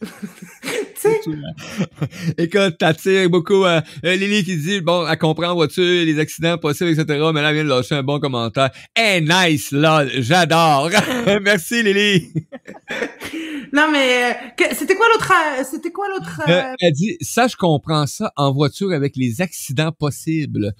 Écoute, 2.38 2.78
t'attires 2.78 3.28
beaucoup 3.28 3.64
euh, 3.64 3.80
euh, 4.04 4.14
Lily 4.14 4.44
qui 4.44 4.56
dit, 4.56 4.80
bon, 4.80 5.04
elle 5.06 5.18
comprend 5.18 5.48
en 5.48 5.54
voiture, 5.54 5.84
les 5.84 6.20
accidents 6.20 6.56
possibles, 6.58 6.90
etc. 6.90 7.04
Mais 7.34 7.42
là, 7.42 7.50
elle 7.50 7.56
vient 7.56 7.64
de 7.64 7.68
lâcher 7.68 7.96
un 7.96 8.04
bon 8.04 8.20
commentaire. 8.20 8.70
Hey, 8.94 9.22
nice, 9.22 9.72
là, 9.72 10.06
j'adore. 10.06 10.90
Merci, 11.42 11.82
Lily. 11.82 12.32
non, 13.72 13.90
mais, 13.90 14.32
euh, 14.32 14.34
c'était 14.72 14.94
quoi 14.94 15.06
l'autre, 15.12 15.32
euh, 15.32 15.64
c'était 15.68 15.90
quoi 15.90 16.06
l'autre, 16.08 16.42
elle 16.46 16.92
dit, 16.92 17.16
ça, 17.20 17.48
je 17.48 17.56
comprends 17.56 18.06
ça 18.06 18.32
en 18.36 18.52
voiture 18.52 18.92
avec 18.92 19.16
les 19.16 19.40
accidents 19.40 19.90
possibles. 19.92 20.74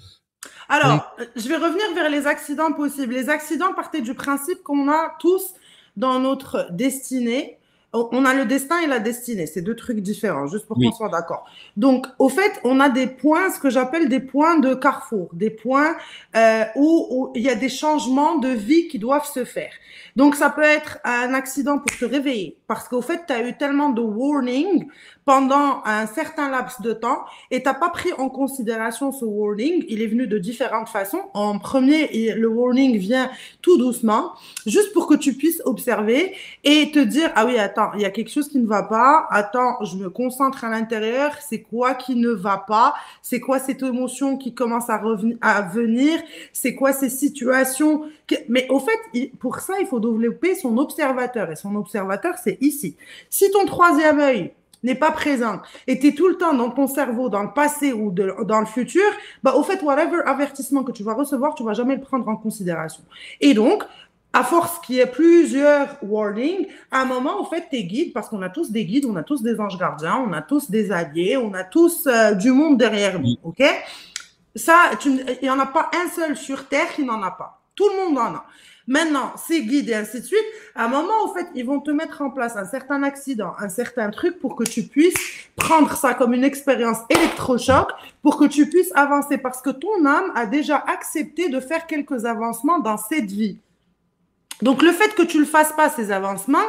Alors, 0.68 1.16
je 1.34 1.48
vais 1.48 1.56
revenir 1.56 1.92
vers 1.94 2.08
les 2.08 2.28
accidents 2.28 2.72
possibles. 2.72 3.14
Les 3.14 3.28
accidents 3.28 3.74
partaient 3.74 4.02
du 4.02 4.14
principe 4.14 4.62
qu'on 4.62 4.88
a 4.88 5.16
tous 5.18 5.54
dans 5.96 6.20
notre 6.20 6.68
destinée. 6.70 7.58
On 7.94 8.26
a 8.26 8.34
le 8.34 8.44
destin 8.44 8.80
et 8.80 8.86
la 8.86 8.98
destinée, 8.98 9.46
c'est 9.46 9.62
deux 9.62 9.74
trucs 9.74 10.00
différents, 10.00 10.46
juste 10.46 10.66
pour 10.66 10.76
Oui. 10.76 10.90
qu'on 10.90 10.92
soit 10.94 11.08
d'accord. 11.08 11.46
Donc, 11.78 12.06
au 12.18 12.28
fait, 12.28 12.60
on 12.64 12.80
a 12.80 12.90
des 12.90 13.06
points, 13.06 13.50
ce 13.50 13.58
que 13.58 13.70
j'appelle 13.70 14.10
des 14.10 14.20
points 14.20 14.58
de 14.58 14.74
carrefour, 14.74 15.30
des 15.32 15.48
points 15.48 15.96
euh, 16.36 16.64
où, 16.76 17.06
où 17.10 17.32
il 17.34 17.40
y 17.42 17.48
a 17.48 17.54
des 17.54 17.70
changements 17.70 18.36
de 18.36 18.48
vie 18.48 18.88
qui 18.88 18.98
doivent 18.98 19.24
se 19.26 19.44
faire. 19.46 19.72
Donc, 20.16 20.34
ça 20.34 20.50
peut 20.50 20.62
être 20.62 20.98
un 21.04 21.32
accident 21.32 21.78
pour 21.78 21.96
te 21.96 22.04
réveiller, 22.04 22.58
parce 22.66 22.88
qu'au 22.88 23.00
fait, 23.00 23.22
tu 23.26 23.32
as 23.32 23.42
eu 23.48 23.56
tellement 23.56 23.88
de 23.88 24.02
warning 24.02 24.86
pendant 25.28 25.82
un 25.84 26.06
certain 26.06 26.48
laps 26.48 26.80
de 26.80 26.94
temps 26.94 27.26
et 27.50 27.62
t'as 27.62 27.74
pas 27.74 27.90
pris 27.90 28.10
en 28.16 28.30
considération 28.30 29.12
ce 29.12 29.26
warning. 29.26 29.84
Il 29.90 30.00
est 30.00 30.06
venu 30.06 30.26
de 30.26 30.38
différentes 30.38 30.88
façons. 30.88 31.20
En 31.34 31.58
premier, 31.58 32.32
le 32.32 32.48
warning 32.48 32.96
vient 32.96 33.30
tout 33.60 33.76
doucement, 33.76 34.32
juste 34.64 34.94
pour 34.94 35.06
que 35.06 35.14
tu 35.14 35.34
puisses 35.34 35.60
observer 35.66 36.34
et 36.64 36.90
te 36.92 36.98
dire 36.98 37.30
ah 37.34 37.44
oui 37.44 37.58
attends, 37.58 37.90
il 37.96 38.00
y 38.00 38.06
a 38.06 38.10
quelque 38.10 38.30
chose 38.30 38.48
qui 38.48 38.58
ne 38.58 38.66
va 38.66 38.84
pas. 38.84 39.26
Attends, 39.28 39.84
je 39.84 39.98
me 39.98 40.08
concentre 40.08 40.64
à 40.64 40.70
l'intérieur. 40.70 41.32
C'est 41.46 41.60
quoi 41.60 41.92
qui 41.92 42.16
ne 42.16 42.30
va 42.30 42.64
pas? 42.66 42.94
C'est 43.20 43.40
quoi 43.40 43.58
cette 43.58 43.82
émotion 43.82 44.38
qui 44.38 44.54
commence 44.54 44.88
à 44.88 44.96
revenir 44.96 45.36
venir? 45.74 46.22
C'est 46.54 46.74
quoi 46.74 46.94
ces 46.94 47.10
situations 47.10 48.04
Mais 48.48 48.66
au 48.70 48.80
fait, 48.80 49.28
pour 49.40 49.56
ça, 49.56 49.74
il 49.78 49.86
faut 49.86 50.00
développer 50.00 50.54
son 50.54 50.78
observateur 50.78 51.50
et 51.50 51.56
son 51.56 51.76
observateur, 51.76 52.36
c'est 52.42 52.56
ici. 52.62 52.96
Si 53.28 53.50
ton 53.50 53.66
troisième 53.66 54.20
œil 54.20 54.52
n'est 54.82 54.94
pas 54.94 55.10
présent 55.10 55.60
et 55.86 55.98
tu 55.98 56.08
es 56.08 56.12
tout 56.14 56.28
le 56.28 56.36
temps 56.36 56.54
dans 56.54 56.70
ton 56.70 56.86
cerveau, 56.86 57.28
dans 57.28 57.42
le 57.42 57.52
passé 57.52 57.92
ou 57.92 58.10
de- 58.10 58.34
dans 58.44 58.60
le 58.60 58.66
futur, 58.66 59.02
bah, 59.42 59.54
au 59.56 59.62
fait, 59.62 59.82
whatever 59.82 60.20
avertissement 60.26 60.82
que 60.84 60.92
tu 60.92 61.02
vas 61.02 61.14
recevoir, 61.14 61.54
tu 61.54 61.64
vas 61.64 61.74
jamais 61.74 61.96
le 61.96 62.00
prendre 62.00 62.28
en 62.28 62.36
considération. 62.36 63.02
Et 63.40 63.54
donc, 63.54 63.82
à 64.32 64.44
force 64.44 64.78
qu'il 64.80 64.96
y 64.96 65.00
ait 65.00 65.06
plusieurs 65.06 65.88
warnings, 66.02 66.66
à 66.90 67.00
un 67.00 67.04
moment, 67.06 67.40
en 67.40 67.44
fait, 67.44 67.64
tes 67.70 67.84
guides, 67.84 68.12
parce 68.12 68.28
qu'on 68.28 68.42
a 68.42 68.50
tous 68.50 68.70
des 68.70 68.84
guides, 68.84 69.06
on 69.06 69.16
a 69.16 69.22
tous 69.22 69.42
des 69.42 69.58
anges 69.58 69.78
gardiens, 69.78 70.22
on 70.28 70.32
a 70.32 70.42
tous 70.42 70.70
des 70.70 70.92
alliés, 70.92 71.36
on 71.36 71.54
a 71.54 71.64
tous 71.64 72.06
euh, 72.06 72.32
du 72.34 72.52
monde 72.52 72.76
derrière 72.76 73.18
nous, 73.18 73.36
ok? 73.42 73.62
Ça, 74.54 74.90
tu 75.00 75.10
il 75.10 75.38
n'y 75.42 75.50
en 75.50 75.58
a 75.58 75.66
pas 75.66 75.90
un 75.94 76.08
seul 76.08 76.36
sur 76.36 76.66
Terre 76.68 76.92
qui 76.94 77.04
n'en 77.04 77.22
a 77.22 77.30
pas. 77.30 77.60
Tout 77.74 77.88
le 77.90 78.04
monde 78.04 78.18
en 78.18 78.34
a. 78.34 78.44
Maintenant, 78.88 79.32
ces 79.36 79.64
guides 79.64 79.90
et 79.90 79.94
ainsi 79.94 80.22
de 80.22 80.24
suite, 80.24 80.46
à 80.74 80.86
un 80.86 80.88
moment, 80.88 81.22
en 81.22 81.34
fait, 81.34 81.46
ils 81.54 81.66
vont 81.66 81.78
te 81.78 81.90
mettre 81.90 82.22
en 82.22 82.30
place 82.30 82.56
un 82.56 82.64
certain 82.64 83.02
accident, 83.02 83.52
un 83.58 83.68
certain 83.68 84.08
truc 84.10 84.38
pour 84.38 84.56
que 84.56 84.64
tu 84.64 84.82
puisses 84.82 85.14
prendre 85.56 85.94
ça 85.94 86.14
comme 86.14 86.32
une 86.32 86.42
expérience 86.42 86.96
électrochoc 87.10 87.90
pour 88.22 88.38
que 88.38 88.46
tu 88.46 88.66
puisses 88.66 88.90
avancer 88.94 89.36
parce 89.36 89.60
que 89.60 89.68
ton 89.68 90.06
âme 90.06 90.32
a 90.34 90.46
déjà 90.46 90.78
accepté 90.78 91.50
de 91.50 91.60
faire 91.60 91.86
quelques 91.86 92.24
avancements 92.24 92.78
dans 92.78 92.96
cette 92.96 93.30
vie. 93.30 93.58
Donc, 94.62 94.80
le 94.80 94.92
fait 94.92 95.14
que 95.14 95.22
tu 95.22 95.36
ne 95.36 95.42
le 95.42 95.48
fasses 95.48 95.74
pas, 95.74 95.90
ces 95.90 96.10
avancements, 96.10 96.66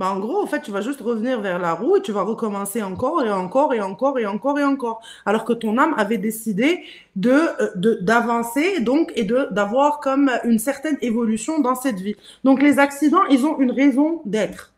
bah, 0.00 0.12
en 0.12 0.18
gros, 0.18 0.42
en 0.42 0.46
fait, 0.46 0.62
tu 0.62 0.70
vas 0.70 0.80
juste 0.80 1.02
revenir 1.02 1.40
vers 1.42 1.58
la 1.58 1.74
roue 1.74 1.96
et 1.96 2.02
tu 2.02 2.10
vas 2.12 2.22
recommencer 2.22 2.82
encore 2.82 3.22
et 3.22 3.30
encore 3.30 3.74
et 3.74 3.80
encore 3.82 4.18
et 4.18 4.26
encore 4.26 4.58
et 4.58 4.64
encore. 4.64 5.02
Alors 5.26 5.44
que 5.44 5.52
ton 5.52 5.76
âme 5.78 5.94
avait 5.98 6.18
décidé 6.18 6.82
de 7.16 7.30
euh, 7.32 7.98
d'avancer 8.00 8.80
donc 8.80 9.12
et 9.14 9.24
de 9.24 9.48
d'avoir 9.50 10.00
comme 10.00 10.30
une 10.44 10.58
certaine 10.58 10.96
évolution 11.02 11.60
dans 11.60 11.74
cette 11.74 12.00
vie. 12.00 12.16
Donc 12.44 12.62
les 12.62 12.78
accidents, 12.78 13.24
ils 13.30 13.44
ont 13.46 13.58
une 13.60 13.72
raison 13.72 14.22
d'être. 14.24 14.72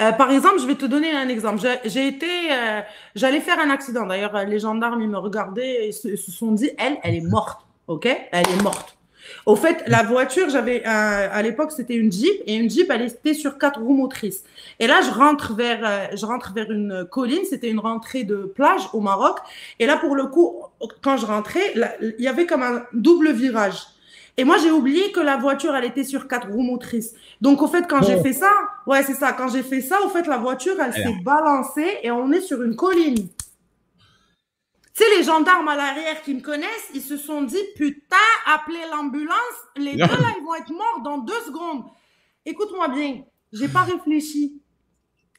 Euh, 0.00 0.12
par 0.12 0.30
exemple, 0.30 0.60
je 0.60 0.66
vais 0.66 0.76
te 0.76 0.86
donner 0.86 1.10
un 1.12 1.28
exemple. 1.28 1.60
J'ai- 1.84 2.06
été, 2.06 2.26
euh, 2.52 2.80
j'allais 3.16 3.40
faire 3.40 3.58
un 3.58 3.70
accident. 3.70 4.06
D'ailleurs, 4.06 4.44
les 4.46 4.60
gendarmes, 4.60 5.02
ils 5.02 5.08
me 5.08 5.18
regardaient 5.18 5.88
et 5.88 5.92
se 5.92 6.16
sont 6.16 6.52
dit, 6.52 6.70
elle, 6.78 6.98
elle 7.02 7.16
est 7.16 7.20
morte. 7.28 7.60
OK? 7.88 8.06
Elle 8.06 8.48
est 8.48 8.62
morte. 8.62 8.97
Au 9.48 9.56
fait, 9.56 9.82
la 9.86 10.02
voiture, 10.02 10.50
j'avais, 10.50 10.84
un- 10.84 11.28
à 11.32 11.40
l'époque, 11.42 11.72
c'était 11.72 11.94
une 11.94 12.12
Jeep 12.12 12.42
et 12.46 12.54
une 12.54 12.68
Jeep, 12.68 12.90
elle 12.90 13.02
était 13.02 13.32
sur 13.32 13.56
quatre 13.56 13.80
roues 13.80 13.94
motrices. 13.94 14.44
Et 14.78 14.86
là, 14.86 15.00
je 15.00 15.10
rentre 15.10 15.54
vers, 15.54 15.80
euh, 15.82 16.06
je 16.14 16.26
rentre 16.26 16.52
vers 16.52 16.70
une 16.70 17.06
colline. 17.10 17.44
C'était 17.48 17.70
une 17.70 17.80
rentrée 17.80 18.24
de 18.24 18.36
plage 18.58 18.82
au 18.92 19.00
Maroc. 19.00 19.38
Et 19.80 19.86
là, 19.86 19.96
pour 19.96 20.14
le 20.14 20.26
coup, 20.26 20.56
quand 21.02 21.16
je 21.16 21.24
rentrais, 21.24 21.72
là, 21.74 21.94
il 22.00 22.22
y 22.22 22.28
avait 22.28 22.44
comme 22.44 22.62
un 22.62 22.82
double 22.92 23.32
virage. 23.32 23.78
Et 24.36 24.44
moi, 24.44 24.56
j'ai 24.62 24.70
oublié 24.70 25.10
que 25.12 25.20
la 25.20 25.36
voiture, 25.38 25.74
elle 25.74 25.86
était 25.86 26.04
sur 26.04 26.28
quatre 26.28 26.48
roues 26.48 26.62
motrices. 26.62 27.14
Donc, 27.40 27.62
au 27.62 27.66
fait, 27.68 27.86
quand 27.88 28.02
j'ai 28.02 28.16
fait 28.22 28.34
ça, 28.34 28.52
ouais, 28.86 29.02
c'est 29.02 29.14
ça. 29.14 29.32
Quand 29.32 29.48
j'ai 29.48 29.62
fait 29.62 29.80
ça, 29.80 29.96
au 30.04 30.10
fait, 30.10 30.26
la 30.26 30.36
voiture, 30.36 30.74
elle 30.84 30.92
s'est 30.92 31.16
balancée 31.24 31.88
et 32.02 32.10
on 32.10 32.30
est 32.32 32.42
sur 32.42 32.62
une 32.62 32.76
colline. 32.76 33.26
Tu 34.98 35.04
sais, 35.04 35.16
les 35.16 35.22
gendarmes 35.22 35.68
à 35.68 35.76
l'arrière 35.76 36.22
qui 36.22 36.34
me 36.34 36.40
connaissent, 36.40 36.90
ils 36.92 37.02
se 37.02 37.16
sont 37.16 37.42
dit, 37.42 37.62
putain, 37.76 38.16
appelez 38.46 38.82
l'ambulance. 38.90 39.36
Les 39.76 39.92
deux, 39.92 39.98
là, 39.98 40.34
ils 40.36 40.44
vont 40.44 40.56
être 40.56 40.72
morts 40.72 41.02
dans 41.04 41.18
deux 41.18 41.40
secondes. 41.46 41.84
Écoute-moi 42.44 42.88
bien. 42.88 43.22
J'ai 43.52 43.68
pas 43.68 43.82
réfléchi. 43.82 44.60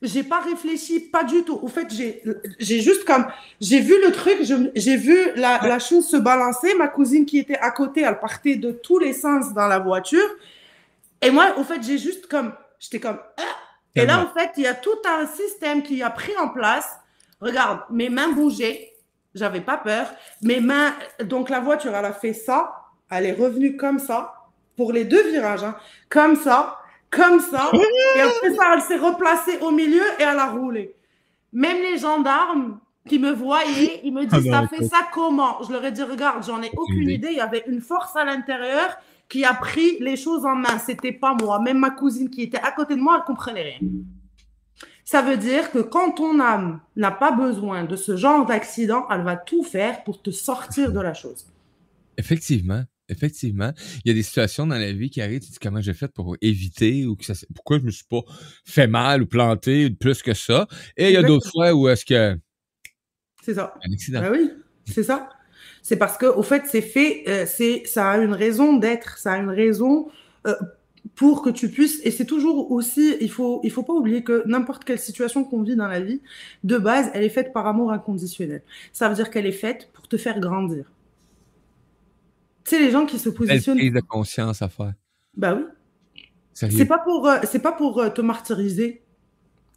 J'ai 0.01 0.23
pas 0.23 0.39
réfléchi, 0.39 1.01
pas 1.01 1.25
du 1.25 1.43
tout. 1.43 1.59
Au 1.61 1.67
fait, 1.67 1.93
j'ai, 1.93 2.79
juste 2.79 3.03
comme, 3.03 3.25
j'ai 3.59 3.81
vu 3.81 4.01
le 4.01 4.13
truc, 4.13 4.37
j'ai 4.75 4.95
vu 4.95 5.17
la, 5.35 5.59
la 5.67 5.79
chose 5.79 6.07
se 6.07 6.15
balancer. 6.15 6.73
Ma 6.75 6.87
cousine 6.87 7.25
qui 7.25 7.37
était 7.39 7.57
à 7.57 7.71
côté, 7.71 8.03
elle 8.03 8.17
partait 8.17 8.55
de 8.55 8.71
tous 8.71 8.97
les 8.97 9.11
sens 9.11 9.53
dans 9.53 9.67
la 9.67 9.79
voiture. 9.79 10.29
Et 11.21 11.31
moi, 11.31 11.57
au 11.57 11.65
fait, 11.65 11.83
j'ai 11.83 11.97
juste 11.97 12.27
comme, 12.27 12.53
j'étais 12.79 13.01
comme, 13.01 13.19
ah. 13.35 13.41
et 13.93 14.05
là, 14.05 14.21
en 14.21 14.39
fait, 14.39 14.51
il 14.55 14.63
y 14.63 14.67
a 14.67 14.73
tout 14.73 15.01
un 15.05 15.27
système 15.27 15.83
qui 15.83 16.01
a 16.01 16.09
pris 16.09 16.37
en 16.37 16.47
place. 16.47 16.87
Regarde, 17.41 17.81
mes 17.89 18.07
mains 18.07 18.29
bougeaient. 18.29 18.93
J'avais 19.35 19.61
pas 19.61 19.77
peur. 19.77 20.07
Mes 20.41 20.59
mains, 20.59 20.93
donc 21.23 21.49
la 21.49 21.59
voiture, 21.59 21.95
elle 21.95 22.05
a 22.05 22.13
fait 22.13 22.33
ça. 22.33 22.75
Elle 23.09 23.25
est 23.25 23.33
revenue 23.33 23.75
comme 23.77 23.99
ça 23.99 24.33
pour 24.75 24.93
les 24.93 25.03
deux 25.03 25.29
virages, 25.29 25.63
hein. 25.63 25.75
comme 26.09 26.35
ça, 26.35 26.79
comme 27.09 27.39
ça. 27.39 27.71
Et 28.15 28.21
après 28.21 28.53
ça, 28.55 28.75
elle 28.75 28.81
s'est 28.81 28.97
replacée 28.97 29.57
au 29.61 29.71
milieu 29.71 30.03
et 30.19 30.23
elle 30.23 30.39
a 30.39 30.47
roulé. 30.47 30.95
Même 31.51 31.77
les 31.81 31.97
gendarmes 31.97 32.79
qui 33.07 33.19
me 33.19 33.31
voyaient, 33.31 34.01
ils 34.03 34.13
me 34.13 34.25
disent, 34.25 34.49
Ah 34.53 34.61
non, 34.61 34.67
t'as 34.67 34.77
fait 34.77 34.85
ça 34.85 35.07
comment? 35.11 35.61
Je 35.63 35.71
leur 35.73 35.83
ai 35.83 35.91
dit, 35.91 36.03
regarde, 36.03 36.43
j'en 36.45 36.61
ai 36.61 36.71
aucune 36.77 37.03
idée. 37.03 37.13
idée. 37.13 37.27
Il 37.31 37.37
y 37.37 37.41
avait 37.41 37.63
une 37.67 37.81
force 37.81 38.15
à 38.15 38.23
l'intérieur 38.23 38.97
qui 39.27 39.43
a 39.45 39.53
pris 39.53 39.97
les 39.99 40.15
choses 40.15 40.45
en 40.45 40.55
main. 40.55 40.77
C'était 40.79 41.11
pas 41.11 41.33
moi. 41.33 41.59
Même 41.59 41.79
ma 41.79 41.89
cousine 41.91 42.29
qui 42.29 42.43
était 42.43 42.59
à 42.59 42.71
côté 42.71 42.95
de 42.95 43.01
moi, 43.01 43.17
elle 43.17 43.25
comprenait 43.25 43.63
rien. 43.63 43.89
Ça 45.11 45.23
veut 45.23 45.37
dire 45.37 45.71
que 45.71 45.79
quand 45.79 46.11
ton 46.11 46.39
âme 46.39 46.81
n'a 46.95 47.09
pas 47.09 47.31
besoin 47.31 47.83
de 47.83 47.95
ce 47.95 48.15
genre 48.15 48.45
d'accident, 48.45 49.07
elle 49.09 49.23
va 49.23 49.37
tout 49.37 49.63
faire 49.63 50.03
pour 50.03 50.21
te 50.21 50.29
sortir 50.29 50.91
de 50.91 50.99
la 50.99 51.15
chose. 51.15 51.47
Effectivement. 52.15 52.83
Effectivement. 53.07 53.71
Il 54.05 54.09
y 54.09 54.11
a 54.11 54.13
des 54.13 54.21
situations 54.21 54.67
dans 54.67 54.75
la 54.75 54.93
vie 54.93 55.09
qui 55.09 55.19
arrivent, 55.19 55.39
tu 55.39 55.47
te 55.47 55.53
dis 55.53 55.57
comment 55.59 55.81
j'ai 55.81 55.95
fait 55.95 56.09
pour 56.09 56.37
éviter 56.41 57.07
ou 57.07 57.15
que 57.15 57.25
ça, 57.25 57.33
pourquoi 57.55 57.79
je 57.79 57.85
me 57.85 57.89
suis 57.89 58.05
pas 58.07 58.21
fait 58.65 58.85
mal 58.85 59.23
ou 59.23 59.25
planté 59.25 59.89
plus 59.89 60.21
que 60.21 60.35
ça? 60.35 60.67
Et 60.95 61.07
il 61.07 61.13
y 61.13 61.17
a 61.17 61.23
d'autres 61.23 61.49
fois 61.49 61.73
où 61.73 61.89
est-ce 61.89 62.05
que 62.05 62.37
C'est 63.41 63.55
ça. 63.55 63.73
un 63.83 63.91
accident. 63.91 64.21
Ah 64.23 64.29
oui, 64.31 64.51
c'est 64.85 65.01
ça. 65.01 65.27
C'est 65.81 65.97
parce 65.97 66.19
que, 66.19 66.27
au 66.27 66.43
fait, 66.43 66.65
c'est 66.67 66.83
fait, 66.83 67.23
euh, 67.27 67.45
c'est, 67.47 67.81
ça 67.87 68.11
a 68.11 68.17
une 68.19 68.33
raison 68.33 68.77
d'être, 68.77 69.17
ça 69.17 69.33
a 69.33 69.37
une 69.39 69.49
raison 69.49 70.11
euh, 70.45 70.53
pour 71.15 71.41
que 71.41 71.49
tu 71.49 71.69
puisses. 71.69 71.99
Et 72.05 72.11
c'est 72.11 72.25
toujours 72.25 72.71
aussi, 72.71 73.15
il 73.21 73.31
faut, 73.31 73.61
il 73.63 73.71
faut 73.71 73.83
pas 73.83 73.93
oublier 73.93 74.23
que 74.23 74.43
n'importe 74.45 74.83
quelle 74.83 74.99
situation 74.99 75.43
qu'on 75.43 75.63
vit 75.63 75.75
dans 75.75 75.87
la 75.87 75.99
vie, 75.99 76.21
de 76.63 76.77
base, 76.77 77.09
elle 77.13 77.23
est 77.23 77.29
faite 77.29 77.53
par 77.53 77.67
amour 77.67 77.91
inconditionnel. 77.91 78.63
Ça 78.93 79.09
veut 79.09 79.15
dire 79.15 79.29
qu'elle 79.29 79.45
est 79.45 79.51
faite 79.51 79.89
pour 79.93 80.07
te 80.07 80.17
faire 80.17 80.39
grandir. 80.39 80.91
Tu 82.63 82.75
sais, 82.75 82.79
les 82.79 82.91
gens 82.91 83.05
qui 83.05 83.17
se 83.17 83.29
Belle 83.29 83.37
positionnent. 83.37 83.77
prise 83.77 83.93
de 83.93 84.01
conscience 84.01 84.61
à 84.61 84.69
faire. 84.69 84.93
Bah 85.35 85.55
oui. 85.55 85.63
C'est 86.53 86.85
pas 86.85 86.99
pour, 86.99 87.27
euh, 87.27 87.37
c'est 87.43 87.61
pas 87.61 87.71
pour 87.71 87.99
euh, 87.99 88.09
te 88.09 88.21
martyriser. 88.21 89.01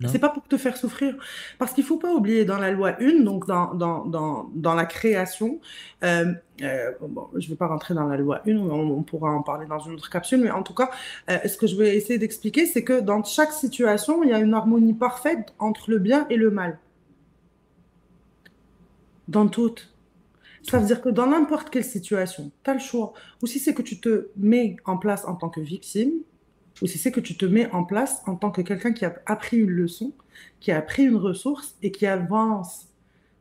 C'est 0.08 0.18
pas 0.18 0.28
pour 0.28 0.46
te 0.46 0.56
faire 0.56 0.76
souffrir. 0.76 1.14
Parce 1.58 1.72
qu'il 1.72 1.84
faut 1.84 1.96
pas 1.96 2.12
oublier 2.12 2.44
dans 2.44 2.58
la 2.58 2.70
loi 2.70 2.96
1, 3.00 3.20
donc 3.22 3.46
dans, 3.46 3.74
dans, 3.74 4.04
dans, 4.04 4.50
dans 4.54 4.74
la 4.74 4.84
création, 4.84 5.60
euh, 6.02 6.32
euh, 6.62 6.90
bon, 7.00 7.28
je 7.36 7.48
vais 7.48 7.56
pas 7.56 7.66
rentrer 7.66 7.94
dans 7.94 8.06
la 8.06 8.16
loi 8.16 8.42
1, 8.46 8.56
on, 8.56 8.98
on 8.98 9.02
pourra 9.02 9.30
en 9.30 9.42
parler 9.42 9.66
dans 9.66 9.78
une 9.80 9.94
autre 9.94 10.10
capsule, 10.10 10.40
mais 10.40 10.50
en 10.50 10.62
tout 10.62 10.74
cas, 10.74 10.90
euh, 11.30 11.38
ce 11.46 11.56
que 11.56 11.66
je 11.66 11.76
vais 11.76 11.96
essayer 11.96 12.18
d'expliquer, 12.18 12.66
c'est 12.66 12.84
que 12.84 13.00
dans 13.00 13.22
chaque 13.24 13.52
situation, 13.52 14.22
il 14.22 14.30
y 14.30 14.32
a 14.32 14.38
une 14.38 14.54
harmonie 14.54 14.94
parfaite 14.94 15.54
entre 15.58 15.90
le 15.90 15.98
bien 15.98 16.26
et 16.30 16.36
le 16.36 16.50
mal. 16.50 16.78
Dans 19.28 19.48
toutes. 19.48 19.92
Ça 20.62 20.78
veut 20.78 20.86
dire 20.86 21.00
que 21.00 21.08
dans 21.08 21.26
n'importe 21.26 21.70
quelle 21.70 21.84
situation, 21.84 22.50
tu 22.62 22.70
as 22.70 22.74
le 22.74 22.80
choix. 22.80 23.12
Ou 23.42 23.46
si 23.46 23.58
c'est 23.58 23.74
que 23.74 23.82
tu 23.82 24.00
te 24.00 24.28
mets 24.36 24.76
en 24.84 24.96
place 24.96 25.24
en 25.24 25.34
tant 25.34 25.48
que 25.48 25.60
victime, 25.60 26.12
ou 26.82 26.86
si 26.86 26.98
c'est 26.98 27.12
que 27.12 27.20
tu 27.20 27.36
te 27.36 27.46
mets 27.46 27.70
en 27.70 27.84
place 27.84 28.22
en 28.26 28.34
tant 28.34 28.50
que 28.50 28.60
quelqu'un 28.60 28.92
qui 28.92 29.04
a 29.04 29.14
appris 29.26 29.56
une 29.56 29.70
leçon, 29.70 30.12
qui 30.60 30.72
a 30.72 30.78
appris 30.78 31.04
une 31.04 31.16
ressource 31.16 31.76
et 31.82 31.92
qui 31.92 32.06
avance. 32.06 32.88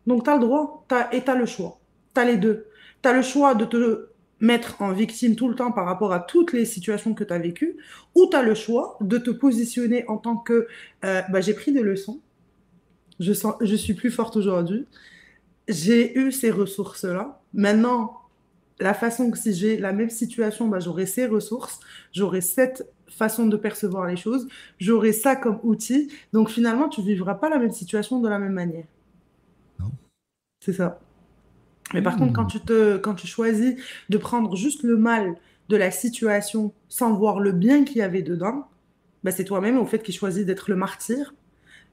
Donc, 0.05 0.23
tu 0.23 0.29
as 0.29 0.35
le 0.35 0.41
droit 0.41 0.85
t'as, 0.87 1.11
et 1.11 1.23
tu 1.23 1.29
as 1.29 1.35
le 1.35 1.47
choix. 1.47 1.79
Tu 2.13 2.21
as 2.21 2.25
les 2.25 2.37
deux. 2.37 2.67
Tu 3.01 3.09
as 3.09 3.13
le 3.13 3.23
choix 3.23 3.55
de 3.55 3.65
te 3.65 4.09
mettre 4.39 4.81
en 4.81 4.91
victime 4.91 5.35
tout 5.35 5.47
le 5.47 5.55
temps 5.55 5.71
par 5.71 5.85
rapport 5.85 6.13
à 6.13 6.19
toutes 6.19 6.53
les 6.53 6.65
situations 6.65 7.13
que 7.13 7.23
tu 7.23 7.33
as 7.33 7.39
vécues, 7.39 7.77
ou 8.15 8.27
tu 8.29 8.37
as 8.37 8.43
le 8.43 8.55
choix 8.55 8.97
de 9.01 9.17
te 9.17 9.31
positionner 9.31 10.07
en 10.07 10.17
tant 10.17 10.37
que 10.37 10.67
euh, 11.03 11.21
bah, 11.29 11.41
j'ai 11.41 11.53
pris 11.53 11.71
des 11.71 11.81
leçons, 11.81 12.21
je, 13.19 13.33
sens, 13.33 13.55
je 13.61 13.75
suis 13.75 13.93
plus 13.93 14.11
forte 14.11 14.35
aujourd'hui, 14.35 14.87
j'ai 15.67 16.17
eu 16.17 16.31
ces 16.31 16.49
ressources-là. 16.49 17.39
Maintenant, 17.53 18.17
la 18.79 18.95
façon 18.95 19.29
que 19.29 19.37
si 19.37 19.53
j'ai 19.53 19.77
la 19.77 19.93
même 19.93 20.09
situation, 20.09 20.67
bah, 20.67 20.79
j'aurai 20.79 21.05
ces 21.05 21.27
ressources, 21.27 21.79
j'aurai 22.11 22.41
cette 22.41 22.91
façon 23.13 23.47
de 23.47 23.57
percevoir 23.57 24.05
les 24.07 24.17
choses, 24.17 24.47
j'aurai 24.79 25.13
ça 25.13 25.35
comme 25.35 25.59
outil. 25.63 26.11
Donc 26.33 26.49
finalement, 26.49 26.89
tu 26.89 27.01
vivras 27.01 27.35
pas 27.35 27.49
la 27.49 27.59
même 27.59 27.71
situation 27.71 28.19
de 28.21 28.29
la 28.29 28.39
même 28.39 28.53
manière. 28.53 28.85
Non. 29.79 29.91
C'est 30.61 30.73
ça. 30.73 31.05
Mais 31.93 32.01
par 32.01 32.17
Mmh. 32.17 32.19
contre, 32.19 32.33
quand 32.33 32.45
tu, 32.45 32.61
te, 32.61 32.97
quand 32.97 33.15
tu 33.15 33.27
choisis 33.27 33.75
de 34.09 34.17
prendre 34.17 34.55
juste 34.55 34.83
le 34.83 34.97
mal 34.97 35.35
de 35.69 35.77
la 35.77 35.91
situation 35.91 36.73
sans 36.89 37.13
voir 37.15 37.39
le 37.39 37.51
bien 37.53 37.83
qu'il 37.85 37.97
y 37.97 38.01
avait 38.01 38.23
dedans, 38.23 38.67
bah, 39.23 39.31
c'est 39.31 39.45
toi-même 39.45 39.77
au 39.77 39.85
fait 39.85 40.03
qui 40.03 40.11
choisis 40.13 40.45
d'être 40.45 40.69
le 40.69 40.75
martyr. 40.77 41.33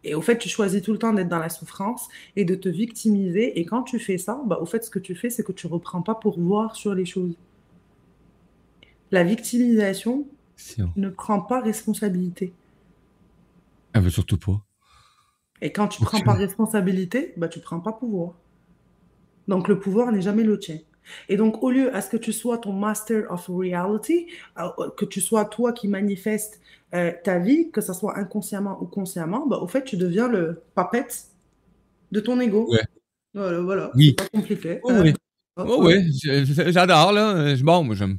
Et 0.04 0.14
au 0.14 0.22
fait, 0.22 0.38
tu 0.38 0.48
choisis 0.48 0.83
tout 0.83 0.92
le 0.92 0.98
temps 0.98 1.12
d'être 1.12 1.28
dans 1.28 1.38
la 1.40 1.48
souffrance 1.50 2.09
et 2.37 2.44
de 2.44 2.54
te 2.54 2.68
victimiser. 2.68 3.59
Et 3.61 3.64
quand 3.66 3.83
tu 3.85 3.98
fais 4.00 4.18
ça, 4.18 4.40
bah, 4.46 4.59
au 4.61 4.66
fait, 4.66 4.85
ce 4.85 4.90
que 4.90 4.98
tu 5.00 5.14
fais, 5.14 5.31
c'est 5.31 5.44
que 5.44 5.52
tu 5.52 5.66
reprends 5.66 6.02
pas 6.02 6.14
pour 6.16 6.40
voir 6.40 6.76
sur 6.76 6.94
les 6.94 7.04
choses. 7.07 7.37
La 9.11 9.22
victimisation 9.24 10.26
Si 10.59 10.83
on... 10.83 10.92
ne 10.97 11.09
prend 11.09 11.40
pas 11.40 11.61
responsabilité. 11.62 12.53
Elle 13.94 14.03
veut 14.03 14.11
surtout 14.11 14.37
pas. 14.37 14.61
Et 15.62 15.73
quand 15.73 15.88
tu 15.88 16.03
Ok. 16.03 16.09
prends 16.09 16.21
pas 16.21 16.35
responsabilité, 16.35 17.33
bah, 17.38 17.49
tu 17.49 17.61
prends 17.61 17.81
pas 17.81 17.92
pouvoir. 17.92 18.35
Donc 19.49 19.68
le 19.68 19.79
pouvoir 19.79 20.12
n'est 20.12 20.21
jamais 20.21 20.42
le 20.42 20.59
tien. 20.59 20.79
Et 21.31 21.37
donc 21.38 21.62
au 21.62 21.71
lieu 21.71 21.94
à 21.97 22.03
ce 22.03 22.11
que 22.11 22.18
tu 22.18 22.35
sois 22.35 22.59
ton 22.59 22.73
master 22.75 23.25
of 23.33 23.47
reality, 23.49 24.27
euh, 24.59 24.68
que 24.97 25.07
tu 25.07 25.23
sois 25.23 25.47
toi 25.47 25.73
qui 25.73 25.88
manifeste 25.88 26.61
euh, 26.94 27.12
ta 27.25 27.38
vie, 27.38 27.71
que 27.71 27.81
ce 27.81 27.94
soit 27.94 28.18
inconsciemment 28.18 28.79
ou 28.83 28.87
consciemment, 28.87 29.47
bah, 29.47 29.57
au 29.59 29.66
fait 29.66 29.85
tu 29.85 29.97
deviens 29.97 30.29
le 30.29 30.61
papette 30.75 31.29
de 32.12 32.21
ton 32.21 32.38
ego. 32.40 32.71
Ouais. 32.71 32.85
Voilà, 33.35 33.61
voilà. 33.61 33.90
Oui. 33.94 34.16
C'est 34.18 34.31
pas 34.31 34.38
compliqué. 34.38 34.81
Oh 34.83 34.90
Euh, 34.90 35.03
oui. 35.03 35.14
hop, 35.57 35.68
Oh 35.71 35.87
oui, 35.87 36.11
j'adore, 36.73 37.12
là. 37.12 37.55
Je- 37.55 37.64
Bon, 37.64 37.85
moi, 37.85 37.94
j'aime. 37.94 38.18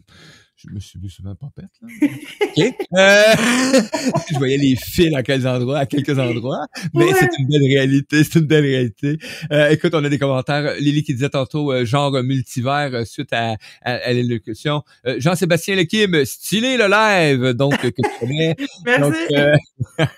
Je 0.62 0.74
me 0.74 0.80
suis 0.80 1.00
souvent 1.10 1.36
papette, 1.36 1.70
là. 1.82 1.88
OK. 2.42 2.76
Euh, 2.98 3.82
je 4.30 4.38
voyais 4.38 4.58
les 4.58 4.76
fils 4.76 5.16
à 5.16 5.24
quelques 5.24 5.46
endroits, 5.46 5.80
à 5.80 5.86
quelques 5.86 6.20
endroits. 6.20 6.66
Mais 6.94 7.06
Ouais. 7.06 7.14
c'est 7.18 7.30
une 7.40 7.48
belle 7.48 7.64
réalité, 7.64 8.24
c'est 8.26 8.40
une 8.40 8.46
belle 8.46 8.66
réalité. 8.66 9.18
Euh, 9.54 9.70
écoute, 9.70 9.94
on 9.96 10.04
a 10.04 10.10
des 10.10 10.20
commentaires. 10.20 10.74
Lily 10.80 11.04
qui 11.04 11.14
disait 11.14 11.30
tantôt, 11.30 11.72
euh, 11.72 11.86
genre 11.86 12.12
multivers, 12.24 12.90
euh, 12.94 13.06
suite 13.06 13.32
à, 13.32 13.52
à, 13.84 13.94
à 13.94 14.12
l'élocution. 14.12 14.84
Euh, 15.08 15.16
Jean-Sébastien 15.20 15.76
Lequim, 15.78 16.26
stylé 16.26 16.76
le 16.76 16.88
live, 16.90 17.54
donc, 17.54 17.78
que 17.80 17.88
tu 17.88 18.02
connais. 18.20 18.56
Merci. 18.86 19.12
Donc, 19.30 20.10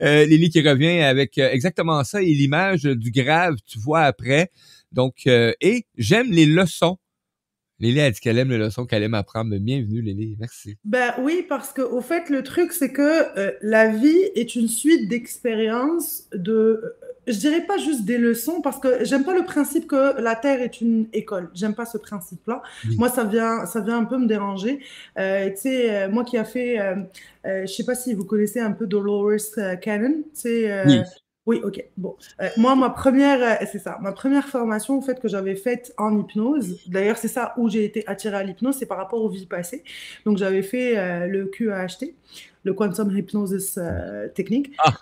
Lily 0.00 0.48
qui 0.48 0.60
revient 0.66 1.00
avec 1.02 1.36
exactement 1.36 2.02
ça 2.04 2.22
et 2.22 2.26
l'image 2.32 2.84
du 2.84 3.10
grave, 3.10 3.56
tu 3.66 3.78
vois 3.78 4.02
après. 4.04 4.50
Donc, 4.92 5.26
euh, 5.26 5.52
et 5.60 5.86
j'aime 5.98 6.30
les 6.30 6.46
leçons. 6.46 6.96
Lily 7.80 8.00
a 8.00 8.10
dit 8.10 8.20
qu'elle 8.20 8.38
aime 8.38 8.50
les 8.50 8.58
leçons 8.58 8.86
qu'elle 8.86 9.02
aime 9.02 9.14
apprendre. 9.14 9.56
Bienvenue, 9.58 10.00
Lily. 10.00 10.36
Merci. 10.38 10.76
Ben 10.84 11.12
oui, 11.20 11.44
parce 11.48 11.72
que 11.72 11.82
au 11.82 12.00
fait, 12.00 12.30
le 12.30 12.42
truc, 12.42 12.72
c'est 12.72 12.92
que 12.92 13.38
euh, 13.38 13.50
la 13.62 13.88
vie 13.88 14.16
est 14.36 14.54
une 14.54 14.68
suite 14.68 15.08
d'expériences, 15.08 16.28
de, 16.32 16.52
euh, 16.52 16.88
je 17.26 17.36
dirais 17.36 17.66
pas 17.66 17.76
juste 17.78 18.04
des 18.04 18.16
leçons, 18.16 18.60
parce 18.60 18.78
que 18.78 19.04
j'aime 19.04 19.24
pas 19.24 19.34
le 19.34 19.44
principe 19.44 19.88
que 19.88 20.20
la 20.20 20.36
Terre 20.36 20.62
est 20.62 20.80
une 20.80 21.08
école. 21.12 21.50
J'aime 21.52 21.74
pas 21.74 21.84
ce 21.84 21.98
principe-là. 21.98 22.62
Oui. 22.88 22.96
Moi, 22.96 23.08
ça 23.08 23.24
vient, 23.24 23.66
ça 23.66 23.80
vient 23.80 23.98
un 23.98 24.04
peu 24.04 24.18
me 24.18 24.26
déranger. 24.26 24.78
Euh, 25.18 25.50
tu 25.50 25.56
sais, 25.56 26.04
euh, 26.04 26.08
moi 26.08 26.24
qui 26.24 26.36
a 26.38 26.44
fait, 26.44 26.78
je 27.44 27.66
sais 27.66 27.84
pas 27.84 27.96
si 27.96 28.14
vous 28.14 28.24
connaissez 28.24 28.60
un 28.60 28.72
peu 28.72 28.86
Dolores 28.86 29.40
Cannon, 29.82 30.22
tu 30.22 30.40
sais. 30.40 30.70
euh, 30.70 30.84
Oui. 30.86 30.98
Oui, 31.46 31.60
ok. 31.62 31.84
Bon, 31.98 32.16
Euh, 32.40 32.48
moi, 32.56 32.74
ma 32.74 32.88
première, 32.90 33.42
euh, 33.62 33.66
c'est 33.70 33.78
ça, 33.78 33.98
ma 34.00 34.12
première 34.12 34.48
formation, 34.48 34.96
en 34.96 35.02
fait, 35.02 35.20
que 35.20 35.28
j'avais 35.28 35.56
faite 35.56 35.92
en 35.98 36.18
hypnose. 36.18 36.80
D'ailleurs, 36.86 37.18
c'est 37.18 37.28
ça 37.28 37.52
où 37.58 37.68
j'ai 37.68 37.84
été 37.84 38.06
attirée 38.08 38.36
à 38.36 38.42
l'hypnose, 38.42 38.76
c'est 38.78 38.86
par 38.86 38.96
rapport 38.96 39.22
aux 39.22 39.28
vies 39.28 39.46
passées. 39.46 39.84
Donc, 40.24 40.38
j'avais 40.38 40.62
fait 40.62 40.96
euh, 40.96 41.26
le 41.26 41.44
QAHT, 41.46 42.14
le 42.62 42.72
Quantum 42.72 43.14
Hypnosis 43.14 43.76
euh, 43.76 44.28
Technique. 44.28 44.72
Ah. 44.78 44.94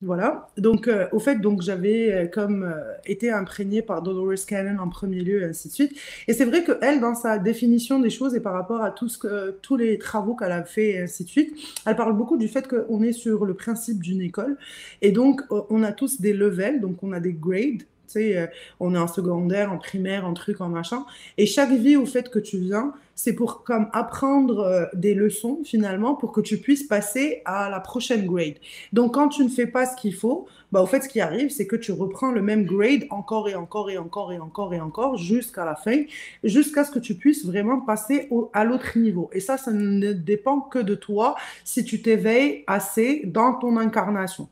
Voilà. 0.00 0.48
Donc, 0.56 0.86
euh, 0.86 1.08
au 1.10 1.18
fait, 1.18 1.40
donc 1.40 1.60
j'avais 1.60 2.12
euh, 2.12 2.26
comme 2.28 2.62
euh, 2.62 2.94
été 3.04 3.32
imprégnée 3.32 3.82
par 3.82 4.00
Dolores 4.00 4.46
Cannon 4.46 4.78
en 4.80 4.88
premier 4.88 5.20
lieu, 5.22 5.42
et 5.42 5.46
ainsi 5.46 5.68
de 5.68 5.72
suite. 5.72 5.98
Et 6.28 6.34
c'est 6.34 6.44
vrai 6.44 6.62
que 6.62 6.78
elle, 6.82 7.00
dans 7.00 7.16
sa 7.16 7.38
définition 7.38 7.98
des 7.98 8.10
choses 8.10 8.36
et 8.36 8.40
par 8.40 8.52
rapport 8.52 8.80
à 8.80 8.92
tout 8.92 9.08
ce 9.08 9.18
que, 9.18 9.58
tous 9.60 9.76
les 9.76 9.98
travaux 9.98 10.36
qu'elle 10.36 10.52
a 10.52 10.62
fait, 10.62 10.90
et 10.90 11.00
ainsi 11.00 11.24
de 11.24 11.28
suite, 11.28 11.52
elle 11.84 11.96
parle 11.96 12.16
beaucoup 12.16 12.36
du 12.36 12.46
fait 12.46 12.68
qu'on 12.68 13.02
est 13.02 13.12
sur 13.12 13.44
le 13.44 13.54
principe 13.54 14.00
d'une 14.00 14.20
école. 14.20 14.56
Et 15.02 15.10
donc, 15.10 15.42
on 15.50 15.82
a 15.82 15.90
tous 15.90 16.20
des 16.20 16.32
levels, 16.32 16.80
donc 16.80 17.02
on 17.02 17.12
a 17.12 17.18
des 17.18 17.32
grades. 17.32 17.82
Sais, 18.08 18.36
euh, 18.36 18.46
on 18.80 18.94
est 18.94 18.98
en 18.98 19.06
secondaire, 19.06 19.72
en 19.72 19.78
primaire, 19.78 20.26
en 20.26 20.34
truc, 20.34 20.60
en 20.60 20.68
machin. 20.68 21.04
Et 21.36 21.46
chaque 21.46 21.70
vie, 21.70 21.96
au 21.96 22.06
fait 22.06 22.30
que 22.30 22.38
tu 22.38 22.58
viens, 22.58 22.92
c'est 23.14 23.32
pour 23.32 23.64
comme 23.64 23.88
apprendre 23.92 24.60
euh, 24.60 24.86
des 24.94 25.12
leçons 25.12 25.60
finalement 25.64 26.14
pour 26.14 26.32
que 26.32 26.40
tu 26.40 26.58
puisses 26.58 26.84
passer 26.84 27.42
à 27.44 27.68
la 27.68 27.80
prochaine 27.80 28.26
grade. 28.26 28.54
Donc, 28.92 29.14
quand 29.14 29.28
tu 29.28 29.42
ne 29.42 29.48
fais 29.48 29.66
pas 29.66 29.86
ce 29.86 29.96
qu'il 29.96 30.14
faut, 30.14 30.46
bah, 30.70 30.82
au 30.82 30.86
fait, 30.86 31.02
ce 31.02 31.08
qui 31.08 31.20
arrive, 31.20 31.50
c'est 31.50 31.66
que 31.66 31.76
tu 31.76 31.92
reprends 31.92 32.30
le 32.30 32.42
même 32.42 32.64
grade 32.64 33.06
encore 33.10 33.48
et 33.48 33.54
encore 33.54 33.90
et 33.90 33.98
encore 33.98 34.32
et 34.32 34.38
encore 34.38 34.74
et 34.74 34.80
encore 34.80 35.16
jusqu'à 35.16 35.64
la 35.64 35.74
fin, 35.74 36.04
jusqu'à 36.44 36.84
ce 36.84 36.90
que 36.90 36.98
tu 36.98 37.14
puisses 37.14 37.44
vraiment 37.44 37.80
passer 37.80 38.28
à 38.52 38.64
l'autre 38.64 38.96
niveau. 38.98 39.30
Et 39.32 39.40
ça, 39.40 39.56
ça 39.56 39.72
ne 39.72 40.12
dépend 40.12 40.60
que 40.60 40.78
de 40.78 40.94
toi 40.94 41.34
si 41.64 41.84
tu 41.84 42.02
t'éveilles 42.02 42.64
assez 42.66 43.22
dans 43.24 43.54
ton 43.54 43.76
incarnation. 43.76 44.48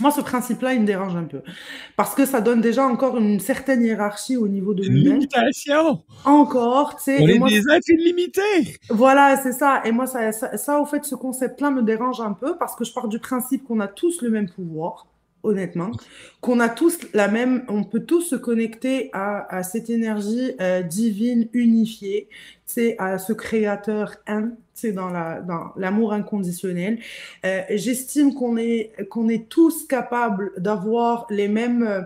Moi, 0.00 0.10
ce 0.12 0.20
principe-là, 0.20 0.74
il 0.74 0.82
me 0.82 0.86
dérange 0.86 1.16
un 1.16 1.24
peu. 1.24 1.42
Parce 1.96 2.14
que 2.14 2.24
ça 2.24 2.40
donne 2.40 2.60
déjà 2.60 2.86
encore 2.86 3.16
une 3.16 3.40
certaine 3.40 3.82
hiérarchie 3.82 4.36
au 4.36 4.46
niveau 4.48 4.74
de 4.74 4.84
l'humain. 4.84 5.14
limitation. 5.14 6.02
Encore, 6.24 6.96
tu 6.96 7.04
sais. 7.04 7.18
On 7.20 7.26
est 7.26 7.38
moi, 7.38 7.48
des 7.48 7.62
êtres 7.68 7.90
illimités. 7.90 8.78
voilà, 8.90 9.36
c'est 9.42 9.52
ça. 9.52 9.82
Et 9.84 9.90
moi, 9.92 10.06
ça, 10.06 10.30
ça, 10.32 10.56
ça, 10.56 10.80
au 10.80 10.86
fait, 10.86 11.04
ce 11.04 11.16
concept-là 11.16 11.70
me 11.70 11.82
dérange 11.82 12.20
un 12.20 12.32
peu 12.32 12.56
parce 12.56 12.76
que 12.76 12.84
je 12.84 12.92
pars 12.92 13.08
du 13.08 13.18
principe 13.18 13.64
qu'on 13.64 13.80
a 13.80 13.88
tous 13.88 14.22
le 14.22 14.30
même 14.30 14.48
pouvoir, 14.48 15.07
honnêtement, 15.42 15.90
qu'on 16.40 16.60
a 16.60 16.68
tous 16.68 16.98
la 17.14 17.28
même, 17.28 17.64
on 17.68 17.84
peut 17.84 18.00
tous 18.00 18.22
se 18.22 18.36
connecter 18.36 19.10
à, 19.12 19.54
à 19.54 19.62
cette 19.62 19.90
énergie 19.90 20.52
euh, 20.60 20.82
divine 20.82 21.48
unifiée, 21.52 22.28
c'est 22.66 22.96
à 22.98 23.18
ce 23.18 23.32
créateur 23.32 24.16
un, 24.26 24.52
c'est 24.74 24.92
dans 24.92 25.08
la 25.08 25.40
dans 25.40 25.72
l'amour 25.76 26.12
inconditionnel. 26.12 26.98
Euh, 27.44 27.62
J'estime 27.70 28.34
qu'on 28.34 28.56
est 28.56 28.92
qu'on 29.10 29.28
est 29.28 29.48
tous 29.48 29.86
capables 29.86 30.52
d'avoir 30.58 31.26
les 31.30 31.48
mêmes, 31.48 31.82
euh, 31.82 32.02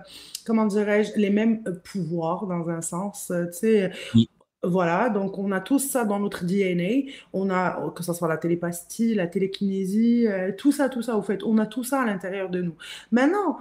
comment 0.47 0.67
dirais-je, 0.67 1.13
les 1.17 1.31
mêmes 1.31 1.63
pouvoirs 1.85 2.47
dans 2.47 2.69
un 2.69 2.81
sens, 2.81 3.33
tu 3.53 3.59
sais. 3.59 3.91
Oui. 4.15 4.29
Voilà, 4.65 5.09
donc 5.09 5.39
on 5.39 5.51
a 5.51 5.61
tous 5.61 5.81
ça 5.81 6.05
dans 6.05 6.21
notre 6.21 6.45
DNA. 6.45 7.11
On 7.33 7.51
a, 7.51 7.91
que 7.97 8.05
ce 8.05 8.13
soit 8.13 8.29
la 8.29 8.37
télépathie, 8.37 9.13
la 9.13 9.27
télékinésie, 9.27 10.29
euh, 10.29 10.53
tout 10.57 10.71
ça, 10.71 10.89
tout 10.89 11.03
ça, 11.03 11.17
au 11.17 11.23
fait, 11.23 11.43
on 11.43 11.59
a 11.59 11.67
tout 11.67 11.83
ça 11.83 12.03
à 12.03 12.07
l'intérieur 12.07 12.49
de 12.49 12.63
nous. 12.63 12.75
Maintenant, 13.11 13.59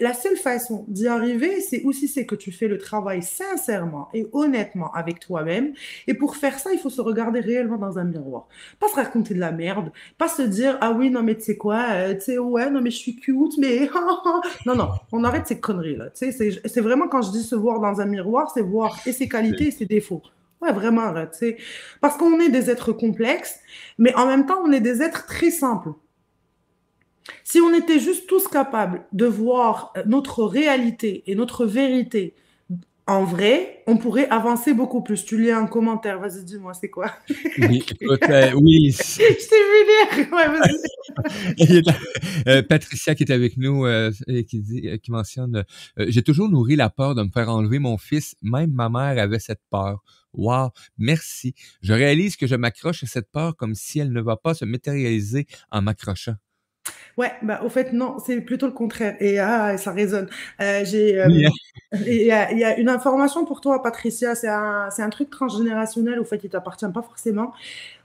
la 0.00 0.14
seule 0.14 0.36
façon 0.36 0.84
d'y 0.86 1.08
arriver, 1.08 1.60
c'est 1.60 1.82
aussi 1.82 2.06
c'est 2.06 2.26
que 2.26 2.36
tu 2.36 2.52
fais 2.52 2.68
le 2.68 2.78
travail 2.78 3.24
sincèrement 3.24 4.08
et 4.14 4.28
honnêtement 4.32 4.92
avec 4.92 5.18
toi-même. 5.18 5.72
Et 6.06 6.14
pour 6.14 6.36
faire 6.36 6.60
ça, 6.60 6.72
il 6.72 6.78
faut 6.78 6.90
se 6.90 7.00
regarder 7.00 7.40
réellement 7.40 7.78
dans 7.78 7.98
un 7.98 8.04
miroir. 8.04 8.46
Pas 8.78 8.86
se 8.86 8.94
raconter 8.94 9.34
de 9.34 9.40
la 9.40 9.50
merde, 9.50 9.90
pas 10.16 10.28
se 10.28 10.42
dire, 10.42 10.78
ah 10.80 10.92
oui, 10.92 11.10
non, 11.10 11.24
mais 11.24 11.34
tu 11.34 11.42
sais 11.42 11.56
quoi, 11.56 11.86
euh, 11.90 12.14
tu 12.14 12.20
sais, 12.20 12.38
ouais, 12.38 12.70
non, 12.70 12.80
mais 12.80 12.92
je 12.92 12.98
suis 12.98 13.16
cute, 13.16 13.58
mais 13.58 13.90
non, 14.66 14.76
non, 14.76 14.90
on 15.10 15.24
arrête 15.24 15.48
ces 15.48 15.58
conneries-là. 15.58 16.10
C'est 16.14 16.80
vraiment 16.80 17.08
quand 17.08 17.22
je 17.22 17.32
dis 17.32 17.42
se 17.42 17.56
voir 17.56 17.80
dans 17.80 18.00
un 18.00 18.06
miroir, 18.06 18.48
c'est 18.54 18.62
voir 18.62 18.96
et 19.06 19.12
ses 19.12 19.28
qualités 19.28 19.66
et 19.66 19.70
ses 19.72 19.86
défauts. 19.86 20.19
Ouais, 20.60 20.72
vraiment, 20.72 21.10
là. 21.10 21.30
Parce 22.00 22.16
qu'on 22.16 22.38
est 22.38 22.50
des 22.50 22.70
êtres 22.70 22.92
complexes, 22.92 23.60
mais 23.98 24.14
en 24.14 24.26
même 24.26 24.46
temps, 24.46 24.60
on 24.64 24.72
est 24.72 24.80
des 24.80 25.02
êtres 25.02 25.26
très 25.26 25.50
simples. 25.50 25.90
Si 27.44 27.60
on 27.60 27.72
était 27.74 27.98
juste 27.98 28.26
tous 28.26 28.48
capables 28.48 29.06
de 29.12 29.26
voir 29.26 29.92
euh, 29.96 30.02
notre 30.06 30.44
réalité 30.44 31.22
et 31.26 31.34
notre 31.34 31.66
vérité 31.66 32.34
en 33.10 33.24
vrai, 33.24 33.82
on 33.88 33.96
pourrait 33.96 34.28
avancer 34.28 34.72
beaucoup 34.72 35.02
plus. 35.02 35.24
Tu 35.24 35.40
lis 35.40 35.50
un 35.50 35.66
commentaire, 35.66 36.20
vas-y, 36.20 36.44
dis-moi, 36.44 36.74
c'est 36.74 36.90
quoi? 36.90 37.10
Oui, 37.58 37.84
écoute, 38.00 38.20
oui. 38.54 38.92
Je 38.92 39.16
t'ai 39.48 39.64
vu 39.66 39.80
lire. 39.88 40.32
Ouais, 40.32 41.82
euh, 42.46 42.62
Patricia 42.62 43.16
qui 43.16 43.24
est 43.24 43.32
avec 43.32 43.56
nous 43.56 43.84
euh, 43.84 44.12
et 44.28 44.44
qui 44.44 44.60
dit, 44.60 44.86
euh, 44.86 44.96
qui 44.96 45.10
mentionne, 45.10 45.64
j'ai 45.96 46.22
toujours 46.22 46.48
nourri 46.48 46.76
la 46.76 46.88
peur 46.88 47.16
de 47.16 47.24
me 47.24 47.30
faire 47.30 47.48
enlever 47.48 47.80
mon 47.80 47.98
fils. 47.98 48.36
Même 48.42 48.70
ma 48.70 48.88
mère 48.88 49.20
avait 49.20 49.40
cette 49.40 49.62
peur. 49.70 50.04
Wow, 50.32 50.70
merci. 50.96 51.56
Je 51.82 51.92
réalise 51.92 52.36
que 52.36 52.46
je 52.46 52.54
m'accroche 52.54 53.02
à 53.02 53.08
cette 53.08 53.32
peur 53.32 53.56
comme 53.56 53.74
si 53.74 53.98
elle 53.98 54.12
ne 54.12 54.20
va 54.20 54.36
pas 54.36 54.54
se 54.54 54.64
matérialiser 54.64 55.48
en 55.72 55.82
m'accrochant. 55.82 56.36
Ouais, 57.16 57.32
bah, 57.42 57.60
au 57.64 57.68
fait, 57.68 57.92
non, 57.92 58.18
c'est 58.24 58.40
plutôt 58.40 58.66
le 58.66 58.72
contraire. 58.72 59.16
Et 59.20 59.38
ah, 59.38 59.76
ça 59.76 59.92
résonne. 59.92 60.28
Euh, 60.60 60.84
j'ai, 60.84 61.20
euh, 61.20 61.28
il 61.92 62.22
y 62.22 62.32
a, 62.32 62.50
il 62.52 62.58
y 62.58 62.64
a 62.64 62.78
une 62.78 62.88
information 62.88 63.44
pour 63.44 63.60
toi, 63.60 63.82
Patricia. 63.82 64.34
C'est 64.34 64.48
un, 64.48 64.88
c'est 64.90 65.02
un 65.02 65.10
truc 65.10 65.28
transgénérationnel, 65.30 66.18
au 66.18 66.24
fait, 66.24 66.38
qui 66.38 66.48
t'appartient 66.48 66.86
pas 66.92 67.02
forcément. 67.02 67.52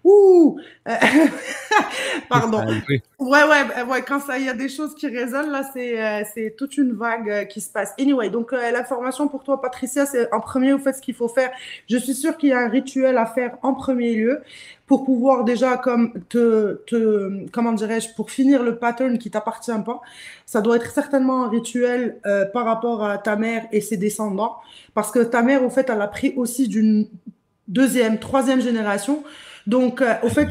Ouh! 0.06 0.60
Euh, 0.88 0.94
Pardon. 2.30 2.64
Ouais, 3.20 3.44
ouais, 3.44 3.66
bah, 3.66 3.86
ouais, 3.90 4.02
quand 4.04 4.20
il 4.38 4.46
y 4.46 4.50
a 4.50 4.54
des 4.54 4.70
choses 4.70 4.94
qui 4.94 5.08
résonnent, 5.08 5.50
là, 5.52 5.64
c'est, 5.74 6.00
euh, 6.00 6.50
toute 6.56 6.78
une 6.78 6.94
vague 6.94 7.30
euh, 7.30 7.44
qui 7.46 7.60
se 7.60 7.72
passe. 7.72 7.92
Anyway, 8.00 8.30
donc, 8.30 8.54
euh, 8.54 8.70
l'information 8.72 9.28
pour 9.28 9.44
toi, 9.44 9.60
Patricia, 9.60 10.06
c'est 10.06 10.32
en 10.32 10.40
premier, 10.40 10.74
au 10.74 10.78
fait, 10.78 10.94
ce 10.94 11.02
qu'il 11.02 11.16
faut 11.16 11.28
faire. 11.28 11.50
Je 11.90 11.98
suis 11.98 12.14
sûre 12.14 12.38
qu'il 12.38 12.50
y 12.50 12.54
a 12.54 12.60
un 12.60 12.70
rituel 12.70 13.18
à 13.18 13.26
faire 13.26 13.58
en 13.64 13.74
premier 13.74 14.14
lieu 14.14 14.44
pour 14.86 15.06
pouvoir 15.06 15.44
déjà, 15.44 15.78
comme, 15.78 16.14
te, 16.30 16.84
te, 16.86 17.50
comment 17.50 17.72
dirais-je, 17.74 18.10
pour 18.16 18.30
finir 18.30 18.62
le 18.62 18.78
pattern 18.78 19.18
qui 19.18 19.32
t'appartient 19.32 19.72
pas. 19.84 20.02
Ça 20.46 20.62
doit 20.62 20.76
être 20.76 20.92
certainement 20.92 21.46
un 21.46 21.50
rituel 21.50 22.20
euh, 22.28 22.46
par 22.46 22.66
rapport 22.66 23.04
à 23.04 23.18
ta 23.18 23.36
mère 23.36 23.66
et 23.72 23.82
ses 23.82 23.98
descendants. 23.98 24.58
Parce 24.94 25.10
que 25.12 25.20
ta 25.20 25.42
mère, 25.42 25.64
au 25.64 25.72
fait, 25.72 25.90
elle 25.90 26.02
a 26.02 26.08
pris 26.08 26.34
aussi 26.38 26.68
d'une 26.68 27.08
deuxième, 27.68 28.20
troisième 28.20 28.62
génération. 28.62 29.24
Donc, 29.68 30.02
euh, 30.02 30.14
au 30.24 30.30
fait, 30.30 30.50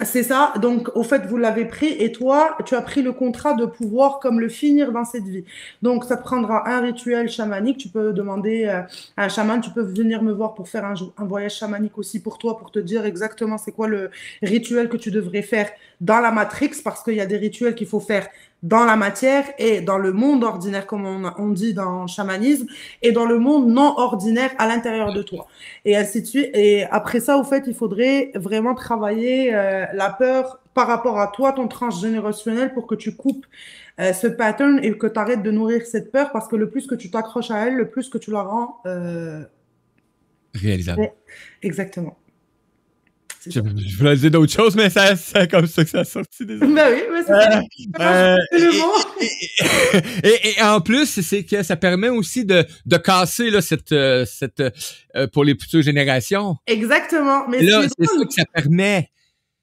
c'est 0.00 0.22
ça. 0.22 0.54
Donc, 0.60 0.90
au 0.96 1.02
fait, 1.02 1.26
vous 1.26 1.36
l'avez 1.36 1.64
pris 1.64 1.88
et 1.98 2.12
toi, 2.12 2.56
tu 2.64 2.74
as 2.74 2.82
pris 2.82 3.02
le 3.02 3.12
contrat 3.12 3.54
de 3.54 3.66
pouvoir 3.66 4.20
comme 4.20 4.40
le 4.40 4.48
finir 4.48 4.90
dans 4.90 5.04
cette 5.04 5.24
vie. 5.24 5.44
Donc, 5.82 6.04
ça 6.04 6.16
prendra 6.16 6.68
un 6.68 6.80
rituel 6.80 7.28
chamanique. 7.28 7.78
Tu 7.78 7.88
peux 7.88 8.12
demander 8.12 8.64
euh, 8.64 8.82
à 9.16 9.24
un 9.24 9.28
chaman, 9.28 9.60
tu 9.60 9.70
peux 9.70 9.82
venir 9.82 10.22
me 10.22 10.32
voir 10.32 10.54
pour 10.54 10.68
faire 10.68 10.84
un, 10.84 10.94
un 11.18 11.24
voyage 11.24 11.56
chamanique 11.56 11.98
aussi 11.98 12.20
pour 12.20 12.38
toi, 12.38 12.58
pour 12.58 12.70
te 12.70 12.78
dire 12.78 13.04
exactement 13.04 13.58
c'est 13.58 13.72
quoi 13.72 13.88
le 13.88 14.10
rituel 14.42 14.88
que 14.88 14.96
tu 14.96 15.10
devrais 15.10 15.42
faire 15.42 15.70
dans 16.00 16.20
la 16.20 16.30
matrix, 16.30 16.72
parce 16.82 17.02
qu'il 17.02 17.14
y 17.14 17.20
a 17.20 17.26
des 17.26 17.36
rituels 17.36 17.74
qu'il 17.74 17.86
faut 17.86 18.00
faire 18.00 18.28
dans 18.62 18.84
la 18.84 18.96
matière 18.96 19.44
et 19.58 19.80
dans 19.80 19.98
le 19.98 20.12
monde 20.12 20.44
ordinaire, 20.44 20.86
comme 20.86 21.04
on, 21.04 21.32
on 21.36 21.48
dit 21.48 21.74
dans 21.74 22.02
le 22.02 22.08
chamanisme, 22.08 22.66
et 23.02 23.12
dans 23.12 23.26
le 23.26 23.38
monde 23.38 23.68
non 23.68 23.94
ordinaire 23.98 24.50
à 24.58 24.68
l'intérieur 24.68 25.12
de 25.12 25.22
toi 25.22 25.48
et 25.84 25.96
ainsi 25.96 26.22
de 26.22 26.26
suite. 26.26 26.50
Et 26.54 26.84
après 26.84 27.20
ça, 27.20 27.38
au 27.38 27.44
fait, 27.44 27.64
il 27.66 27.74
faudrait 27.74 28.30
vraiment 28.34 28.74
travailler 28.74 29.54
euh, 29.54 29.86
la 29.92 30.10
peur 30.10 30.60
par 30.74 30.86
rapport 30.86 31.18
à 31.18 31.26
toi, 31.26 31.52
ton 31.52 31.68
transgénérationnel, 31.68 32.72
pour 32.72 32.86
que 32.86 32.94
tu 32.94 33.14
coupes 33.14 33.44
euh, 34.00 34.12
ce 34.12 34.26
pattern 34.26 34.78
et 34.82 34.96
que 34.96 35.06
tu 35.06 35.18
arrêtes 35.18 35.42
de 35.42 35.50
nourrir 35.50 35.84
cette 35.84 36.10
peur, 36.12 36.32
parce 36.32 36.48
que 36.48 36.56
le 36.56 36.70
plus 36.70 36.86
que 36.86 36.94
tu 36.94 37.10
t'accroches 37.10 37.50
à 37.50 37.66
elle, 37.66 37.74
le 37.74 37.90
plus 37.90 38.08
que 38.08 38.18
tu 38.18 38.30
la 38.30 38.42
rends 38.42 38.80
euh, 38.86 39.42
Réalisable. 40.54 41.10
exactement. 41.62 42.16
Je, 43.50 43.60
voulais 43.98 44.16
dire 44.16 44.30
d'autres 44.30 44.52
choses, 44.52 44.76
mais 44.76 44.88
c'est 44.90 45.50
comme 45.50 45.66
ça 45.66 45.84
que 45.84 45.90
ça 45.90 46.00
a 46.00 46.04
sorti. 46.04 46.46
Désolé. 46.46 46.72
Ben 46.72 46.92
oui, 46.92 47.02
mais 47.12 47.22
c'est. 47.22 47.32
Euh, 47.32 48.36
C'est 48.52 48.58
le 48.58 48.74
et- 48.74 48.78
mot. 48.78 48.92
et, 50.24 50.28
et- 50.28 50.58
et 50.58 50.62
en 50.62 50.80
plus, 50.80 51.20
c'est 51.20 51.44
que 51.44 51.62
ça 51.62 51.76
permet 51.76 52.08
aussi 52.08 52.44
de, 52.44 52.64
de 52.86 52.96
casser 52.96 53.50
là, 53.50 53.60
cette, 53.60 53.92
euh, 53.92 54.24
cette 54.24 54.60
euh, 55.16 55.26
pour 55.32 55.44
les 55.44 55.56
futures 55.58 55.82
générations. 55.82 56.56
Exactement. 56.66 57.46
Mais 57.48 57.62
là, 57.62 57.82
c'est 57.82 58.04
ça 58.06 58.24
que 58.24 58.32
ça 58.32 58.44
permet. 58.52 59.08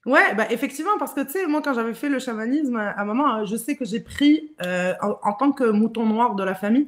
Ouais, 0.06 0.34
bah 0.36 0.48
effectivement, 0.50 0.98
parce 0.98 1.14
que 1.14 1.22
tu 1.22 1.32
sais, 1.34 1.46
moi 1.46 1.62
quand 1.62 1.74
j'avais 1.74 1.94
fait 1.94 2.08
le 2.10 2.20
chamanisme, 2.20 2.78
à 2.78 3.00
un 3.02 3.06
moment, 3.06 3.40
euh, 3.40 3.46
je 3.46 3.58
sais 3.58 3.76
que 3.76 3.84
j'ai 3.84 4.00
pris, 4.00 4.54
euh, 4.66 4.94
en, 5.02 5.18
en 5.22 5.34
tant 5.34 5.52
que 5.52 5.66
mouton 5.66 6.06
noir 6.06 6.36
de 6.36 6.44
la 6.44 6.56
famille, 6.56 6.88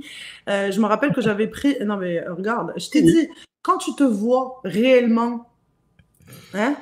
euh, 0.50 0.72
je 0.72 0.80
me 0.80 0.86
rappelle 0.86 1.12
que 1.12 1.22
j'avais 1.22 1.48
pris, 1.48 1.76
non 1.86 1.98
mais 1.98 2.20
euh, 2.20 2.34
regarde, 2.34 2.72
je 2.78 2.88
t'ai 2.90 3.02
dit, 3.02 3.28
quand 3.64 3.78
tu 3.80 3.94
te 3.96 4.04
vois 4.04 4.62
réellement, 4.64 5.51
hein, 6.54 6.76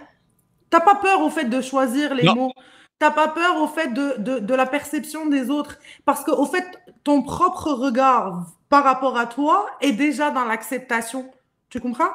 t'as 0.70 0.80
pas 0.80 0.96
peur 0.96 1.22
au 1.22 1.30
fait 1.30 1.46
de 1.46 1.62
choisir 1.62 2.14
les 2.16 2.24
Non. 2.24 2.36
mots? 2.36 2.54
T'as 3.00 3.12
pas 3.12 3.30
peur 3.30 3.62
au 3.62 3.68
fait 3.68 3.88
de, 3.94 4.16
de, 4.18 4.40
de 4.40 4.54
la 4.54 4.66
perception 4.66 5.26
des 5.28 5.50
autres? 5.50 5.78
Parce 6.06 6.24
que, 6.24 6.32
au 6.32 6.46
fait, 6.46 6.66
ton 7.06 7.22
propre 7.22 7.72
regard 7.72 8.46
par 8.68 8.84
rapport 8.84 9.18
à 9.18 9.26
toi 9.26 9.68
est 9.80 9.94
déjà 9.94 10.32
dans 10.32 10.44
l'acceptation. 10.44 11.32
Tu 11.70 11.80
comprends? 11.80 12.12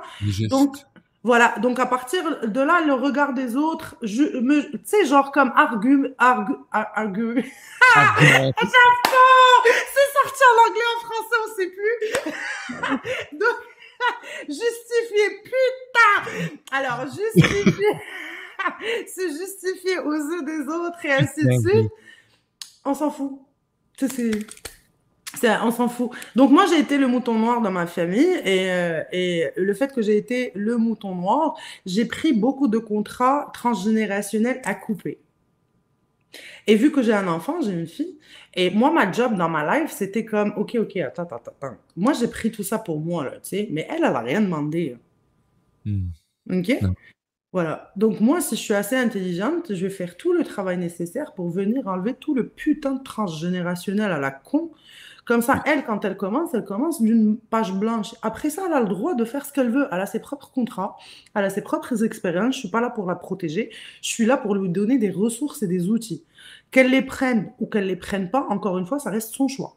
Donc, 0.50 0.76
voilà. 1.22 1.54
Donc, 1.58 1.78
à 1.78 1.86
partir 1.86 2.46
de 2.46 2.60
là, 2.60 2.82
le 2.82 2.92
regard 2.92 3.32
des 3.32 3.56
autres, 3.56 3.96
tu 4.04 4.80
sais, 4.84 5.06
genre 5.06 5.32
comme 5.32 5.52
argu, 5.56 6.08
argu, 6.18 6.52
ar- 6.70 6.90
argu. 6.94 7.50
Argument- 7.96 8.52
Oh, 9.16 9.62
c'est 9.64 10.28
sorti 10.28 10.42
en 10.50 10.68
anglais, 10.68 10.88
en 10.96 11.00
français, 11.06 11.36
on 11.44 11.54
sait 11.56 11.70
plus. 11.70 11.98
Donc, 13.38 13.56
justifier, 14.48 15.42
putain. 15.44 16.56
Alors, 16.72 17.06
justifier, 17.06 17.86
se 19.06 19.28
justifier 19.38 19.98
aux 19.98 20.12
yeux 20.14 20.42
des 20.42 20.68
autres 20.68 21.04
et 21.04 21.12
ainsi 21.12 21.44
de 21.44 21.50
suite. 21.68 21.90
On 22.84 22.94
s'en 22.94 23.10
fout. 23.10 23.38
Ça, 23.98 24.06
c'est, 24.08 24.30
c'est- 25.40 25.56
on 25.62 25.70
s'en 25.70 25.88
fout. 25.88 26.10
Donc 26.36 26.50
moi, 26.50 26.66
j'ai 26.66 26.78
été 26.78 26.98
le 26.98 27.06
mouton 27.06 27.34
noir 27.38 27.60
dans 27.60 27.70
ma 27.70 27.86
famille 27.86 28.40
et, 28.44 28.70
euh, 28.70 29.02
et 29.12 29.50
le 29.56 29.74
fait 29.74 29.92
que 29.92 30.02
j'ai 30.02 30.16
été 30.16 30.52
le 30.54 30.76
mouton 30.76 31.14
noir, 31.14 31.56
j'ai 31.86 32.04
pris 32.04 32.32
beaucoup 32.32 32.68
de 32.68 32.78
contrats 32.78 33.50
transgénérationnels 33.54 34.60
à 34.64 34.74
couper. 34.74 35.18
Et 36.66 36.76
vu 36.76 36.90
que 36.90 37.02
j'ai 37.02 37.12
un 37.12 37.28
enfant, 37.28 37.60
j'ai 37.60 37.72
une 37.72 37.86
fille, 37.86 38.18
et 38.54 38.70
moi, 38.70 38.90
ma 38.90 39.10
job 39.10 39.36
dans 39.36 39.48
ma 39.48 39.78
life, 39.78 39.90
c'était 39.90 40.24
comme, 40.24 40.52
OK, 40.56 40.76
OK, 40.78 40.96
attends, 40.96 41.22
attends, 41.22 41.36
attends. 41.36 41.76
Moi, 41.96 42.12
j'ai 42.12 42.28
pris 42.28 42.50
tout 42.50 42.62
ça 42.62 42.78
pour 42.78 43.00
moi, 43.00 43.24
là, 43.24 43.32
tu 43.32 43.38
sais, 43.42 43.68
mais 43.70 43.86
elle, 43.90 43.98
elle 43.98 44.04
a 44.04 44.20
rien 44.20 44.40
demandé. 44.40 44.96
Hmm. 45.84 46.08
OK? 46.50 46.78
Non. 46.82 46.94
Voilà. 47.54 47.92
Donc 47.94 48.18
moi, 48.18 48.40
si 48.40 48.56
je 48.56 48.60
suis 48.60 48.74
assez 48.74 48.96
intelligente, 48.96 49.72
je 49.72 49.86
vais 49.86 49.92
faire 49.92 50.16
tout 50.16 50.32
le 50.32 50.42
travail 50.42 50.76
nécessaire 50.76 51.34
pour 51.34 51.50
venir 51.50 51.86
enlever 51.86 52.14
tout 52.14 52.34
le 52.34 52.48
putain 52.48 52.94
de 52.94 53.02
transgénérationnel 53.04 54.10
à 54.10 54.18
la 54.18 54.32
con. 54.32 54.72
Comme 55.24 55.40
ça, 55.40 55.62
elle, 55.66 55.84
quand 55.84 56.04
elle 56.04 56.16
commence, 56.16 56.52
elle 56.52 56.64
commence 56.64 57.00
d'une 57.00 57.38
page 57.38 57.72
blanche. 57.72 58.14
Après 58.20 58.50
ça, 58.50 58.62
elle 58.66 58.74
a 58.74 58.80
le 58.80 58.88
droit 58.88 59.14
de 59.14 59.24
faire 59.24 59.46
ce 59.46 59.52
qu'elle 59.52 59.70
veut. 59.70 59.88
Elle 59.90 60.00
a 60.00 60.06
ses 60.06 60.20
propres 60.20 60.50
contrats, 60.50 60.96
elle 61.34 61.44
a 61.44 61.50
ses 61.50 61.62
propres 61.62 62.04
expériences. 62.04 62.54
Je 62.56 62.60
suis 62.60 62.70
pas 62.70 62.82
là 62.82 62.90
pour 62.90 63.06
la 63.06 63.14
protéger. 63.14 63.70
Je 64.02 64.08
suis 64.08 64.26
là 64.26 64.36
pour 64.36 64.54
lui 64.54 64.68
donner 64.68 64.98
des 64.98 65.10
ressources 65.10 65.62
et 65.62 65.66
des 65.66 65.88
outils. 65.88 66.24
Qu'elle 66.70 66.90
les 66.90 67.02
prenne 67.02 67.52
ou 67.58 67.66
qu'elle 67.66 67.86
les 67.86 67.96
prenne 67.96 68.30
pas, 68.30 68.46
encore 68.50 68.76
une 68.78 68.86
fois, 68.86 68.98
ça 68.98 69.10
reste 69.10 69.34
son 69.34 69.48
choix. 69.48 69.76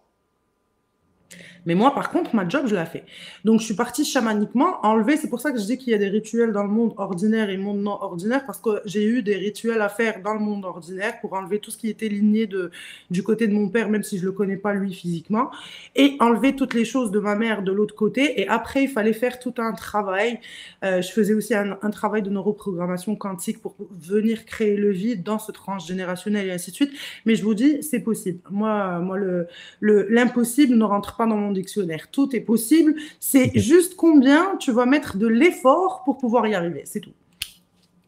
Mais 1.67 1.75
moi, 1.75 1.93
par 1.93 2.11
contre, 2.11 2.33
ma 2.33 2.47
job, 2.47 2.65
je 2.65 2.73
la 2.73 2.85
fais. 2.85 3.03
Donc, 3.43 3.59
je 3.59 3.65
suis 3.65 3.73
partie 3.75 4.05
chamaniquement 4.05 4.79
enlever. 4.85 5.17
C'est 5.17 5.27
pour 5.27 5.41
ça 5.41 5.51
que 5.51 5.59
je 5.59 5.65
dis 5.65 5.77
qu'il 5.77 5.91
y 5.91 5.93
a 5.93 5.97
des 5.97 6.07
rituels 6.07 6.53
dans 6.53 6.63
le 6.63 6.69
monde 6.69 6.93
ordinaire 6.95 7.49
et 7.49 7.57
monde 7.57 7.81
non 7.81 8.01
ordinaire, 8.01 8.45
parce 8.45 8.59
que 8.59 8.81
j'ai 8.85 9.05
eu 9.05 9.21
des 9.21 9.35
rituels 9.35 9.81
à 9.81 9.89
faire 9.89 10.21
dans 10.23 10.33
le 10.33 10.39
monde 10.39 10.63
ordinaire 10.63 11.19
pour 11.19 11.33
enlever 11.33 11.59
tout 11.59 11.69
ce 11.69 11.77
qui 11.77 11.89
était 11.89 12.07
ligné 12.07 12.47
de, 12.47 12.71
du 13.11 13.21
côté 13.21 13.47
de 13.49 13.53
mon 13.53 13.67
père, 13.67 13.89
même 13.89 14.03
si 14.03 14.17
je 14.17 14.23
le 14.23 14.31
connais 14.31 14.55
pas 14.55 14.73
lui 14.73 14.93
physiquement, 14.93 15.51
et 15.93 16.15
enlever 16.21 16.55
toutes 16.55 16.73
les 16.73 16.85
choses 16.85 17.11
de 17.11 17.19
ma 17.19 17.35
mère 17.35 17.61
de 17.63 17.73
l'autre 17.73 17.95
côté. 17.95 18.39
Et 18.39 18.47
après, 18.47 18.83
il 18.83 18.89
fallait 18.89 19.11
faire 19.11 19.37
tout 19.37 19.55
un 19.57 19.73
travail. 19.73 20.39
Euh, 20.85 21.01
je 21.01 21.11
faisais 21.11 21.33
aussi 21.33 21.53
un, 21.53 21.75
travail 21.91 22.21
de 22.21 22.29
neuroprogrammation 22.29 23.17
quantique 23.17 23.61
pour 23.61 23.75
venir 23.91 24.45
créer 24.45 24.77
le 24.77 24.91
vide 24.91 25.21
dans 25.21 25.39
ce 25.39 25.51
transgénérationnel 25.51 26.47
et 26.47 26.51
ainsi 26.51 26.71
de 26.71 26.75
suite. 26.75 26.91
Mais 27.25 27.35
je 27.35 27.43
vous 27.43 27.55
dis, 27.55 27.83
c'est 27.83 27.99
possible. 27.99 28.39
Moi, 28.49 28.99
moi 28.99 29.17
le, 29.17 29.47
le, 29.81 30.07
l'impossible 30.09 30.75
ne 30.75 30.83
rentre 30.85 31.17
pas 31.17 31.25
dans 31.25 31.35
mon 31.35 31.56
dictionnaire. 31.57 32.09
Tout 32.11 32.35
est 32.35 32.41
possible. 32.41 32.95
C'est 33.19 33.51
juste 33.57 33.95
combien 33.95 34.55
tu 34.57 34.71
vas 34.71 34.85
mettre 34.85 35.17
de 35.17 35.27
l'effort 35.27 36.03
pour 36.05 36.17
pouvoir 36.17 36.47
y 36.47 36.55
arriver. 36.55 36.83
C'est 36.85 37.01
tout. 37.01 37.13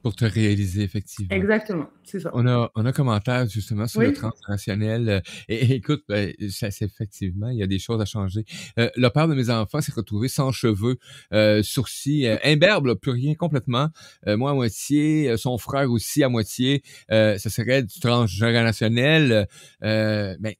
Pour 0.01 0.15
te 0.15 0.23
réaliser, 0.23 0.83
effectivement. 0.83 1.35
Exactement. 1.35 1.89
C'est 2.05 2.21
ça. 2.21 2.29
On 2.33 2.47
a, 2.47 2.71
on 2.75 2.85
a 2.85 2.89
un 2.89 2.91
commentaire 2.93 3.47
justement 3.49 3.85
sur 3.85 3.99
Oui. 3.99 4.07
le 4.07 4.13
transgénérationnel. 4.13 5.09
euh, 5.09 5.19
Et, 5.49 5.65
et 5.65 5.75
écoute, 5.75 6.03
ben, 6.07 6.33
ça, 6.49 6.71
c'est 6.71 6.85
effectivement, 6.85 7.49
il 7.49 7.57
y 7.57 7.63
a 7.63 7.67
des 7.67 7.79
choses 7.79 7.99
à 7.99 8.05
changer. 8.05 8.45
Euh, 8.79 8.89
le 8.95 9.09
père 9.09 9.27
de 9.27 9.33
mes 9.35 9.49
enfants 9.49 9.81
s'est 9.81 9.91
retrouvé 9.91 10.29
sans 10.29 10.53
cheveux, 10.53 10.97
euh, 11.33 11.61
sourcils, 11.63 12.27
euh, 12.27 12.37
imberbe, 12.45 12.85
là, 12.85 12.95
plus 12.95 13.11
rien 13.11 13.35
complètement. 13.35 13.89
Euh, 14.25 14.37
moi 14.37 14.51
à 14.51 14.53
moitié, 14.53 15.31
euh, 15.31 15.37
son 15.37 15.57
frère 15.57 15.91
aussi 15.91 16.23
à 16.23 16.29
moitié. 16.29 16.81
Euh, 17.11 17.37
ça 17.37 17.49
serait 17.49 17.83
du 17.83 17.99
transgénérationnel. 17.99 19.47
Euh, 19.83 20.35
ben 20.39 20.53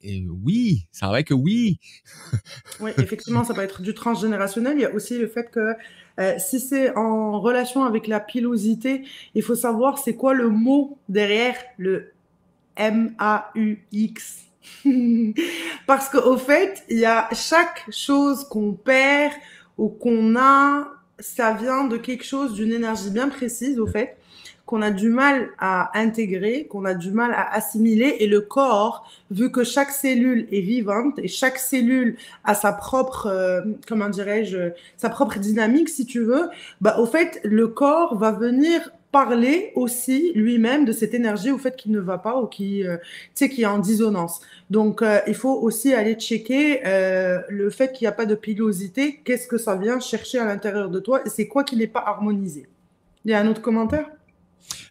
oui, 0.44 0.88
ça 0.92 1.08
vrai 1.08 1.24
que 1.24 1.34
oui. 1.34 1.80
Oui, 2.82 2.92
effectivement, 2.98 3.44
ça 3.46 3.54
peut 3.54 3.62
être 3.64 3.82
du 3.82 3.94
transgénérationnel. 3.94 4.74
Il 4.78 4.82
y 4.82 4.86
a 4.86 4.94
aussi 4.94 5.18
le 5.18 5.28
fait 5.28 5.50
que 5.50 5.74
euh, 6.20 6.36
si 6.38 6.60
c'est 6.60 6.96
en 6.96 7.40
relation 7.40 7.86
avec 7.86 8.08
la 8.08 8.20
pilosité, 8.20 9.04
il 9.36 9.42
faut 9.44 9.56
savoir 9.56 9.98
c'est 10.00 10.16
quoi 10.16 10.34
le 10.34 10.50
mot 10.50 10.98
derrière 11.08 11.56
le 11.78 12.12
M-A-U-X. 12.76 14.40
Parce 15.88 16.10
qu'au 16.10 16.38
fait, 16.38 16.84
il 16.90 17.00
y 17.00 17.06
a 17.06 17.30
chaque 17.34 17.86
chose 17.92 18.44
qu'on 18.44 18.74
perd 18.74 19.34
ou 19.78 19.88
qu'on 19.88 20.36
a, 20.36 20.88
ça 21.20 21.54
vient 21.54 21.86
de 21.86 21.98
quelque 21.98 22.26
chose, 22.26 22.54
d'une 22.54 22.74
énergie 22.74 23.10
bien 23.10 23.30
précise, 23.30 23.80
au 23.80 23.88
fait, 23.88 24.18
qu'on 24.70 24.84
a 24.84 24.92
du 24.92 25.10
mal 25.10 25.50
à 25.58 25.98
intégrer, 25.98 26.68
qu'on 26.70 26.86
a 26.86 26.94
du 26.94 27.10
mal 27.10 27.32
à 27.34 27.56
assimiler. 27.56 28.18
Et 28.20 28.28
le 28.28 28.42
corps, 28.42 29.12
vu 29.32 29.52
que 29.52 29.64
chaque 29.64 29.90
cellule 29.90 30.48
est 30.52 30.62
vivante 30.62 31.18
et 31.18 31.28
chaque 31.28 31.58
cellule 31.58 32.18
a 32.44 32.54
sa 32.54 32.72
propre, 32.72 33.26
euh, 33.26 33.62
comment 33.88 34.10
dirais-je, 34.10 34.70
sa 34.96 35.10
propre 35.10 35.40
dynamique, 35.40 35.90
si 35.90 36.06
tu 36.06 36.20
veux, 36.24 36.50
bah, 36.82 36.98
au 37.00 37.08
fait, 37.08 37.42
le 37.44 37.68
corps 37.68 38.16
va 38.16 38.32
venir 38.32 38.92
parler 39.12 39.72
aussi 39.74 40.34
lui-même 40.36 40.86
de 40.86 40.92
cette 40.92 41.16
énergie 41.16 41.50
au 41.50 41.58
fait 41.58 41.76
qu'il 41.76 41.92
ne 41.92 42.00
va 42.00 42.20
pas 42.20 42.40
ou 42.40 42.46
qui, 42.46 42.86
euh, 42.86 42.98
qui 43.34 43.64
est 43.64 43.66
en 43.66 43.80
dissonance. 43.80 44.40
Donc, 44.70 45.02
euh, 45.02 45.18
il 45.26 45.34
faut 45.34 45.60
aussi 45.64 45.96
aller 45.96 46.14
checker 46.14 46.82
euh, 46.86 47.40
le 47.50 47.72
fait 47.72 47.92
qu'il 47.92 48.06
n'y 48.06 48.10
a 48.10 48.12
pas 48.12 48.28
de 48.28 48.36
pilosité. 48.36 49.20
Qu'est-ce 49.24 49.48
que 49.48 49.58
ça 49.58 49.76
vient 49.76 50.00
chercher 50.00 50.38
à 50.38 50.46
l'intérieur 50.46 50.92
de 50.92 51.00
toi 51.00 51.22
et 51.26 51.30
c'est 51.30 51.48
quoi 51.48 51.64
qui 51.64 51.76
n'est 51.76 51.88
pas 51.88 52.04
harmonisé. 52.06 52.68
Il 53.26 53.32
y 53.32 53.34
a 53.34 53.40
un 53.40 53.48
autre 53.48 53.64
commentaire? 53.64 54.06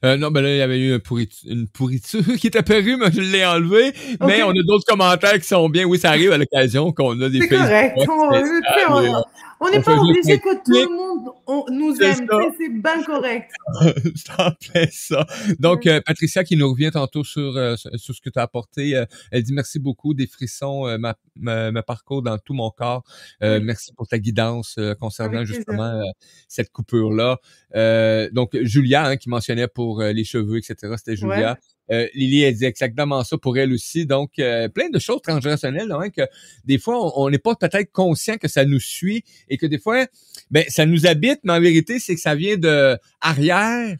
Euh, 0.04 0.16
non, 0.16 0.30
ben 0.30 0.42
là, 0.42 0.50
il 0.54 0.58
y 0.58 0.62
avait 0.62 0.78
eu 0.78 0.92
une, 0.92 0.98
pourrit- 1.00 1.28
une 1.46 1.66
pourriture 1.68 2.22
qui 2.38 2.46
est 2.46 2.56
apparue, 2.56 2.96
mais 2.96 3.10
je 3.12 3.20
l'ai 3.20 3.44
enlevée. 3.44 3.92
Mais 4.26 4.42
on 4.42 4.50
a 4.50 4.62
d'autres 4.66 4.84
commentaires 4.86 5.38
qui 5.40 5.46
sont 5.46 5.68
bien. 5.68 5.84
Oui, 5.84 5.98
ça 5.98 6.10
arrive 6.10 6.32
à 6.32 6.38
l'occasion 6.38 6.92
qu'on 6.92 7.20
a 7.20 7.28
des 7.28 7.40
C'est 7.40 7.48
correct. 7.48 7.96
On 8.08 9.12
on- 9.60 9.70
n'est 9.70 9.82
pas 9.82 9.96
obligé 9.98 10.38
que 10.38 10.54
tout 10.64 10.72
le 10.72 10.96
monde 10.96 11.28
on- 11.46 11.64
nous 11.70 11.96
aime. 12.00 12.26
C'est 12.58 12.68
bien 12.68 13.02
correct. 13.04 13.50
En 14.38 14.50
plein 14.52 14.86
ça. 14.90 15.26
Donc, 15.58 15.86
euh, 15.86 16.00
Patricia 16.04 16.44
qui 16.44 16.56
nous 16.56 16.70
revient 16.70 16.90
tantôt 16.92 17.24
sur, 17.24 17.56
euh, 17.56 17.76
sur 17.76 18.14
ce 18.14 18.20
que 18.20 18.30
tu 18.30 18.38
as 18.38 18.42
apporté, 18.42 18.96
euh, 18.96 19.04
elle 19.30 19.42
dit 19.42 19.52
merci 19.52 19.78
beaucoup, 19.78 20.14
des 20.14 20.26
frissons, 20.26 20.86
euh, 20.86 20.98
ma, 20.98 21.16
ma, 21.36 21.70
ma 21.72 21.82
parcours 21.82 22.22
dans 22.22 22.38
tout 22.38 22.54
mon 22.54 22.70
corps. 22.70 23.02
Euh, 23.42 23.58
Oui. 23.58 23.64
Merci 23.64 23.92
pour 23.94 24.06
ta 24.06 24.18
guidance 24.18 24.76
euh, 24.78 24.94
concernant 24.94 25.38
Avec 25.38 25.48
justement 25.48 25.82
euh, 25.84 26.02
cette 26.48 26.70
coupure-là. 26.70 27.38
Euh, 27.74 28.28
donc, 28.32 28.56
Julia, 28.62 29.06
hein, 29.06 29.16
qui 29.16 29.28
mentionnait 29.28 29.68
pour 29.68 30.02
les 30.02 30.24
cheveux, 30.24 30.58
etc., 30.58 30.94
c'était 30.96 31.16
Julia. 31.16 31.56
Euh, 31.90 32.06
Lily, 32.14 32.42
elle 32.42 32.54
dit 32.54 32.64
exactement 32.64 33.24
ça 33.24 33.38
pour 33.38 33.56
elle 33.58 33.72
aussi. 33.72 34.06
Donc, 34.06 34.38
euh, 34.38 34.68
plein 34.68 34.90
de 34.90 34.98
choses 34.98 35.20
transgénérationnelles, 35.22 35.90
hein, 35.92 36.10
que 36.10 36.22
des 36.64 36.78
fois, 36.78 37.18
on- 37.18 37.30
n'est 37.30 37.38
pas 37.38 37.54
peut-être 37.54 37.92
conscient 37.92 38.36
que 38.36 38.48
ça 38.48 38.64
nous 38.64 38.80
suit 38.80 39.22
et 39.48 39.56
que 39.58 39.66
des 39.66 39.78
fois, 39.78 40.06
ben, 40.50 40.64
ça 40.68 40.86
nous 40.86 41.06
habite, 41.06 41.40
mais 41.44 41.52
en 41.52 41.60
vérité, 41.60 41.98
c'est 41.98 42.14
que 42.14 42.20
ça 42.20 42.34
vient 42.34 42.56
de 42.56 42.96
arrière, 43.20 43.96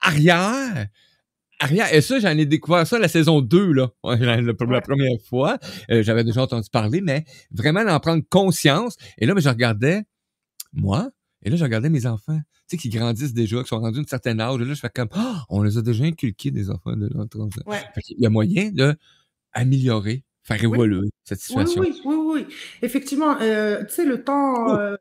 arrière, 0.00 0.86
arrière. 1.58 1.94
Et 1.94 2.00
ça, 2.00 2.18
j'en 2.18 2.36
ai 2.36 2.46
découvert 2.46 2.86
ça 2.86 2.98
la 2.98 3.08
saison 3.08 3.40
2, 3.40 3.72
là, 3.72 3.90
la, 4.04 4.54
première 4.80 5.20
fois. 5.28 5.58
Euh, 5.90 6.02
J'avais 6.02 6.24
déjà 6.24 6.42
entendu 6.42 6.68
parler, 6.70 7.00
mais 7.00 7.24
vraiment 7.50 7.84
d'en 7.84 8.00
prendre 8.00 8.22
conscience. 8.28 8.96
Et 9.18 9.26
là, 9.26 9.34
ben, 9.34 9.40
je 9.40 9.48
regardais, 9.48 10.02
moi, 10.72 11.10
et 11.42 11.50
là, 11.50 11.56
je 11.56 11.62
regardais 11.64 11.90
mes 11.90 12.06
enfants, 12.06 12.38
tu 12.38 12.60
sais, 12.66 12.76
qui 12.76 12.88
grandissent 12.88 13.34
déjà, 13.34 13.62
qui 13.62 13.68
sont 13.68 13.78
rendus 13.78 13.98
à 13.98 14.02
un 14.02 14.06
certain 14.06 14.38
âge. 14.40 14.60
Et 14.60 14.64
là, 14.64 14.74
je 14.74 14.80
fais 14.80 14.90
comme, 14.94 15.08
Ah, 15.12 15.44
on 15.48 15.62
les 15.62 15.78
a 15.78 15.82
déjà 15.82 16.04
inculqués, 16.04 16.50
des 16.50 16.70
enfants 16.70 16.96
de 16.96 17.08
l'entrée. 17.14 17.40
Ouais. 17.66 17.82
Qu'il 18.04 18.18
y 18.20 18.26
a 18.26 18.30
moyen 18.30 18.70
de 18.72 18.96
améliorer, 19.52 20.24
faire 20.42 20.62
évoluer 20.62 21.10
cette 21.24 21.38
Oui, 21.38 21.42
situation. 21.66 21.80
oui, 21.82 22.00
oui, 22.04 22.16
oui. 22.34 22.46
Effectivement, 22.82 23.36
euh, 23.40 23.84
tu 23.84 23.94
sais, 23.94 24.04
le 24.04 24.22
temps, 24.24 24.68
Oh. 24.68 24.76
euh, 24.78 24.96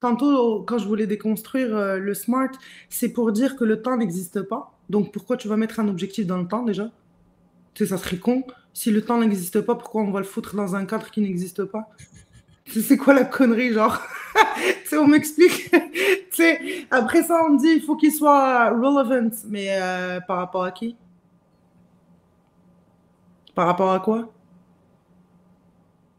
tantôt, 0.00 0.62
quand 0.64 0.78
je 0.78 0.86
voulais 0.86 1.06
déconstruire 1.06 1.74
euh, 1.76 1.98
le 1.98 2.14
SMART, 2.14 2.52
c'est 2.90 3.08
pour 3.10 3.32
dire 3.32 3.56
que 3.56 3.64
le 3.64 3.82
temps 3.82 3.96
n'existe 3.96 4.42
pas. 4.42 4.78
Donc, 4.90 5.12
pourquoi 5.12 5.36
tu 5.36 5.48
vas 5.48 5.56
mettre 5.56 5.80
un 5.80 5.88
objectif 5.88 6.26
dans 6.26 6.38
le 6.38 6.46
temps 6.46 6.62
déjà? 6.62 6.90
Tu 7.74 7.84
sais, 7.84 7.90
ça 7.90 7.98
serait 7.98 8.18
con. 8.18 8.44
Si 8.72 8.90
le 8.90 9.02
temps 9.02 9.18
n'existe 9.20 9.60
pas, 9.62 9.74
pourquoi 9.74 10.02
on 10.02 10.10
va 10.10 10.20
le 10.20 10.26
foutre 10.26 10.54
dans 10.54 10.76
un 10.76 10.84
cadre 10.84 11.10
qui 11.10 11.20
n'existe 11.20 11.64
pas? 11.64 11.88
C'est 12.66 12.96
quoi 12.96 13.14
la 13.14 13.24
connerie, 13.24 13.72
genre? 13.72 14.00
On 14.92 15.06
m'explique. 15.06 15.70
Après 16.90 17.22
ça, 17.22 17.42
on 17.44 17.54
me 17.54 17.58
dit 17.58 17.74
il 17.76 17.82
faut 17.82 17.96
qu'il 17.96 18.12
soit 18.12 18.70
relevant. 18.70 19.30
Mais 19.48 19.68
euh, 19.70 20.20
par 20.20 20.38
rapport 20.38 20.64
à 20.64 20.70
qui? 20.70 20.96
Par 23.54 23.66
rapport 23.66 23.92
à 23.92 24.00
quoi? 24.00 24.32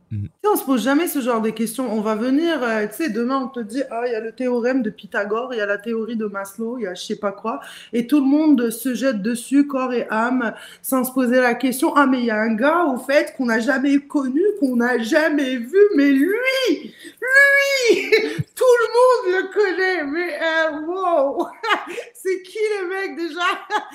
Sais, 0.09 0.49
on 0.49 0.55
se 0.55 0.63
pose 0.63 0.83
jamais 0.83 1.07
ce 1.07 1.19
genre 1.19 1.41
de 1.41 1.49
questions. 1.49 1.91
On 1.91 1.99
va 1.99 2.15
venir, 2.15 2.63
euh, 2.63 2.87
tu 2.87 2.93
sais, 2.93 3.09
demain 3.09 3.41
on 3.43 3.47
te 3.49 3.59
dit, 3.59 3.83
ah, 3.91 4.03
il 4.05 4.13
y 4.13 4.15
a 4.15 4.21
le 4.21 4.31
théorème 4.31 4.81
de 4.81 4.89
Pythagore, 4.89 5.53
il 5.53 5.57
y 5.57 5.61
a 5.61 5.65
la 5.65 5.77
théorie 5.77 6.15
de 6.15 6.25
Maslow, 6.25 6.77
il 6.77 6.83
y 6.83 6.87
a 6.87 6.93
je 6.93 7.03
sais 7.03 7.17
pas 7.17 7.33
quoi, 7.33 7.59
et 7.91 8.07
tout 8.07 8.21
le 8.21 8.25
monde 8.25 8.69
se 8.69 8.93
jette 8.93 9.21
dessus, 9.21 9.67
corps 9.67 9.93
et 9.93 10.07
âme, 10.09 10.53
sans 10.81 11.03
se 11.03 11.11
poser 11.11 11.41
la 11.41 11.55
question, 11.55 11.93
ah, 11.95 12.07
mais 12.07 12.19
il 12.19 12.25
y 12.25 12.31
a 12.31 12.39
un 12.39 12.53
gars, 12.53 12.85
au 12.85 12.97
fait, 12.97 13.33
qu'on 13.35 13.47
n'a 13.47 13.59
jamais 13.59 13.99
connu, 13.99 14.41
qu'on 14.61 14.77
n'a 14.77 14.97
jamais 14.99 15.57
vu, 15.57 15.79
mais 15.97 16.11
lui, 16.11 16.29
lui, 16.71 18.11
tout 18.55 18.63
le 18.63 18.87
monde 18.95 19.35
le 19.35 19.53
connaît, 19.53 20.03
mais 20.05 20.39
euh, 20.41 20.85
wow, 20.85 21.47
c'est 22.28 22.41
qui 22.41 22.57
le 22.57 22.89
mec 22.89 23.17
déjà? 23.17 23.39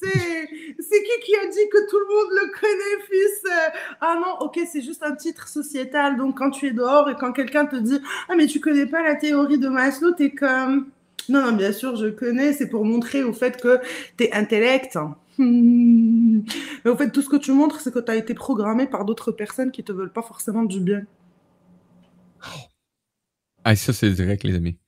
C'est 0.00 1.02
qui 1.02 1.24
qui 1.24 1.36
a 1.36 1.46
dit 1.46 1.68
que 1.70 1.90
tout 1.90 1.98
le 1.98 2.06
monde 2.06 2.30
le 2.32 2.60
connaît, 2.60 3.04
fils? 3.08 3.42
Euh, 3.46 3.96
Ah 4.00 4.16
non, 4.16 4.46
ok, 4.46 4.58
c'est 4.70 4.80
juste 4.80 5.02
un 5.02 5.14
titre 5.14 5.48
sociétal. 5.48 6.16
Donc 6.16 6.38
quand 6.38 6.50
tu 6.50 6.68
es 6.68 6.70
dehors 6.72 7.10
et 7.10 7.14
quand 7.16 7.32
quelqu'un 7.32 7.66
te 7.66 7.76
dit 7.76 8.00
Ah, 8.28 8.34
mais 8.36 8.46
tu 8.46 8.60
connais 8.60 8.86
pas 8.86 9.02
la 9.02 9.14
théorie 9.14 9.58
de 9.58 9.68
Maslow, 9.68 10.12
t'es 10.12 10.30
comme 10.30 10.88
Non, 11.28 11.42
non, 11.42 11.52
bien 11.52 11.72
sûr, 11.72 11.96
je 11.96 12.08
connais. 12.08 12.52
C'est 12.52 12.68
pour 12.68 12.84
montrer 12.84 13.22
au 13.24 13.32
fait 13.32 13.60
que 13.60 13.80
t'es 14.16 14.32
intellect. 14.32 14.98
Hmm. 15.38 16.40
Mais 16.84 16.90
au 16.90 16.96
fait, 16.96 17.10
tout 17.10 17.22
ce 17.22 17.28
que 17.28 17.36
tu 17.36 17.52
montres, 17.52 17.80
c'est 17.80 17.92
que 17.92 17.98
tu 17.98 18.10
as 18.10 18.16
été 18.16 18.34
programmé 18.34 18.86
par 18.86 19.04
d'autres 19.04 19.32
personnes 19.32 19.70
qui 19.70 19.84
te 19.84 19.92
veulent 19.92 20.12
pas 20.12 20.22
forcément 20.22 20.62
du 20.62 20.80
bien. 20.80 21.02
Ah, 23.64 23.76
ça, 23.76 23.92
c'est 23.92 24.10
direct, 24.10 24.44
les 24.44 24.54
amis. 24.54 24.78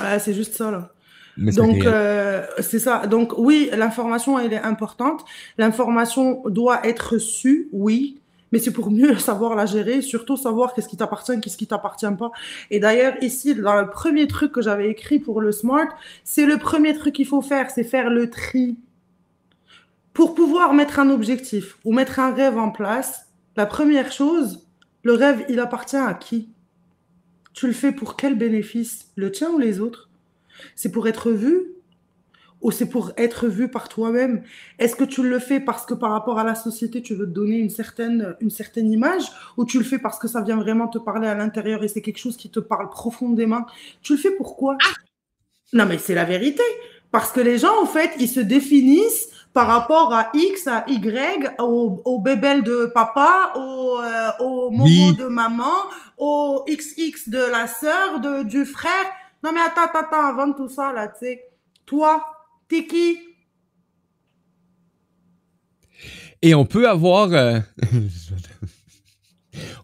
Ah, 0.00 0.18
c'est 0.18 0.34
juste 0.34 0.54
ça, 0.54 0.70
là. 0.70 0.92
Mais 1.38 1.52
Donc, 1.52 1.84
euh, 1.84 2.44
c'est 2.58 2.80
ça. 2.80 3.06
Donc, 3.06 3.38
oui, 3.38 3.70
l'information, 3.72 4.38
elle 4.40 4.52
est 4.52 4.60
importante. 4.60 5.24
L'information 5.56 6.42
doit 6.46 6.84
être 6.84 7.12
reçue, 7.14 7.68
oui, 7.72 8.20
mais 8.50 8.58
c'est 8.58 8.72
pour 8.72 8.90
mieux 8.90 9.16
savoir 9.18 9.54
la 9.54 9.64
gérer, 9.64 10.02
surtout 10.02 10.36
savoir 10.36 10.74
qu'est-ce 10.74 10.88
qui 10.88 10.96
t'appartient, 10.96 11.38
qu'est-ce 11.40 11.56
qui 11.56 11.68
t'appartient 11.68 12.06
pas. 12.18 12.32
Et 12.70 12.80
d'ailleurs, 12.80 13.14
ici, 13.22 13.54
dans 13.54 13.80
le 13.80 13.88
premier 13.88 14.26
truc 14.26 14.50
que 14.50 14.60
j'avais 14.60 14.90
écrit 14.90 15.20
pour 15.20 15.40
le 15.40 15.52
SMART, 15.52 15.88
c'est 16.24 16.44
le 16.44 16.58
premier 16.58 16.92
truc 16.94 17.14
qu'il 17.14 17.26
faut 17.26 17.42
faire, 17.42 17.70
c'est 17.70 17.84
faire 17.84 18.10
le 18.10 18.28
tri. 18.28 18.76
Pour 20.12 20.34
pouvoir 20.34 20.74
mettre 20.74 20.98
un 20.98 21.08
objectif 21.08 21.78
ou 21.84 21.92
mettre 21.92 22.18
un 22.18 22.34
rêve 22.34 22.58
en 22.58 22.70
place, 22.70 23.28
la 23.56 23.66
première 23.66 24.10
chose, 24.10 24.66
le 25.04 25.12
rêve, 25.12 25.44
il 25.48 25.60
appartient 25.60 25.96
à 25.96 26.14
qui? 26.14 26.48
Tu 27.52 27.68
le 27.68 27.72
fais 27.72 27.92
pour 27.92 28.16
quel 28.16 28.36
bénéfice? 28.36 29.12
Le 29.14 29.30
tien 29.30 29.50
ou 29.50 29.58
les 29.58 29.78
autres? 29.78 30.08
C'est 30.76 30.90
pour 30.90 31.06
être 31.08 31.30
vu 31.30 31.74
ou 32.60 32.72
c'est 32.72 32.88
pour 32.88 33.12
être 33.16 33.46
vu 33.46 33.68
par 33.70 33.88
toi-même? 33.88 34.42
Est-ce 34.80 34.96
que 34.96 35.04
tu 35.04 35.22
le 35.22 35.38
fais 35.38 35.60
parce 35.60 35.86
que 35.86 35.94
par 35.94 36.10
rapport 36.10 36.38
à 36.40 36.44
la 36.44 36.54
société, 36.56 37.02
tu 37.02 37.14
veux 37.14 37.26
te 37.26 37.30
donner 37.30 37.58
une 37.58 37.70
certaine, 37.70 38.34
une 38.40 38.50
certaine 38.50 38.90
image 38.90 39.24
ou 39.56 39.64
tu 39.64 39.78
le 39.78 39.84
fais 39.84 39.98
parce 39.98 40.18
que 40.18 40.26
ça 40.26 40.40
vient 40.42 40.56
vraiment 40.56 40.88
te 40.88 40.98
parler 40.98 41.28
à 41.28 41.34
l'intérieur 41.36 41.84
et 41.84 41.88
c'est 41.88 42.02
quelque 42.02 42.18
chose 42.18 42.36
qui 42.36 42.50
te 42.50 42.58
parle 42.60 42.90
profondément? 42.90 43.64
Tu 44.02 44.14
le 44.14 44.18
fais 44.18 44.32
pourquoi? 44.32 44.76
Non, 45.72 45.86
mais 45.86 45.98
c'est 45.98 46.14
la 46.14 46.24
vérité. 46.24 46.62
Parce 47.10 47.32
que 47.32 47.40
les 47.40 47.58
gens, 47.58 47.80
en 47.82 47.86
fait, 47.86 48.10
ils 48.18 48.28
se 48.28 48.40
définissent 48.40 49.28
par 49.54 49.66
rapport 49.66 50.12
à 50.12 50.30
X, 50.34 50.66
à 50.66 50.84
Y, 50.88 51.54
au, 51.58 52.02
au 52.04 52.18
bébel 52.20 52.62
de 52.62 52.86
papa, 52.86 53.52
au, 53.56 53.98
euh, 53.98 54.30
au 54.40 54.70
momo 54.70 54.84
Oui. 54.84 55.16
de 55.16 55.24
maman, 55.26 55.72
au 56.18 56.64
XX 56.68 57.28
de 57.30 57.50
la 57.50 57.66
sœur, 57.66 58.20
de, 58.20 58.42
du 58.42 58.64
frère. 58.66 59.06
Non, 59.42 59.52
mais 59.52 59.60
attends, 59.60 59.82
attends, 59.84 60.00
attends, 60.00 60.26
avant 60.26 60.52
tout 60.52 60.68
ça, 60.68 60.92
là, 60.92 61.08
tu 61.08 61.20
sais, 61.20 61.44
toi, 61.86 62.24
t'es 62.68 62.86
qui? 62.86 63.18
Et 66.42 66.54
on 66.54 66.64
peut 66.66 66.88
avoir. 66.88 67.32
euh, 67.32 67.60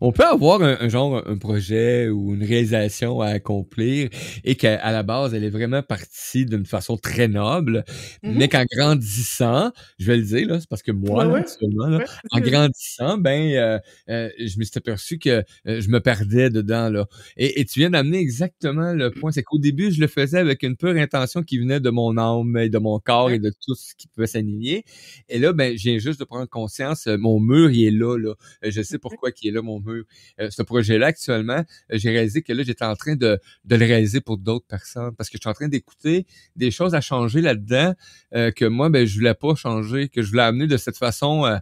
on 0.06 0.12
peut 0.12 0.24
avoir 0.24 0.60
un, 0.62 0.76
un 0.80 0.88
genre, 0.88 1.22
un 1.26 1.38
projet 1.38 2.08
ou 2.08 2.34
une 2.34 2.44
réalisation 2.44 3.20
à 3.22 3.28
accomplir 3.28 4.10
et 4.44 4.54
qu'à 4.54 4.92
la 4.92 5.02
base, 5.02 5.32
elle 5.34 5.44
est 5.44 5.50
vraiment 5.50 5.82
partie 5.82 6.44
d'une 6.44 6.66
façon 6.66 6.96
très 6.98 7.26
noble, 7.26 7.84
Mhm. 8.22 8.34
mais 8.36 8.48
qu'en 8.48 8.64
grandissant, 8.70 9.72
je 9.98 10.06
vais 10.06 10.16
le 10.18 10.22
dire, 10.24 10.46
là, 10.48 10.60
c'est 10.60 10.68
parce 10.68 10.82
que 10.82 10.92
moi, 10.92 11.20
Ouais, 11.20 11.24
là, 11.24 11.32
ouais. 11.34 11.40
actuellement, 11.40 11.86
là, 11.86 11.98
Ouais. 11.98 12.04
en 12.32 12.40
grandissant, 12.40 13.16
ben, 13.18 13.52
euh, 13.54 13.78
euh, 14.10 14.28
je 14.38 14.58
me 14.58 14.64
suis 14.64 14.76
aperçu 14.76 15.18
que 15.18 15.42
euh, 15.66 15.80
je 15.80 15.88
me 15.88 16.00
perdais 16.00 16.50
dedans, 16.50 16.90
là. 16.90 17.06
Et, 17.38 17.60
et 17.60 17.64
tu 17.64 17.78
viens 17.80 17.90
d'amener 17.90 18.18
exactement 18.18 18.92
le 18.92 19.10
point. 19.10 19.32
C'est 19.32 19.42
qu'au 19.42 19.58
début, 19.58 19.90
je 19.90 20.00
le 20.00 20.06
faisais 20.06 20.38
avec 20.38 20.62
une 20.64 20.76
pure 20.76 20.96
intention 20.96 21.42
qui 21.42 21.56
venait 21.58 21.80
de 21.80 21.90
mon 21.90 22.18
âme 22.18 22.56
et 22.58 22.68
de 22.68 22.78
mon 22.78 22.98
corps 22.98 23.30
et 23.30 23.38
de 23.38 23.50
tout 23.64 23.74
ce 23.74 23.94
qui 23.96 24.06
pouvait 24.08 24.26
s'aligner. 24.26 24.84
Et 25.30 25.38
là, 25.38 25.52
ben, 25.54 25.76
je 25.78 25.82
viens 25.84 25.98
juste 25.98 26.20
de 26.20 26.24
prendre 26.24 26.48
conscience, 26.48 27.06
mon 27.06 27.40
mur, 27.40 27.70
il 27.70 27.86
est 27.86 27.90
là, 27.90 28.18
là. 28.18 28.34
Je 28.62 28.82
sais 28.82 28.98
pourquoi 28.98 29.30
il 29.42 29.48
est 29.48 29.52
là, 29.52 29.62
mon 29.62 29.80
mur. 29.80 29.93
Euh, 30.40 30.50
ce 30.50 30.62
projet-là, 30.62 31.06
actuellement, 31.06 31.58
euh, 31.58 31.64
j'ai 31.92 32.10
réalisé 32.10 32.42
que 32.42 32.52
là, 32.52 32.62
j'étais 32.62 32.84
en 32.84 32.96
train 32.96 33.16
de, 33.16 33.38
de 33.64 33.76
le 33.76 33.84
réaliser 33.86 34.20
pour 34.20 34.38
d'autres 34.38 34.66
personnes 34.66 35.14
parce 35.16 35.28
que 35.30 35.38
je 35.38 35.40
suis 35.42 35.48
en 35.50 35.54
train 35.54 35.68
d'écouter 35.68 36.26
des 36.56 36.70
choses 36.70 36.94
à 36.94 37.00
changer 37.00 37.40
là-dedans 37.40 37.94
euh, 38.34 38.50
que 38.50 38.64
moi, 38.64 38.88
ben, 38.90 39.06
je 39.06 39.14
voulais 39.18 39.34
pas 39.34 39.54
changer, 39.54 40.08
que 40.08 40.22
je 40.22 40.30
voulais 40.30 40.42
amener 40.42 40.66
de 40.66 40.76
cette 40.76 40.96
façon 40.98 41.44
euh, 41.46 41.58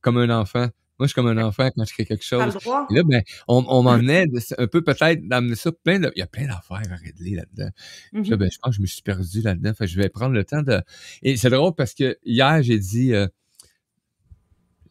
comme 0.00 0.18
un 0.18 0.30
enfant. 0.30 0.68
Moi, 0.98 1.06
je 1.06 1.08
suis 1.08 1.14
comme 1.14 1.26
un 1.26 1.44
enfant 1.44 1.68
quand 1.76 1.84
je 1.84 1.92
crée 1.92 2.06
quelque 2.06 2.24
chose. 2.24 2.40
Et 2.90 2.94
là, 2.94 3.02
ben, 3.04 3.22
on, 3.48 3.62
on 3.68 3.82
m'en 3.82 3.98
est 4.08 4.26
de- 4.28 4.40
un 4.62 4.66
peu 4.66 4.82
peut-être 4.82 5.28
d'amener 5.28 5.54
ça 5.54 5.70
plein 5.70 5.98
de. 5.98 6.10
Il 6.16 6.20
y 6.20 6.22
a 6.22 6.26
plein 6.26 6.46
d'affaires 6.46 6.90
à 6.90 6.96
régler 6.96 7.34
là-dedans. 7.36 7.68
Puis 8.22 8.30
là, 8.30 8.36
ben, 8.38 8.48
je 8.50 8.56
pense 8.62 8.70
que 8.70 8.76
je 8.76 8.80
me 8.80 8.86
suis 8.86 9.02
perdu 9.02 9.42
là-dedans. 9.42 9.74
Fait 9.74 9.84
que 9.84 9.90
je 9.90 9.98
vais 10.00 10.08
prendre 10.08 10.32
le 10.32 10.42
temps 10.44 10.62
de. 10.62 10.80
Et 11.22 11.36
c'est 11.36 11.50
drôle 11.50 11.74
parce 11.74 11.92
que 11.92 12.16
hier, 12.24 12.62
j'ai 12.62 12.78
dit 12.78 13.12
euh, 13.12 13.26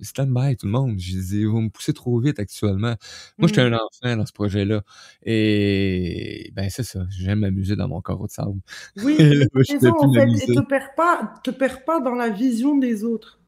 stand 0.01 0.33
by 0.33 0.55
tout 0.57 0.65
le 0.65 0.71
monde. 0.71 0.95
J'ai 0.97 1.19
dit, 1.19 1.45
vous 1.45 1.61
me 1.61 1.69
poussez 1.69 1.93
trop 1.93 2.19
vite 2.19 2.39
actuellement. 2.39 2.95
Moi, 3.37 3.47
j'étais 3.47 3.63
Mhm. 3.63 3.73
un 3.73 3.77
enfant 3.77 4.17
dans 4.17 4.25
ce 4.25 4.33
projet-là. 4.33 4.81
Et 5.23 6.51
ben, 6.55 6.69
c'est 6.69 6.83
ça. 6.83 7.05
J'aime 7.09 7.39
m'amuser 7.39 7.75
dans 7.75 7.87
mon 7.87 8.01
carreau 8.01 8.27
de 8.27 8.31
sable. 8.31 8.59
Oui, 9.03 9.15
peux 9.53 9.63
plus 9.63 9.87
en 9.87 10.13
fait, 10.13 10.27
et 10.43 10.47
te 10.55 10.67
perds 10.67 10.95
pas, 10.95 11.33
te 11.43 11.51
perds 11.51 11.83
pas 11.85 11.99
dans 11.99 12.15
la 12.15 12.29
vision 12.29 12.77
des 12.77 13.03
autres. 13.03 13.39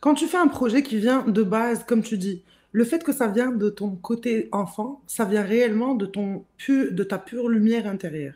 Quand 0.00 0.14
tu 0.14 0.26
fais 0.26 0.36
un 0.36 0.48
projet 0.48 0.82
qui 0.82 0.98
vient 0.98 1.22
de 1.26 1.42
base, 1.42 1.84
comme 1.84 2.02
tu 2.02 2.18
dis, 2.18 2.42
le 2.72 2.84
fait 2.84 3.02
que 3.02 3.12
ça 3.12 3.28
vient 3.28 3.50
de 3.52 3.70
ton 3.70 3.96
côté 3.96 4.48
enfant, 4.52 5.02
ça 5.06 5.24
vient 5.24 5.42
réellement 5.42 5.94
de 5.94 6.04
ton 6.06 6.44
pu- 6.58 6.92
de 6.92 7.02
ta 7.04 7.18
pure 7.18 7.48
lumière 7.48 7.86
intérieure. 7.86 8.34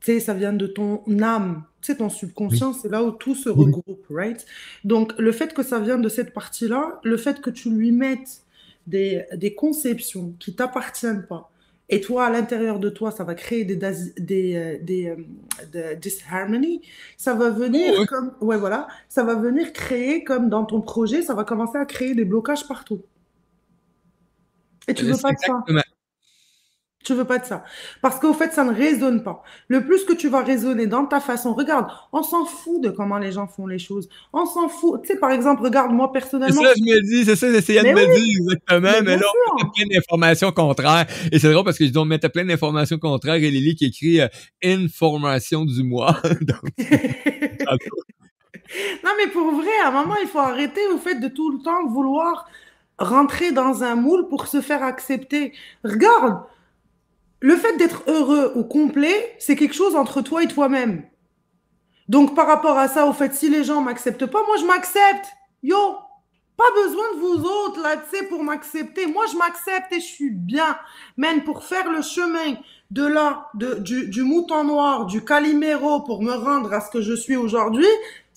Tu 0.00 0.12
sais, 0.12 0.20
ça 0.20 0.34
vient 0.34 0.52
de 0.52 0.66
ton 0.66 1.02
âme. 1.22 1.64
Tu 1.80 1.92
sais, 1.92 1.98
ton 1.98 2.08
subconscient, 2.08 2.72
c'est 2.72 2.88
là 2.88 3.02
où 3.02 3.10
tout 3.12 3.34
se 3.34 3.48
Oui. 3.48 3.64
regroupe, 3.66 4.06
right? 4.10 4.44
Donc, 4.84 5.12
le 5.18 5.32
fait 5.32 5.52
que 5.54 5.62
ça 5.62 5.80
vient 5.80 5.98
de 5.98 6.08
cette 6.08 6.32
partie-là, 6.32 7.00
le 7.02 7.16
fait 7.16 7.40
que 7.40 7.50
tu 7.50 7.70
lui 7.70 7.92
mettes 7.92 8.42
des, 8.86 9.24
des 9.36 9.54
conceptions 9.54 10.34
qui 10.38 10.54
t'appartiennent 10.54 11.26
pas, 11.26 11.50
et 11.90 12.00
toi, 12.02 12.26
à 12.26 12.30
l'intérieur 12.30 12.78
de 12.80 12.90
toi, 12.90 13.10
ça 13.10 13.24
va 13.24 13.34
créer 13.34 13.64
des, 13.64 13.76
des, 13.76 14.56
euh, 14.56 14.78
des, 14.82 15.06
euh, 15.08 15.16
de 15.72 15.94
disharmony. 15.98 16.82
Ça 17.16 17.32
va 17.34 17.48
venir 17.50 17.94
Oh, 17.96 18.00
ouais. 18.00 18.06
comme, 18.06 18.32
ouais, 18.42 18.58
voilà, 18.58 18.88
ça 19.08 19.24
va 19.24 19.34
venir 19.36 19.72
créer 19.72 20.22
comme 20.22 20.50
dans 20.50 20.64
ton 20.66 20.82
projet, 20.82 21.22
ça 21.22 21.32
va 21.34 21.44
commencer 21.44 21.78
à 21.78 21.86
créer 21.86 22.14
des 22.14 22.26
blocages 22.26 22.68
partout. 22.68 23.00
Et 24.86 24.94
tu 24.94 25.04
veux 25.04 25.16
pas 25.20 25.32
de 25.32 25.38
ça. 25.38 25.64
Tu 27.08 27.14
veux 27.14 27.24
pas 27.24 27.38
de 27.38 27.46
ça. 27.46 27.64
Parce 28.02 28.18
qu'au 28.18 28.34
fait, 28.34 28.52
ça 28.52 28.64
ne 28.64 28.74
résonne 28.74 29.22
pas. 29.22 29.42
Le 29.68 29.82
plus 29.82 30.04
que 30.04 30.12
tu 30.12 30.28
vas 30.28 30.42
raisonner 30.42 30.86
dans 30.86 31.06
ta 31.06 31.20
façon, 31.20 31.54
regarde, 31.54 31.86
on 32.12 32.22
s'en 32.22 32.44
fout 32.44 32.82
de 32.82 32.90
comment 32.90 33.16
les 33.16 33.32
gens 33.32 33.46
font 33.46 33.66
les 33.66 33.78
choses. 33.78 34.10
On 34.34 34.44
s'en 34.44 34.68
fout. 34.68 35.00
Tu 35.00 35.08
sais, 35.08 35.16
par 35.18 35.30
exemple, 35.30 35.62
regarde, 35.62 35.90
moi 35.90 36.10
C'est 36.12 36.20
personnellement, 36.20 36.60
ça, 36.60 36.74
je 36.76 36.82
me 36.82 37.00
dis, 37.00 37.24
c'est 37.24 37.34
ça, 37.34 37.50
j'essayais 37.50 37.82
de 37.82 37.88
me 37.88 38.14
dire 38.14 38.36
exactement, 38.40 39.02
mais 39.02 39.16
là, 39.16 39.24
on 39.50 39.54
mettait 39.54 39.70
plein 39.74 39.96
d'informations 39.96 40.52
contraires. 40.52 41.06
Et 41.32 41.38
c'est 41.38 41.50
drôle 41.50 41.64
parce 41.64 41.78
que 41.78 41.86
je 41.86 41.92
dis, 41.92 41.96
on 41.96 42.04
mettait 42.04 42.28
plein 42.28 42.44
d'informations 42.44 42.98
contraires 42.98 43.36
et 43.36 43.50
Lily 43.50 43.74
qui 43.74 43.86
écrit 43.86 44.20
euh, 44.20 44.28
information 44.62 45.64
du 45.64 45.82
mois. 45.84 46.20
Donc, 46.42 46.60
Non, 49.02 49.12
mais 49.16 49.28
pour 49.32 49.50
vrai, 49.52 49.70
à 49.82 49.88
un 49.88 49.92
moment, 49.92 50.16
il 50.20 50.28
faut 50.28 50.40
arrêter 50.40 50.86
au 50.88 50.98
fait 50.98 51.14
de 51.14 51.28
tout 51.28 51.52
le 51.52 51.62
temps 51.62 51.86
vouloir 51.86 52.46
rentrer 52.98 53.52
dans 53.52 53.82
un 53.82 53.94
moule 53.94 54.28
pour 54.28 54.46
se 54.46 54.60
faire 54.60 54.82
accepter. 54.82 55.54
Regarde, 55.84 56.42
le 57.40 57.56
fait 57.56 57.76
d'être 57.76 58.02
heureux 58.08 58.52
ou 58.56 58.64
complet, 58.64 59.36
c'est 59.38 59.56
quelque 59.56 59.74
chose 59.74 59.96
entre 59.96 60.22
toi 60.22 60.42
et 60.42 60.48
toi-même. 60.48 61.04
Donc, 62.08 62.34
par 62.34 62.46
rapport 62.46 62.78
à 62.78 62.88
ça, 62.88 63.06
au 63.06 63.12
fait, 63.12 63.34
si 63.34 63.48
les 63.48 63.64
gens 63.64 63.80
m'acceptent 63.80 64.26
pas, 64.26 64.42
moi, 64.46 64.56
je 64.56 64.64
m'accepte. 64.64 65.26
Yo, 65.62 65.76
pas 66.56 66.72
besoin 66.74 67.14
de 67.14 67.20
vous 67.20 67.44
autres, 67.44 67.80
là, 67.80 67.96
tu 67.96 68.26
pour 68.26 68.42
m'accepter. 68.42 69.06
Moi, 69.06 69.26
je 69.30 69.36
m'accepte 69.36 69.92
et 69.92 70.00
je 70.00 70.06
suis 70.06 70.30
bien. 70.30 70.76
Man, 71.16 71.44
pour 71.44 71.62
faire 71.62 71.90
le 71.90 72.02
chemin 72.02 72.56
de 72.90 73.04
là, 73.04 73.50
du, 73.54 74.08
du 74.08 74.22
mouton 74.22 74.64
noir, 74.64 75.06
du 75.06 75.22
caliméro 75.24 76.00
pour 76.00 76.22
me 76.22 76.32
rendre 76.32 76.72
à 76.72 76.80
ce 76.80 76.90
que 76.90 77.02
je 77.02 77.12
suis 77.12 77.36
aujourd'hui, 77.36 77.86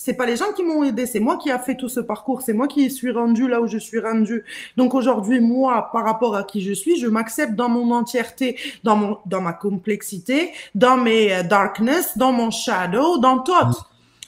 c'est 0.04 0.16
pas 0.16 0.26
les 0.26 0.36
gens 0.36 0.52
qui 0.56 0.64
m'ont 0.64 0.84
aidé, 0.84 1.06
c'est 1.06 1.20
moi 1.20 1.38
qui 1.38 1.52
a 1.52 1.60
fait 1.60 1.76
tout 1.76 1.88
ce 1.88 1.99
parcours, 1.99 2.41
c'est 2.41 2.54
moi 2.54 2.68
qui 2.68 2.89
suis 2.89 3.12
rendu 3.12 3.47
là 3.47 3.62
où 3.62 3.68
je 3.68 3.78
suis 3.78 3.99
rendu. 3.99 4.43
Donc 4.76 4.95
aujourd'hui, 4.95 5.39
moi, 5.39 5.89
par 5.93 6.04
rapport 6.04 6.36
à 6.36 6.43
qui 6.43 6.62
je 6.62 6.74
suis, 6.74 6.97
je 6.97 7.06
m'accepte 7.06 7.54
dans 7.54 7.70
mon 7.70 7.91
entièreté, 7.91 8.58
dans 8.84 8.95
mon, 8.95 9.18
dans 9.28 9.41
ma 9.41 9.54
complexité, 9.54 10.54
dans 10.74 10.97
mes 10.97 11.32
euh, 11.32 11.43
darkness, 11.43 12.18
dans 12.18 12.32
mon 12.32 12.49
shadow, 12.49 13.20
dans 13.20 13.39
tout. 13.39 13.54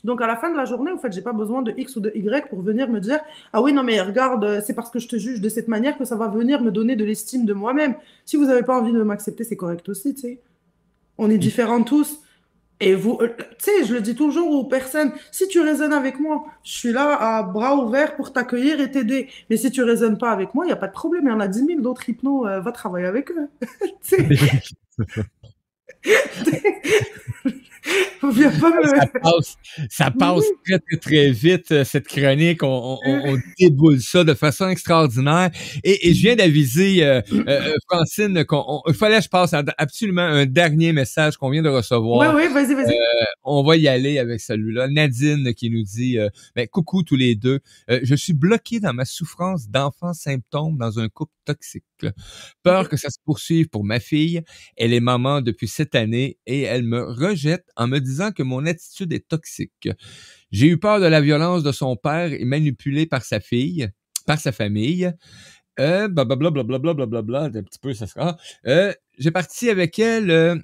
Donc 0.04 0.22
à 0.22 0.28
la 0.28 0.36
fin 0.36 0.52
de 0.52 0.58
la 0.58 0.66
journée, 0.66 0.92
en 0.92 0.98
fait, 0.98 1.14
j'ai 1.14 1.22
pas 1.22 1.34
besoin 1.34 1.62
de 1.62 1.74
X 1.78 1.96
ou 1.96 2.02
de 2.02 2.12
Y 2.14 2.50
pour 2.50 2.62
venir 2.62 2.90
me 2.90 3.00
dire 3.00 3.20
ah 3.54 3.62
oui 3.62 3.74
non 3.74 3.84
mais 3.84 4.02
regarde, 4.02 4.44
euh, 4.44 4.62
c'est 4.64 4.74
parce 4.74 4.90
que 4.90 5.00
je 5.00 5.08
te 5.08 5.16
juge 5.16 5.40
de 5.40 5.50
cette 5.50 5.68
manière 5.68 5.98
que 5.98 6.06
ça 6.06 6.16
va 6.16 6.28
venir 6.28 6.62
me 6.62 6.72
donner 6.72 6.96
de 6.96 7.06
l'estime 7.06 7.46
de 7.46 7.54
moi-même. 7.54 7.96
Si 8.26 8.36
vous 8.36 8.50
avez 8.50 8.64
pas 8.64 8.78
envie 8.80 8.92
de 8.92 9.02
m'accepter, 9.02 9.44
c'est 9.44 9.56
correct 9.56 9.88
aussi, 9.90 10.14
tu 10.14 10.22
sais. 10.22 10.40
On 11.18 11.30
est 11.30 11.38
différents 11.38 11.84
tous. 11.84 12.20
Et 12.80 12.96
vous, 12.96 13.18
euh, 13.22 13.30
tu 13.38 13.46
sais, 13.60 13.86
je 13.86 13.94
le 13.94 14.02
dis 14.02 14.16
toujours 14.16 14.52
aux 14.52 14.66
personnes, 14.66 15.14
si 15.32 15.48
tu 15.48 15.62
raisonnes 15.62 15.94
avec 15.94 16.20
moi, 16.20 16.44
je 16.64 16.72
suis 16.72 16.92
là 16.92 17.38
à 17.38 17.44
bras 17.44 17.76
ouverts 17.78 18.16
pour 18.18 18.34
t'accueillir 18.34 18.82
et 18.82 18.92
t'aider. 18.92 19.30
Mais 19.50 19.56
si 19.58 19.72
tu 19.72 19.84
raisonnes 19.84 20.18
pas 20.18 20.32
avec 20.32 20.54
moi, 20.54 20.66
il 20.66 20.68
n'y 20.68 20.74
a 20.74 20.78
pas 20.78 20.88
de 20.88 20.94
problème. 20.94 21.24
Il 21.28 21.30
y 21.30 21.34
en 21.34 21.40
a 21.40 21.48
10 21.48 21.66
000 21.66 21.82
d'autres 21.82 22.10
hypnos, 22.10 22.46
euh, 22.46 22.60
va 22.60 22.72
travailler 22.74 23.06
avec 23.06 23.32
eux. 23.32 23.48
Pas 28.22 28.28
me- 28.32 28.88
ça 28.88 29.08
passe, 29.22 29.58
ça 29.90 30.12
passe 30.12 30.46
très, 30.66 30.80
très, 30.80 30.98
très 30.98 31.32
vite, 31.32 31.72
euh, 31.72 31.84
cette 31.84 32.08
chronique. 32.08 32.64
On, 32.64 32.68
on, 32.68 33.00
on- 33.06 33.34
on 33.34 33.38
déboule 33.60 34.00
ça 34.02 34.24
de 34.24 34.34
façon 34.34 34.70
extraordinaire. 34.70 35.50
Et, 35.84 36.10
et 36.10 36.14
je 36.14 36.22
viens 36.22 36.36
d'aviser 36.36 37.04
euh, 37.04 37.22
euh, 37.34 37.44
euh, 37.48 37.74
Francine 37.90 38.46
qu'il 38.46 38.94
fallait 38.96 39.18
que 39.18 39.24
je 39.26 39.30
passe 39.30 39.54
absolument 39.78 40.22
un 40.22 40.46
dernier 40.46 40.94
message 40.94 41.36
qu'on 41.38 41.50
vient 41.50 41.62
de 41.64 41.70
recevoir. 41.70 42.34
Ouais, 42.36 42.48
ouais, 42.48 42.54
vas-y, 42.54 42.74
vas-y. 42.76 42.96
On 43.44 43.64
va 43.64 43.76
y 43.76 43.88
aller 43.88 44.20
avec 44.20 44.40
celui-là. 44.40 44.88
Nadine 44.88 45.54
qui 45.54 45.70
nous 45.70 45.84
dit 45.84 46.18
euh, 46.18 46.30
ben, 46.56 46.66
Coucou 46.68 47.04
tous 47.04 47.18
les 47.18 47.36
deux. 47.36 47.60
Euh, 47.90 48.00
je 48.04 48.16
suis 48.16 48.34
bloqué 48.34 48.80
dans 48.80 48.94
ma 48.94 49.06
souffrance 49.06 49.68
d'enfants 49.70 50.14
symptômes 50.14 50.78
dans 50.78 51.00
un 51.00 51.10
couple 51.10 51.34
toxique. 51.46 51.84
Peur 52.64 52.90
que 52.90 52.98
ça 52.98 53.10
se 53.10 53.18
poursuive 53.26 53.70
pour 53.70 53.84
ma 53.84 54.00
fille. 54.00 54.42
Elle 54.78 54.94
est 54.94 55.00
maman 55.00 55.42
depuis 55.42 55.68
cette 55.68 55.96
année 55.96 56.38
et 56.46 56.62
elle 56.62 56.84
me 56.84 57.04
rejette 57.04 57.66
en 57.76 57.88
me 57.88 58.00
disant 58.00 58.32
que 58.32 58.44
mon 58.44 58.66
attitude 58.66 59.14
est 59.14 59.28
toxique. 59.28 59.90
J'ai 60.52 60.68
eu 60.68 60.78
peur 60.80 61.00
de 61.00 61.06
la 61.06 61.22
violence 61.22 61.64
de 61.64 61.72
son 61.72 61.96
père 61.96 62.32
et 62.34 62.46
manipulé 62.46 63.06
par 63.06 63.24
sa 63.24 63.40
fille, 63.40 63.90
par 64.26 64.40
sa 64.40 64.52
famille. 64.52 65.12
Euh, 65.80 66.08
blablabla, 66.08 66.52
blablabla, 66.52 66.94
blablabla, 66.94 67.44
un 67.46 67.52
petit 67.64 67.80
peu, 67.82 67.94
ça 67.94 68.08
sera. 68.08 68.38
Euh, 68.68 68.94
j'ai 69.18 69.32
parti 69.32 69.70
avec 69.70 69.98
elle. 70.00 70.30
euh, 70.32 70.56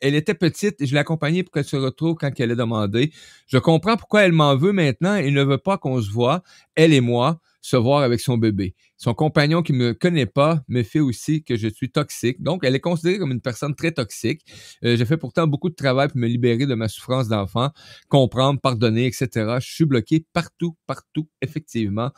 elle 0.00 0.14
était 0.14 0.34
petite 0.34 0.80
et 0.80 0.86
je 0.86 0.92
l'ai 0.92 1.00
accompagnée 1.00 1.42
pour 1.42 1.52
qu'elle 1.52 1.64
se 1.64 1.76
retrouve 1.76 2.14
quand 2.16 2.30
elle 2.38 2.52
a 2.52 2.54
demandé. 2.54 3.12
Je 3.48 3.58
comprends 3.58 3.96
pourquoi 3.96 4.22
elle 4.22 4.32
m'en 4.32 4.56
veut 4.56 4.72
maintenant 4.72 5.16
et 5.16 5.30
ne 5.30 5.42
veut 5.42 5.58
pas 5.58 5.76
qu'on 5.78 6.00
se 6.00 6.10
voit, 6.10 6.42
elle 6.76 6.92
et 6.92 7.00
moi, 7.00 7.40
se 7.60 7.76
voir 7.76 8.02
avec 8.02 8.20
son 8.20 8.38
bébé. 8.38 8.74
Son 8.96 9.14
compagnon 9.14 9.62
qui 9.62 9.72
me 9.72 9.94
connaît 9.94 10.26
pas 10.26 10.62
me 10.68 10.82
fait 10.82 11.00
aussi 11.00 11.42
que 11.42 11.56
je 11.56 11.68
suis 11.68 11.90
toxique. 11.90 12.42
Donc, 12.42 12.64
elle 12.64 12.74
est 12.74 12.80
considérée 12.80 13.18
comme 13.18 13.32
une 13.32 13.40
personne 13.40 13.74
très 13.74 13.92
toxique. 13.92 14.42
Euh, 14.84 14.96
j'ai 14.96 15.04
fait 15.04 15.16
pourtant 15.16 15.46
beaucoup 15.46 15.68
de 15.68 15.74
travail 15.74 16.08
pour 16.08 16.18
me 16.18 16.26
libérer 16.26 16.66
de 16.66 16.74
ma 16.74 16.88
souffrance 16.88 17.28
d'enfant, 17.28 17.70
comprendre, 18.08 18.60
pardonner, 18.60 19.06
etc. 19.06 19.56
Je 19.60 19.72
suis 19.72 19.84
bloqué 19.84 20.24
partout, 20.32 20.76
partout, 20.86 21.28
effectivement. 21.42 22.10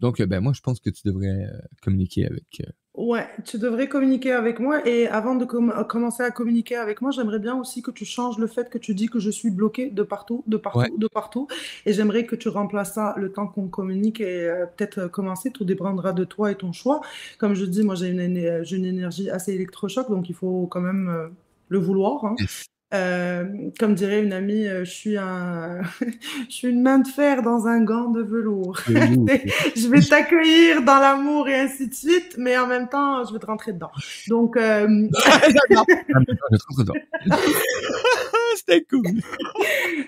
Donc, 0.00 0.20
euh, 0.20 0.26
ben 0.26 0.40
moi, 0.40 0.52
je 0.54 0.60
pense 0.60 0.80
que 0.80 0.90
tu 0.90 1.02
devrais 1.04 1.28
euh, 1.28 1.58
communiquer 1.82 2.26
avec. 2.26 2.62
Ouais, 3.00 3.28
tu 3.44 3.58
devrais 3.58 3.86
communiquer 3.88 4.32
avec 4.32 4.58
moi. 4.58 4.84
Et 4.84 5.06
avant 5.06 5.36
de 5.36 5.44
com- 5.44 5.72
commencer 5.88 6.24
à 6.24 6.32
communiquer 6.32 6.74
avec 6.74 7.00
moi, 7.00 7.12
j'aimerais 7.12 7.38
bien 7.38 7.54
aussi 7.54 7.80
que 7.80 7.92
tu 7.92 8.04
changes 8.04 8.38
le 8.38 8.48
fait 8.48 8.68
que 8.68 8.76
tu 8.76 8.92
dis 8.92 9.06
que 9.08 9.20
je 9.20 9.30
suis 9.30 9.50
bloqué 9.50 9.88
de 9.90 10.02
partout, 10.02 10.42
de 10.48 10.56
partout, 10.56 10.80
Ouais. 10.80 10.90
de 10.98 11.06
partout. 11.06 11.46
Et 11.86 11.92
j'aimerais 11.92 12.26
que 12.26 12.34
tu 12.34 12.48
remplaces 12.48 12.94
ça 12.94 13.14
le 13.16 13.30
temps 13.30 13.46
qu'on 13.46 13.68
communique 13.68 14.20
et 14.20 14.48
euh, 14.48 14.66
peut-être 14.66 14.98
euh, 14.98 15.08
commencer. 15.08 15.52
Tout 15.52 15.64
dépendra 15.64 16.12
de 16.12 16.24
toi 16.24 16.50
et 16.50 16.56
ton 16.56 16.72
choix. 16.72 17.00
Comme 17.38 17.54
je 17.54 17.66
dis, 17.66 17.84
moi, 17.84 17.94
j'ai 17.94 18.08
une, 18.08 18.64
j'ai 18.64 18.76
une 18.76 18.84
énergie 18.84 19.30
assez 19.30 19.52
électrochoc, 19.54 20.10
donc 20.10 20.28
il 20.28 20.34
faut 20.34 20.66
quand 20.66 20.80
même 20.80 21.08
euh, 21.08 21.28
le 21.68 21.78
vouloir. 21.78 22.24
hein. 22.24 22.34
Euh, 22.94 23.44
comme 23.78 23.94
dirait 23.94 24.22
une 24.22 24.32
amie, 24.32 24.66
euh, 24.66 24.82
je 24.82 24.90
suis 24.90 25.18
un, 25.18 25.82
je 26.48 26.54
suis 26.54 26.68
une 26.68 26.80
main 26.80 27.00
de 27.00 27.06
fer 27.06 27.42
dans 27.42 27.66
un 27.66 27.82
gant 27.82 28.08
de 28.08 28.22
velours. 28.22 28.78
je 28.86 29.88
vais 29.88 30.00
t'accueillir 30.00 30.82
dans 30.82 30.98
l'amour 30.98 31.48
et 31.48 31.60
ainsi 31.60 31.88
de 31.88 31.94
suite, 31.94 32.36
mais 32.38 32.56
en 32.56 32.66
même 32.66 32.88
temps, 32.88 33.24
je 33.24 33.34
vais 33.34 33.38
te 33.38 33.44
rentrer 33.44 33.74
dedans. 33.74 33.90
Donc, 34.28 34.56
euh, 34.56 34.86
C'était 38.56 38.82
cool. 38.84 39.02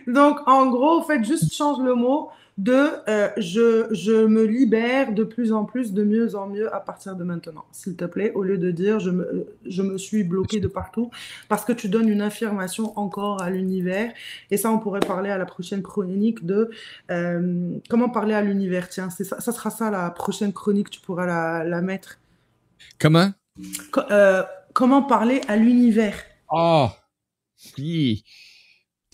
donc 0.07 0.39
en 0.47 0.71
gros, 0.71 1.01
en 1.01 1.03
fait, 1.03 1.23
juste 1.23 1.55
change 1.55 1.85
le 1.85 1.95
mot 1.95 2.31
de 2.59 2.89
euh, 3.09 3.31
je, 3.39 3.87
je 3.93 4.27
me 4.27 4.45
libère 4.45 5.13
de 5.13 5.25
plus 5.25 5.53
en 5.53 5.65
plus, 5.65 5.93
de 5.93 6.05
mieux 6.05 6.35
en 6.35 6.47
mieux 6.47 6.75
à 6.75 6.81
partir 6.81 7.17
de 7.17 7.25
maintenant, 7.25 7.65
s'il 7.73 7.97
te 7.97 8.05
plaît, 8.05 8.33
au 8.35 8.43
lieu 8.43 8.59
de 8.59 8.71
dire 8.71 9.01
je 9.01 9.11
me, 9.11 9.47
je 9.67 9.83
me 9.83 9.97
suis 9.97 10.25
bloqué 10.25 10.61
de 10.61 10.69
partout, 10.69 11.11
parce 11.49 11.65
que 11.65 11.73
tu 11.73 11.89
donnes 11.89 12.09
une 12.09 12.21
affirmation 12.21 12.99
encore 12.99 13.41
à 13.41 13.51
l'univers. 13.51 14.13
Et 14.51 14.57
ça, 14.57 14.71
on 14.71 14.79
pourrait 14.79 15.01
parler 15.01 15.31
à 15.31 15.39
la 15.39 15.47
prochaine 15.47 15.83
chronique 15.83 16.45
de 16.45 16.71
euh, 17.11 17.79
comment 17.89 18.11
parler 18.11 18.35
à 18.35 18.43
l'univers? 18.43 18.89
Tiens, 18.89 19.11
ça, 19.11 19.41
ça 19.41 19.53
sera 19.53 19.71
ça 19.71 19.91
la 19.91 20.11
prochaine 20.11 20.53
chronique, 20.53 20.91
tu 20.91 21.01
pourras 21.01 21.27
la, 21.27 21.65
la 21.65 21.81
mettre. 21.81 22.19
Comment? 22.99 23.31
Co- 23.91 24.11
euh, 24.11 24.43
comment 24.73 25.03
parler 25.03 25.41
à 25.49 25.57
l'univers? 25.57 26.17
Ah! 26.51 26.95
Oui. 27.79 28.25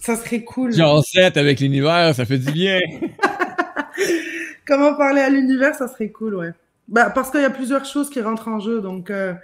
Ça 0.07 0.15
serait 0.15 0.45
cool. 0.45 0.73
Genre 0.73 1.05
7 1.05 1.37
avec 1.37 1.59
l'univers, 1.59 2.15
ça 2.15 2.25
fait 2.25 2.39
du 2.39 2.53
bien. 2.53 2.79
Comment 4.65 4.95
parler 4.95 5.21
à 5.21 5.29
l'univers, 5.29 5.75
ça 5.75 5.89
serait 5.89 6.11
cool, 6.11 6.37
ouais. 6.37 6.53
Bah, 6.87 7.11
parce 7.11 7.33
qu'il 7.33 7.41
y 7.41 7.45
a 7.45 7.51
plusieurs 7.51 7.85
choses 7.85 8.09
qui 8.09 8.21
rentrent 8.21 8.47
en 8.47 8.61
jeu, 8.61 8.81
donc 8.81 9.11
euh, 9.11 9.35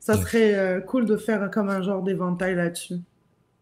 ça 0.00 0.16
serait 0.16 0.56
euh, 0.56 0.80
cool 0.80 1.06
de 1.06 1.16
faire 1.16 1.48
comme 1.52 1.70
un 1.70 1.82
genre 1.82 2.02
d'éventail 2.02 2.56
là-dessus. 2.56 2.96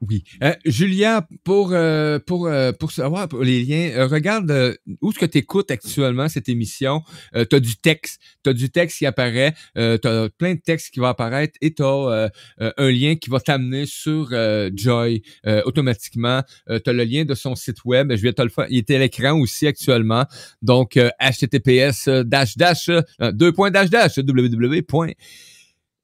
Oui. 0.03 0.24
Euh, 0.42 0.53
Julia, 0.66 1.26
pour, 1.42 1.70
euh, 1.72 2.18
pour, 2.18 2.47
euh, 2.47 2.72
pour 2.72 2.92
savoir 2.92 3.28
pour 3.28 3.42
les 3.42 3.64
liens, 3.64 3.90
euh, 3.97 4.07
regarde 4.07 4.51
euh, 4.51 4.74
où 5.01 5.11
est-ce 5.11 5.18
que 5.18 5.24
tu 5.24 5.38
écoutes 5.38 5.70
actuellement 5.70 6.28
cette 6.28 6.51
émission? 6.51 7.03
Euh, 7.34 7.47
tu 7.49 7.57
as 7.57 7.61
du 7.61 7.76
texte. 7.76 8.20
Tu 8.44 8.51
as 8.51 8.53
du 8.53 8.68
texte 8.70 8.99
qui 8.99 9.07
apparaît. 9.07 9.55
Tu 9.74 9.80
as 9.80 10.28
plein 10.36 10.55
de 10.55 10.61
textes 10.61 10.92
qui 10.92 11.01
vont 11.01 11.07
apparaître 11.07 11.55
et 11.62 11.72
tu 11.72 11.82
as 11.82 12.30
un 12.59 12.90
lien 12.90 13.16
qui 13.16 13.30
va 13.30 13.40
t'amener 13.40 13.86
sur 13.86 14.30
Joy 14.74 15.22
automatiquement. 15.64 16.42
Tu 16.68 16.90
as 16.90 16.92
le 16.92 17.05
lien 17.05 17.24
de 17.24 17.34
son 17.34 17.55
site 17.55 17.84
web. 17.84 18.12
Je 18.14 18.22
vais 18.22 18.32
te 18.32 18.42
le 18.42 18.49
faire. 18.49 18.66
Il 18.68 18.78
est 18.78 18.90
à 18.90 18.99
l'écran 18.99 19.38
aussi 19.40 19.66
actuellement. 19.66 20.24
Donc, 20.62 20.99
https 21.20 22.09
dash 22.24 22.57
dash 22.57 22.90
deux 23.32 23.53
points 23.53 23.70
dash 23.70 23.90
dash 23.90 24.18
www. 24.18 24.82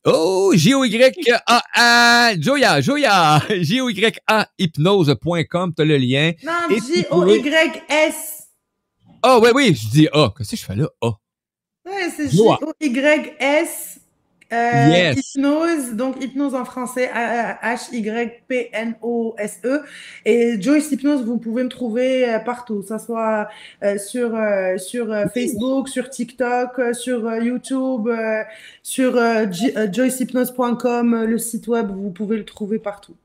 Oh, 0.05 0.53
J-O-Y-A-A, 0.53 2.35
Joya, 2.41 2.81
Joya, 2.81 3.41
J-O-Y-A, 3.49 4.49
hypnose.com, 4.59 5.75
t'as 5.75 5.85
le 5.85 5.97
lien. 5.97 6.33
Non, 6.43 6.69
J-O-Y-S. 6.71 8.49
Ah, 9.23 9.39
ouais, 9.39 9.53
oui, 9.55 9.77
je 9.81 9.89
dis 9.89 10.09
A. 10.13 10.35
Qu'est-ce 10.37 10.51
que 10.51 10.57
je 10.57 10.65
fais 10.65 10.75
là? 10.75 10.89
A? 11.01 11.11
Ouais, 11.87 12.11
c'est. 12.17 12.29
J-O-Y-S. 12.31 14.01
Euh, 14.53 14.89
Yes. 14.89 15.35
Hypnose, 15.35 15.95
donc 15.95 16.23
hypnose 16.23 16.55
en 16.55 16.65
français, 16.65 17.11
H-Y-P-N-O-S-E. 17.63 19.83
Et 20.25 20.57
Joyce 20.61 20.93
Hypnose, 20.93 21.25
vous 21.25 21.39
pouvez 21.39 21.65
me 21.65 21.69
trouver 21.69 22.29
euh, 22.29 22.39
partout, 22.39 22.81
que 22.81 22.87
ça 22.87 22.99
soit 22.99 23.49
euh, 23.83 23.99
sur, 23.99 24.37
sur 24.79 25.09
Facebook, 25.33 25.89
sur 25.89 26.11
TikTok, 26.11 26.95
sur 26.95 27.35
YouTube, 27.37 28.09
sur 28.83 29.15
joycehypnose.com, 29.15 31.25
le 31.25 31.39
site 31.39 31.69
web, 31.69 31.91
vous 31.91 32.11
pouvez 32.11 32.37
le 32.37 32.45
trouver 32.45 32.79
partout. 32.79 33.17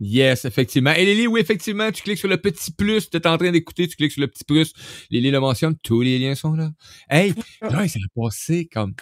Yes, 0.00 0.44
effectivement. 0.44 0.92
Et 0.92 1.04
Lily, 1.04 1.26
oui, 1.26 1.40
effectivement, 1.40 1.90
tu 1.90 2.02
cliques 2.02 2.18
sur 2.18 2.28
le 2.28 2.36
petit 2.36 2.70
plus, 2.70 3.10
tu 3.10 3.16
es 3.16 3.26
en 3.26 3.36
train 3.36 3.50
d'écouter, 3.50 3.88
tu 3.88 3.96
cliques 3.96 4.12
sur 4.12 4.20
le 4.20 4.28
petit 4.28 4.44
plus. 4.44 4.72
Lily 5.10 5.32
le 5.32 5.40
mentionne, 5.40 5.76
tous 5.82 6.02
les 6.02 6.18
liens 6.18 6.36
sont 6.36 6.54
là. 6.54 6.70
Hey, 7.10 7.34
là, 7.62 7.88
ça 7.88 7.98
a 7.98 8.20
passé 8.20 8.68
comme... 8.72 8.94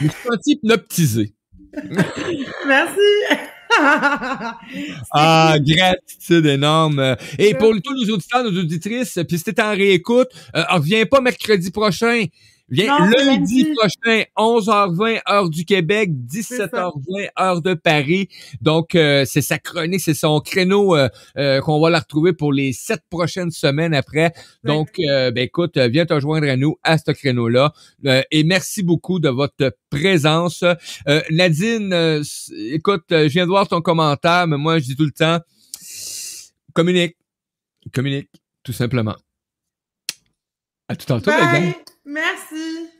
Je 0.00 0.06
me 0.06 0.10
suis 0.10 0.18
senti 0.24 0.52
hypnotisé. 0.52 1.34
Merci! 2.66 3.00
Ah, 5.12 5.56
gratitude 5.60 6.46
énorme. 6.46 7.16
Et 7.38 7.54
pour 7.54 7.72
tous 7.82 7.94
nos 7.94 8.14
auditeurs, 8.14 8.42
nos 8.44 8.60
auditrices, 8.60 9.18
puis 9.28 9.38
si 9.38 9.44
t'es 9.44 9.62
en 9.62 9.70
réécoute, 9.70 10.28
euh, 10.56 10.64
reviens 10.70 11.06
pas 11.06 11.20
mercredi 11.20 11.70
prochain. 11.70 12.24
Viens 12.70 12.98
Non, 12.98 13.04
lundi 13.06 13.64
lundi. 13.64 13.74
prochain, 13.74 14.22
11h20, 14.36 15.20
heure 15.28 15.50
du 15.50 15.64
Québec, 15.64 16.10
17h20, 16.12 17.28
heure 17.38 17.62
de 17.62 17.74
Paris. 17.74 18.28
Donc, 18.60 18.94
euh, 18.94 19.24
c'est 19.26 19.42
sa 19.42 19.58
chronique, 19.58 20.00
c'est 20.00 20.14
son 20.14 20.38
créneau 20.40 20.96
euh, 20.96 21.08
euh, 21.36 21.60
qu'on 21.60 21.80
va 21.80 21.90
la 21.90 21.98
retrouver 21.98 22.32
pour 22.32 22.52
les 22.52 22.72
sept 22.72 23.02
prochaines 23.10 23.50
semaines 23.50 23.92
après. 23.92 24.32
Donc, 24.62 24.90
euh, 25.00 25.32
ben 25.32 25.42
écoute, 25.42 25.76
viens 25.78 26.06
te 26.06 26.18
joindre 26.20 26.48
à 26.48 26.56
nous 26.56 26.76
à 26.84 26.96
ce 26.96 27.10
créneau-là. 27.10 27.72
Euh, 28.06 28.22
et 28.30 28.44
merci 28.44 28.82
beaucoup 28.84 29.18
de 29.18 29.28
votre 29.28 29.76
présence. 29.90 30.62
Euh, 30.62 31.20
Nadine, 31.30 31.92
euh, 31.92 32.22
écoute, 32.70 33.04
je 33.10 33.26
viens 33.26 33.44
de 33.46 33.50
voir 33.50 33.66
ton 33.66 33.80
commentaire, 33.80 34.46
mais 34.46 34.56
moi, 34.58 34.78
je 34.78 34.84
dis 34.84 34.96
tout 34.96 35.04
le 35.04 35.10
temps, 35.10 35.38
communique. 36.72 37.16
Communique, 37.92 38.28
tout 38.62 38.72
simplement. 38.72 39.16
À 40.88 40.94
tout 40.96 41.06
tantôt, 41.06 41.30
gang. 41.30 41.72
Merci. 42.10 42.90